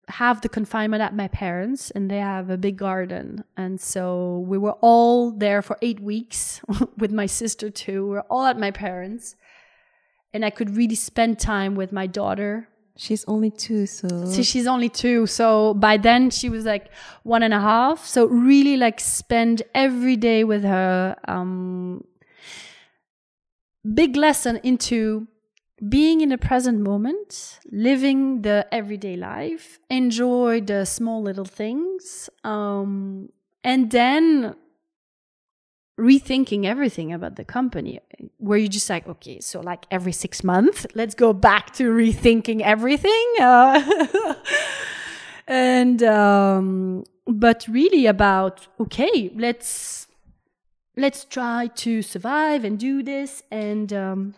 [0.08, 3.44] have the confinement at my parents and they have a big garden.
[3.56, 6.62] And so we were all there for 8 weeks
[6.96, 8.02] with my sister too.
[8.04, 9.36] We we're all at my parents.
[10.32, 12.68] And I could really spend time with my daughter
[13.00, 14.08] She's only two, so.
[14.24, 15.24] so she's only two.
[15.26, 16.90] So by then she was like
[17.22, 18.04] one and a half.
[18.04, 21.14] So really like spend every day with her.
[21.28, 22.02] Um,
[23.94, 25.28] big lesson into
[25.88, 33.28] being in the present moment, living the everyday life, enjoy the small little things, um,
[33.62, 34.56] and then
[35.98, 38.00] rethinking everything about the company
[38.38, 42.60] where you just like okay so like every six months let's go back to rethinking
[42.60, 43.34] everything.
[43.40, 44.34] Uh,
[45.48, 50.06] and um, but really about okay let's
[50.96, 53.42] let's try to survive and do this.
[53.50, 54.34] And um,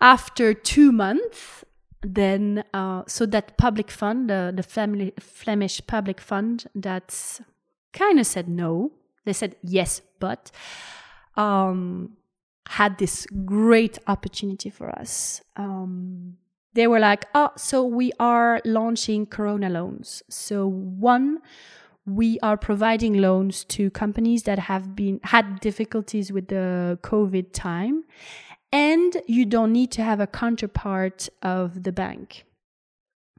[0.00, 1.64] after two months
[2.02, 7.40] then uh, so that public fund the, the family flemish public fund that's
[7.94, 8.92] kind of said no
[9.24, 10.50] they said yes, but
[11.36, 12.16] um,
[12.66, 15.42] had this great opportunity for us.
[15.56, 16.36] Um,
[16.74, 20.22] they were like, oh, so we are launching Corona loans.
[20.28, 21.38] So one,
[22.06, 28.04] we are providing loans to companies that have been had difficulties with the COVID time,
[28.72, 32.44] and you don't need to have a counterpart of the bank.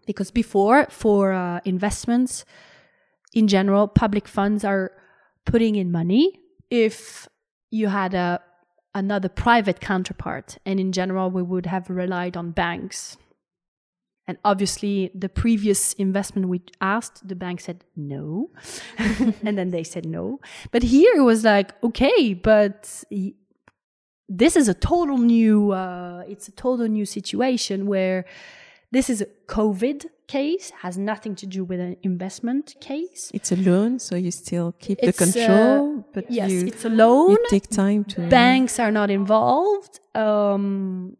[0.08, 2.46] Because before, for uh, investments
[3.34, 4.92] in general, public funds are
[5.46, 6.40] putting in money
[6.70, 7.28] if
[7.72, 8.42] you had a
[8.94, 10.58] another private counterpart.
[10.66, 13.18] And in general we would have relied on banks.
[14.28, 18.50] And obviously the previous investment we asked the bank said no.
[19.44, 20.40] And then they said no.
[20.72, 23.04] But here it was like okay but
[24.28, 28.26] this is a total new uh, it's a total new situation where
[28.96, 33.32] this is a covid case has nothing to do with an investment case.
[33.34, 36.86] It's a loan, so you still keep it's the control, a, but yes, you, it's
[36.86, 37.32] a loan.
[37.32, 38.28] You take time to.
[38.30, 41.18] Banks are not involved um,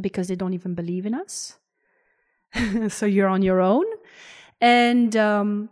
[0.00, 1.58] because they don't even believe in us.
[2.88, 3.86] so you're on your own,
[4.60, 5.70] and um,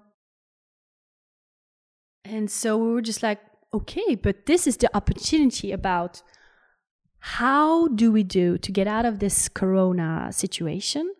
[2.25, 3.41] and so we were just like,
[3.75, 6.23] okay, but this is the opportunity about
[7.21, 11.13] how do we do to get out of this corona situation?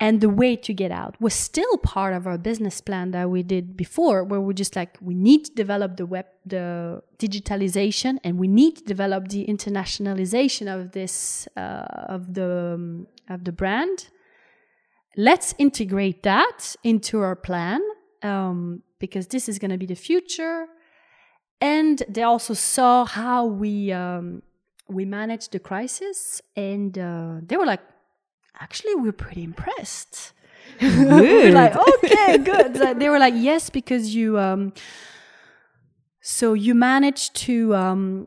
[0.00, 3.42] And the way to get out was still part of our business plan that we
[3.42, 8.38] did before where we're just like we need to develop the web the digitalization and
[8.38, 14.08] we need to develop the internationalization of this uh, of the um, of the brand.
[15.16, 17.80] Let's integrate that into our plan
[18.22, 20.66] um, because this is going to be the future.
[21.60, 24.42] And they also saw how we um,
[24.88, 27.80] we managed the crisis and uh, they were like
[28.60, 30.32] actually we're pretty impressed.
[30.82, 32.74] We're like okay good.
[33.00, 34.72] They were like yes because you um
[36.20, 38.26] so you managed to um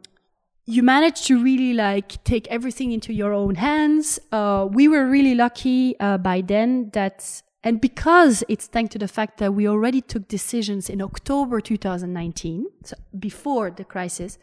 [0.65, 4.19] you managed to really like take everything into your own hands.
[4.31, 9.07] Uh we were really lucky uh, by then that and because it's thanks to the
[9.07, 14.39] fact that we already took decisions in October 2019 so before the crisis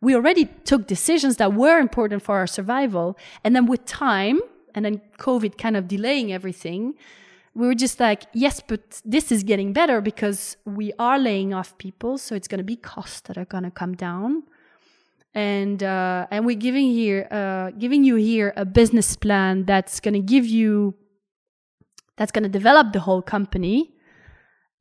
[0.00, 3.16] we already took decisions that were important for our survival.
[3.42, 4.40] And then with time
[4.74, 6.94] and then COVID kind of delaying everything,
[7.54, 11.76] we were just like, yes, but this is getting better because we are laying off
[11.78, 14.44] people, so it's going to be costs that are going to come down,
[15.34, 20.14] and uh, and we're giving here, uh, giving you here a business plan that's going
[20.14, 20.94] to give you,
[22.16, 23.92] that's going to develop the whole company,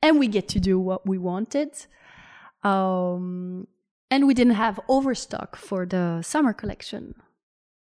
[0.03, 1.72] and we get to do what we wanted.
[2.64, 3.68] Um,
[4.09, 7.15] and we didn't have overstock for the summer collection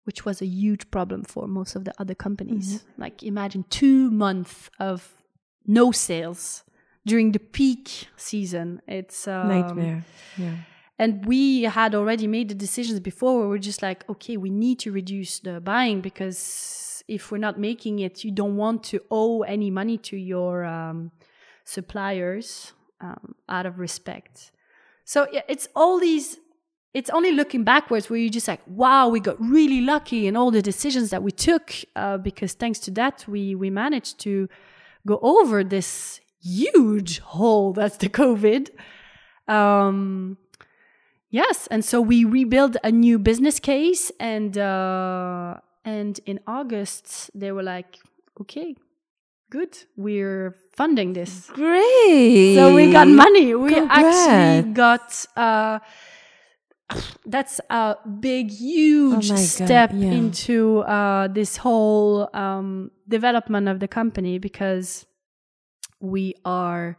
[0.08, 2.68] which was a huge problem for most of the other companies.
[2.76, 3.02] Mm-hmm.
[3.02, 5.12] Like imagine two months of
[5.66, 6.64] no sales
[7.06, 8.82] during the peak season.
[8.88, 10.06] It's um, nightmare.
[10.38, 10.56] Yeah.
[10.98, 14.80] And we had already made the decisions before where we're just like, okay, we need
[14.80, 19.42] to reduce the buying because if we're not making it, you don't want to owe
[19.42, 21.12] any money to your um,
[21.66, 22.72] suppliers
[23.02, 24.52] um, out of respect.
[25.08, 26.38] So it's all these
[26.94, 30.52] it's only looking backwards where you're just like, wow, we got really lucky in all
[30.52, 34.50] the decisions that we took, uh, because thanks to that, we we managed to
[35.06, 38.70] go over this huge hole that's the COVID.
[39.48, 40.38] Um,
[41.30, 45.56] yes, and so we rebuild a new business case, and uh,
[45.86, 47.98] and in August they were like,
[48.42, 48.76] okay,
[49.50, 51.50] good, we're funding this.
[51.52, 52.56] Great.
[52.56, 53.56] So we got money.
[53.56, 54.28] We Congrats.
[54.28, 55.26] actually got.
[55.36, 55.80] Uh,
[57.26, 60.12] that's a big, huge Oh God, step yeah.
[60.12, 65.06] into uh, this whole um, development of the company because
[66.00, 66.98] we are.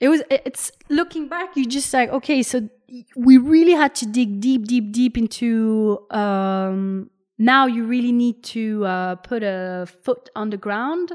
[0.00, 0.22] It was.
[0.30, 1.56] It's looking back.
[1.56, 2.68] You just like okay, so
[3.16, 6.06] we really had to dig deep, deep, deep into.
[6.10, 11.12] Um, now you really need to uh, put a foot on the ground.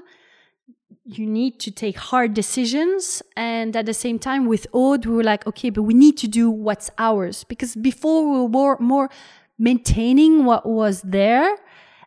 [1.05, 3.21] You need to take hard decisions.
[3.37, 6.27] And at the same time with Aude we were like okay but we need to
[6.27, 7.43] do what's ours.
[7.45, 9.09] Because before we were more
[9.57, 11.57] maintaining what was there.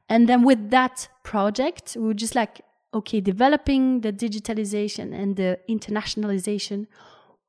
[0.09, 2.60] And then with that project we were just like
[2.93, 6.86] okay developing the digitalization and the internationalization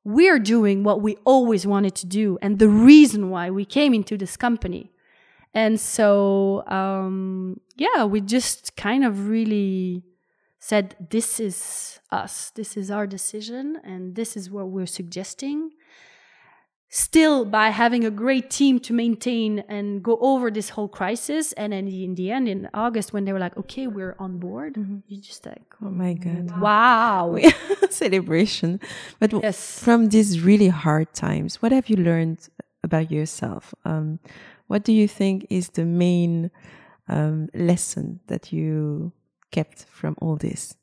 [0.06, 2.38] we're doing what we always wanted to do.
[2.42, 4.93] And the reason why we came into this company
[5.54, 10.02] and so um yeah we just kind of really
[10.58, 15.70] said this is us this is our decision and this is what we're suggesting
[16.88, 21.72] still by having a great team to maintain and go over this whole crisis and
[21.72, 24.76] then in the end in august when they were like okay we're on board
[25.08, 26.60] you just like oh my God.
[26.60, 27.36] wow
[27.90, 28.80] Celebration.
[29.20, 29.78] But Yes.
[29.78, 32.48] from these really hard times, what have you learned
[32.82, 33.74] about yourself?
[33.84, 34.18] Um,
[34.66, 36.50] what do you think is the main
[37.08, 39.12] um, lesson that you
[39.50, 40.76] kept from all this?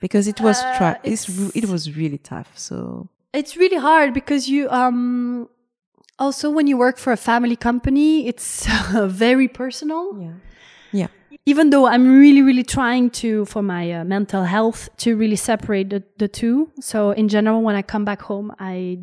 [0.00, 2.52] Because it was Uh, tra- it's, it was really tough.
[2.56, 5.48] So it's really hard because you um
[6.18, 8.66] also when you work for a family company it's
[9.06, 10.34] very personal yeah,
[10.92, 11.06] yeah,
[11.44, 15.90] even though i'm really really trying to for my uh, mental health to really separate
[15.90, 18.96] the, the two so in general when i come back home i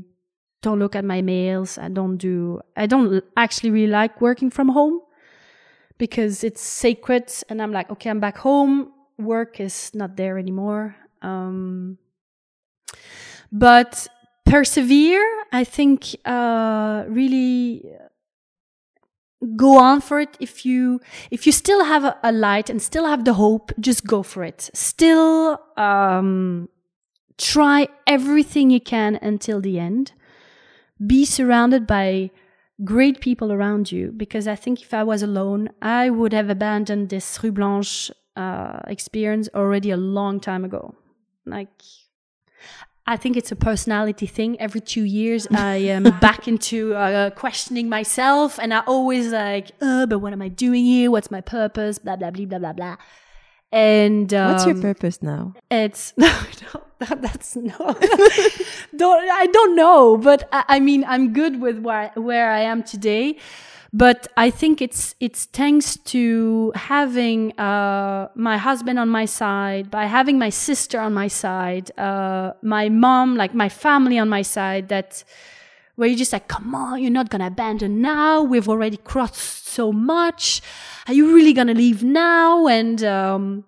[0.62, 1.78] don't look at my mails.
[1.78, 5.02] I don't do i don't actually really like working from home
[5.98, 8.92] because it's sacred and i'm like okay i'm back home.
[9.18, 10.96] Work is not there anymore.
[11.22, 11.98] Um
[13.52, 14.08] but
[14.46, 17.86] persevere i think uh really
[19.56, 20.38] go on for it.
[20.40, 21.02] If you
[21.32, 24.44] if you still have a, a light and still have the hope just go for
[24.44, 24.70] it.
[24.74, 26.70] Still um
[27.38, 30.14] try everything you can until the end
[31.06, 32.30] be surrounded by
[32.84, 37.10] great people around you because i think if i was alone i would have abandoned
[37.10, 40.96] this rue blanche uh, experience already a long time ago
[41.46, 41.70] like
[43.08, 44.60] I think it's a personality thing.
[44.60, 50.06] Every two years, I am back into uh, questioning myself, and I always like, uh,
[50.06, 51.10] but what am I doing here?
[51.10, 51.98] What's my purpose?
[51.98, 52.96] Blah blah blah blah blah blah.
[53.72, 55.54] And um, what's your purpose now?
[55.70, 57.78] It's no, no that, that's no.
[58.96, 62.84] don't I don't know, but I, I mean I'm good with where where I am
[62.84, 63.38] today.
[63.94, 70.06] But I think it's it's thanks to having uh, my husband on my side, by
[70.06, 74.88] having my sister on my side, uh, my mom, like my family on my side,
[74.90, 75.26] that
[76.02, 78.42] where you're just like, come on, you're not gonna abandon now.
[78.42, 80.60] We've already crossed so much.
[81.06, 82.66] Are you really gonna leave now?
[82.66, 83.66] And um,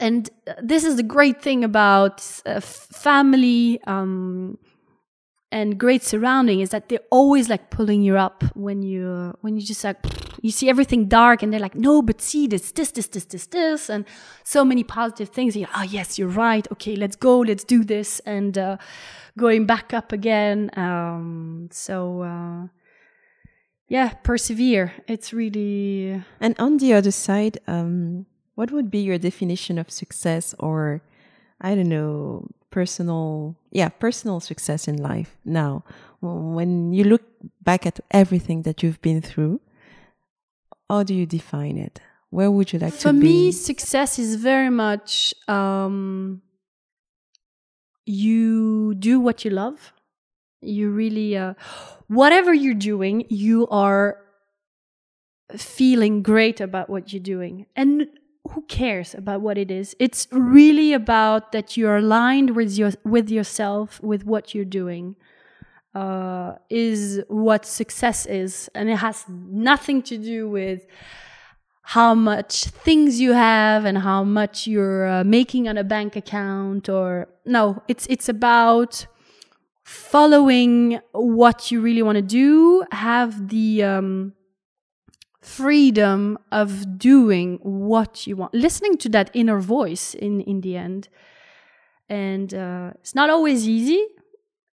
[0.00, 0.30] and
[0.62, 4.56] this is the great thing about uh, family um,
[5.52, 9.62] and great surrounding is that they're always like pulling you up when you when you
[9.62, 9.98] just like
[10.40, 13.46] you see everything dark and they're like no but see this this this this this
[13.46, 14.04] this and
[14.44, 15.54] so many positive things.
[15.54, 16.66] You're, oh yes you're right.
[16.72, 18.76] Okay let's go let's do this and uh,
[19.38, 22.66] going back up again um, so uh,
[23.88, 24.92] yeah persevere.
[25.06, 30.54] It's really And on the other side, um, what would be your definition of success
[30.58, 31.02] or,
[31.62, 35.84] I don't know, personal, yeah, personal success in life now?
[36.20, 37.22] When you look
[37.62, 39.60] back at everything that you've been through,
[40.90, 42.00] how do you define it?
[42.30, 43.18] Where would you like for to be?
[43.18, 46.42] For me success is very much um,
[48.04, 49.92] you do what you love
[50.62, 51.54] you really uh,
[52.06, 54.18] whatever you're doing you are
[55.56, 58.06] feeling great about what you're doing and
[58.50, 59.94] who cares about what it is?
[59.98, 65.16] It's really about that you're aligned with your with yourself with what you're doing
[65.94, 68.68] uh, is what success is.
[68.74, 70.86] And it has nothing to do with
[71.82, 76.88] how much things you have and how much you're uh, making on a bank account
[76.88, 79.04] or no it's it's about
[79.84, 84.32] following what you really want to do, have the um,
[85.42, 91.08] freedom of doing what you want, listening to that inner voice in, in the end.
[92.08, 94.06] And uh, it's not always easy,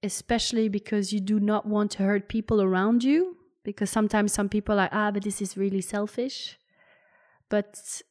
[0.03, 3.37] especially because you do not want to hurt people around you.
[3.65, 6.59] Because sometimes some people are, ah, but this is really selfish.
[7.49, 8.03] But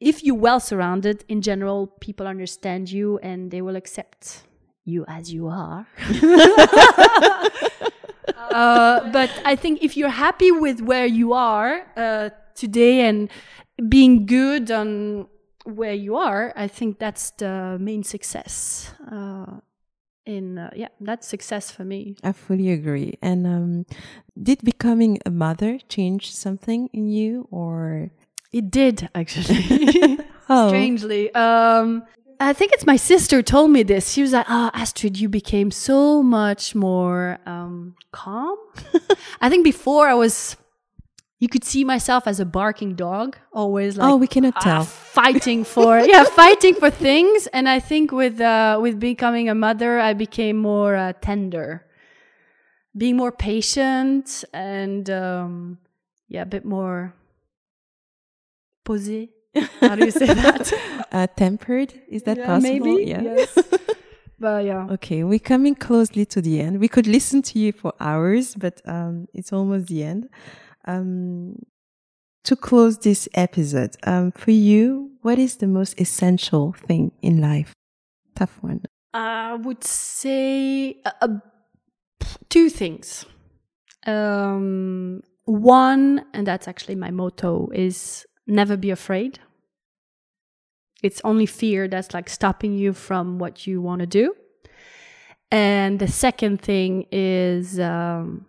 [0.00, 4.42] if you're well surrounded, in general, people understand you and they will accept
[4.84, 5.86] you as you are.
[8.50, 13.30] uh, but I think if you're happy with where you are uh, today and
[13.88, 15.26] being good on
[15.64, 18.92] where you are, I think that's the main success.
[19.10, 19.60] Uh,
[20.24, 22.16] in uh, yeah, that's success for me.
[22.22, 23.18] I fully agree.
[23.22, 23.86] And um,
[24.40, 28.10] did becoming a mother change something in you, or
[28.52, 30.18] it did actually?
[30.48, 30.68] oh.
[30.68, 32.04] Strangely, um,
[32.42, 34.12] I think it's my sister told me this.
[34.12, 38.58] She was like, "Oh, Astrid, you became so much more um, calm."
[39.40, 40.56] I think before I was,
[41.38, 44.84] you could see myself as a barking dog, always like, "Oh, we cannot tell." Uh,
[44.84, 47.46] fighting for yeah, fighting for things.
[47.52, 51.86] And I think with uh, with becoming a mother, I became more uh, tender,
[52.96, 55.78] being more patient, and um,
[56.28, 57.14] yeah, a bit more
[58.84, 59.28] posé.
[59.80, 60.72] How do you say that?
[61.12, 61.92] uh, tempered?
[62.08, 62.86] Is that yeah, possible?
[62.86, 63.10] Maybe.
[63.10, 63.22] Yeah.
[63.22, 63.58] Yes.
[64.38, 64.86] but yeah.
[64.90, 66.80] Okay, we're coming closely to the end.
[66.80, 70.28] We could listen to you for hours, but um, it's almost the end.
[70.86, 71.56] Um,
[72.44, 77.72] to close this episode, um, for you, what is the most essential thing in life?
[78.34, 78.82] Tough one.
[79.14, 81.38] I would say uh, uh
[82.48, 83.26] two things.
[84.06, 89.38] Um, one, and that's actually my motto, is never be afraid.
[91.02, 94.34] It's only fear that's like stopping you from what you want to do.
[95.50, 98.46] And the second thing is um,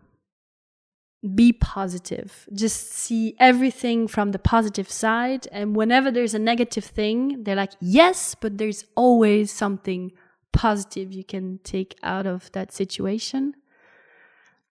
[1.36, 2.48] be positive.
[2.54, 5.48] Just see everything from the positive side.
[5.52, 10.12] And whenever there's a negative thing, they're like, yes, but there's always something
[10.52, 13.56] positive you can take out of that situation.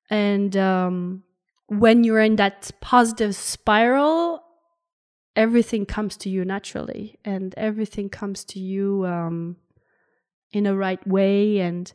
[0.09, 1.25] And um,
[1.67, 4.43] when you're in that positive spiral,
[5.35, 9.57] everything comes to you naturally and everything comes to you um,
[10.53, 11.93] in a right way and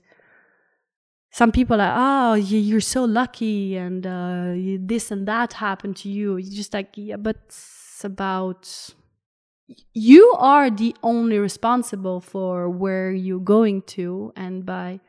[1.32, 6.38] some people are oh you're so lucky and uh, this and that happened to you.
[6.38, 8.94] You're just like yeah but it's about
[9.94, 15.00] you are the only responsible for where you're going to and by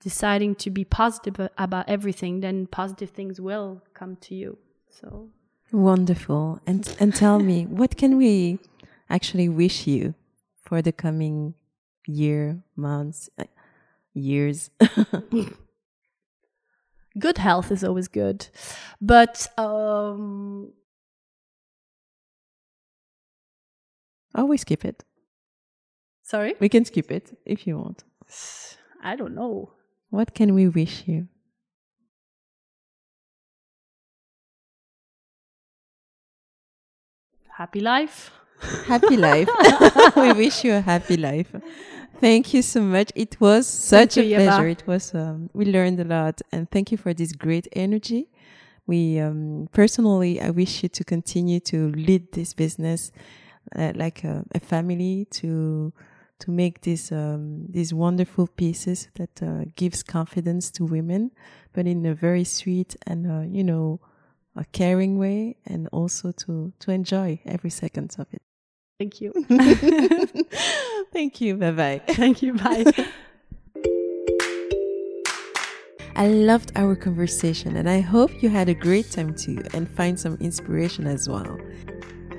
[0.00, 4.58] deciding to be positive about everything then positive things will come to you.
[4.88, 5.30] So
[5.72, 6.60] Wonderful.
[6.66, 8.58] And and tell me, what can we
[9.10, 10.14] actually wish you
[10.62, 11.54] for the coming
[12.06, 13.44] year, months, uh,
[14.14, 14.70] years?
[17.18, 18.48] good health is always good.
[19.00, 20.72] But um
[24.34, 25.04] always skip it.
[26.22, 26.54] Sorry?
[26.60, 28.04] We can skip it if you want.
[29.02, 29.72] I don't know.
[30.10, 31.28] What can we wish you?
[37.58, 38.30] Happy life.
[38.86, 39.48] Happy life.
[40.16, 41.52] we wish you a happy life.
[42.20, 43.10] Thank you so much.
[43.16, 44.68] It was such thank a you, pleasure.
[44.68, 45.12] It was.
[45.12, 48.28] Um, we learned a lot, and thank you for this great energy.
[48.86, 53.10] We um, personally, I wish you to continue to lead this business
[53.74, 55.92] uh, like a, a, family to
[56.38, 61.32] to make these um, these wonderful pieces that uh, gives confidence to women,
[61.72, 64.00] but in a very sweet and uh, you know
[64.58, 68.42] a caring way and also to to enjoy every second of it.
[68.98, 69.32] Thank you.
[71.12, 71.54] Thank you.
[71.56, 72.02] Bye bye.
[72.08, 72.54] Thank you.
[72.54, 72.84] Bye.
[76.16, 80.18] I loved our conversation and I hope you had a great time too and find
[80.18, 81.56] some inspiration as well.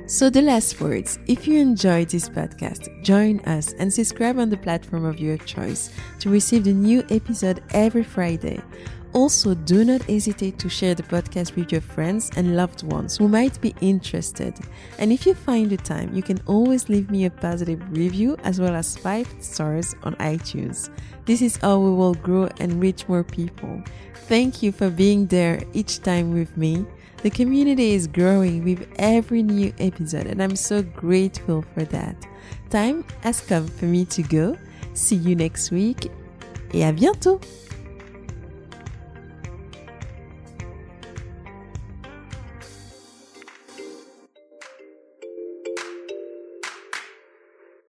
[0.06, 4.58] So, the last words if you enjoyed this podcast, join us and subscribe on the
[4.58, 8.60] platform of your choice to receive the new episode every Friday.
[9.14, 13.28] Also, do not hesitate to share the podcast with your friends and loved ones who
[13.28, 14.54] might be interested.
[15.00, 18.60] And if you find the time, you can always leave me a positive review as
[18.60, 20.90] well as 5 stars on iTunes.
[21.26, 23.82] This is how we will grow and reach more people.
[24.28, 26.86] Thank you for being there each time with me.
[27.24, 32.16] The community is growing with every new episode, and I'm so grateful for that.
[32.70, 34.56] Time has come for me to go.
[34.94, 36.12] See you next week,
[36.74, 37.42] et à bientôt!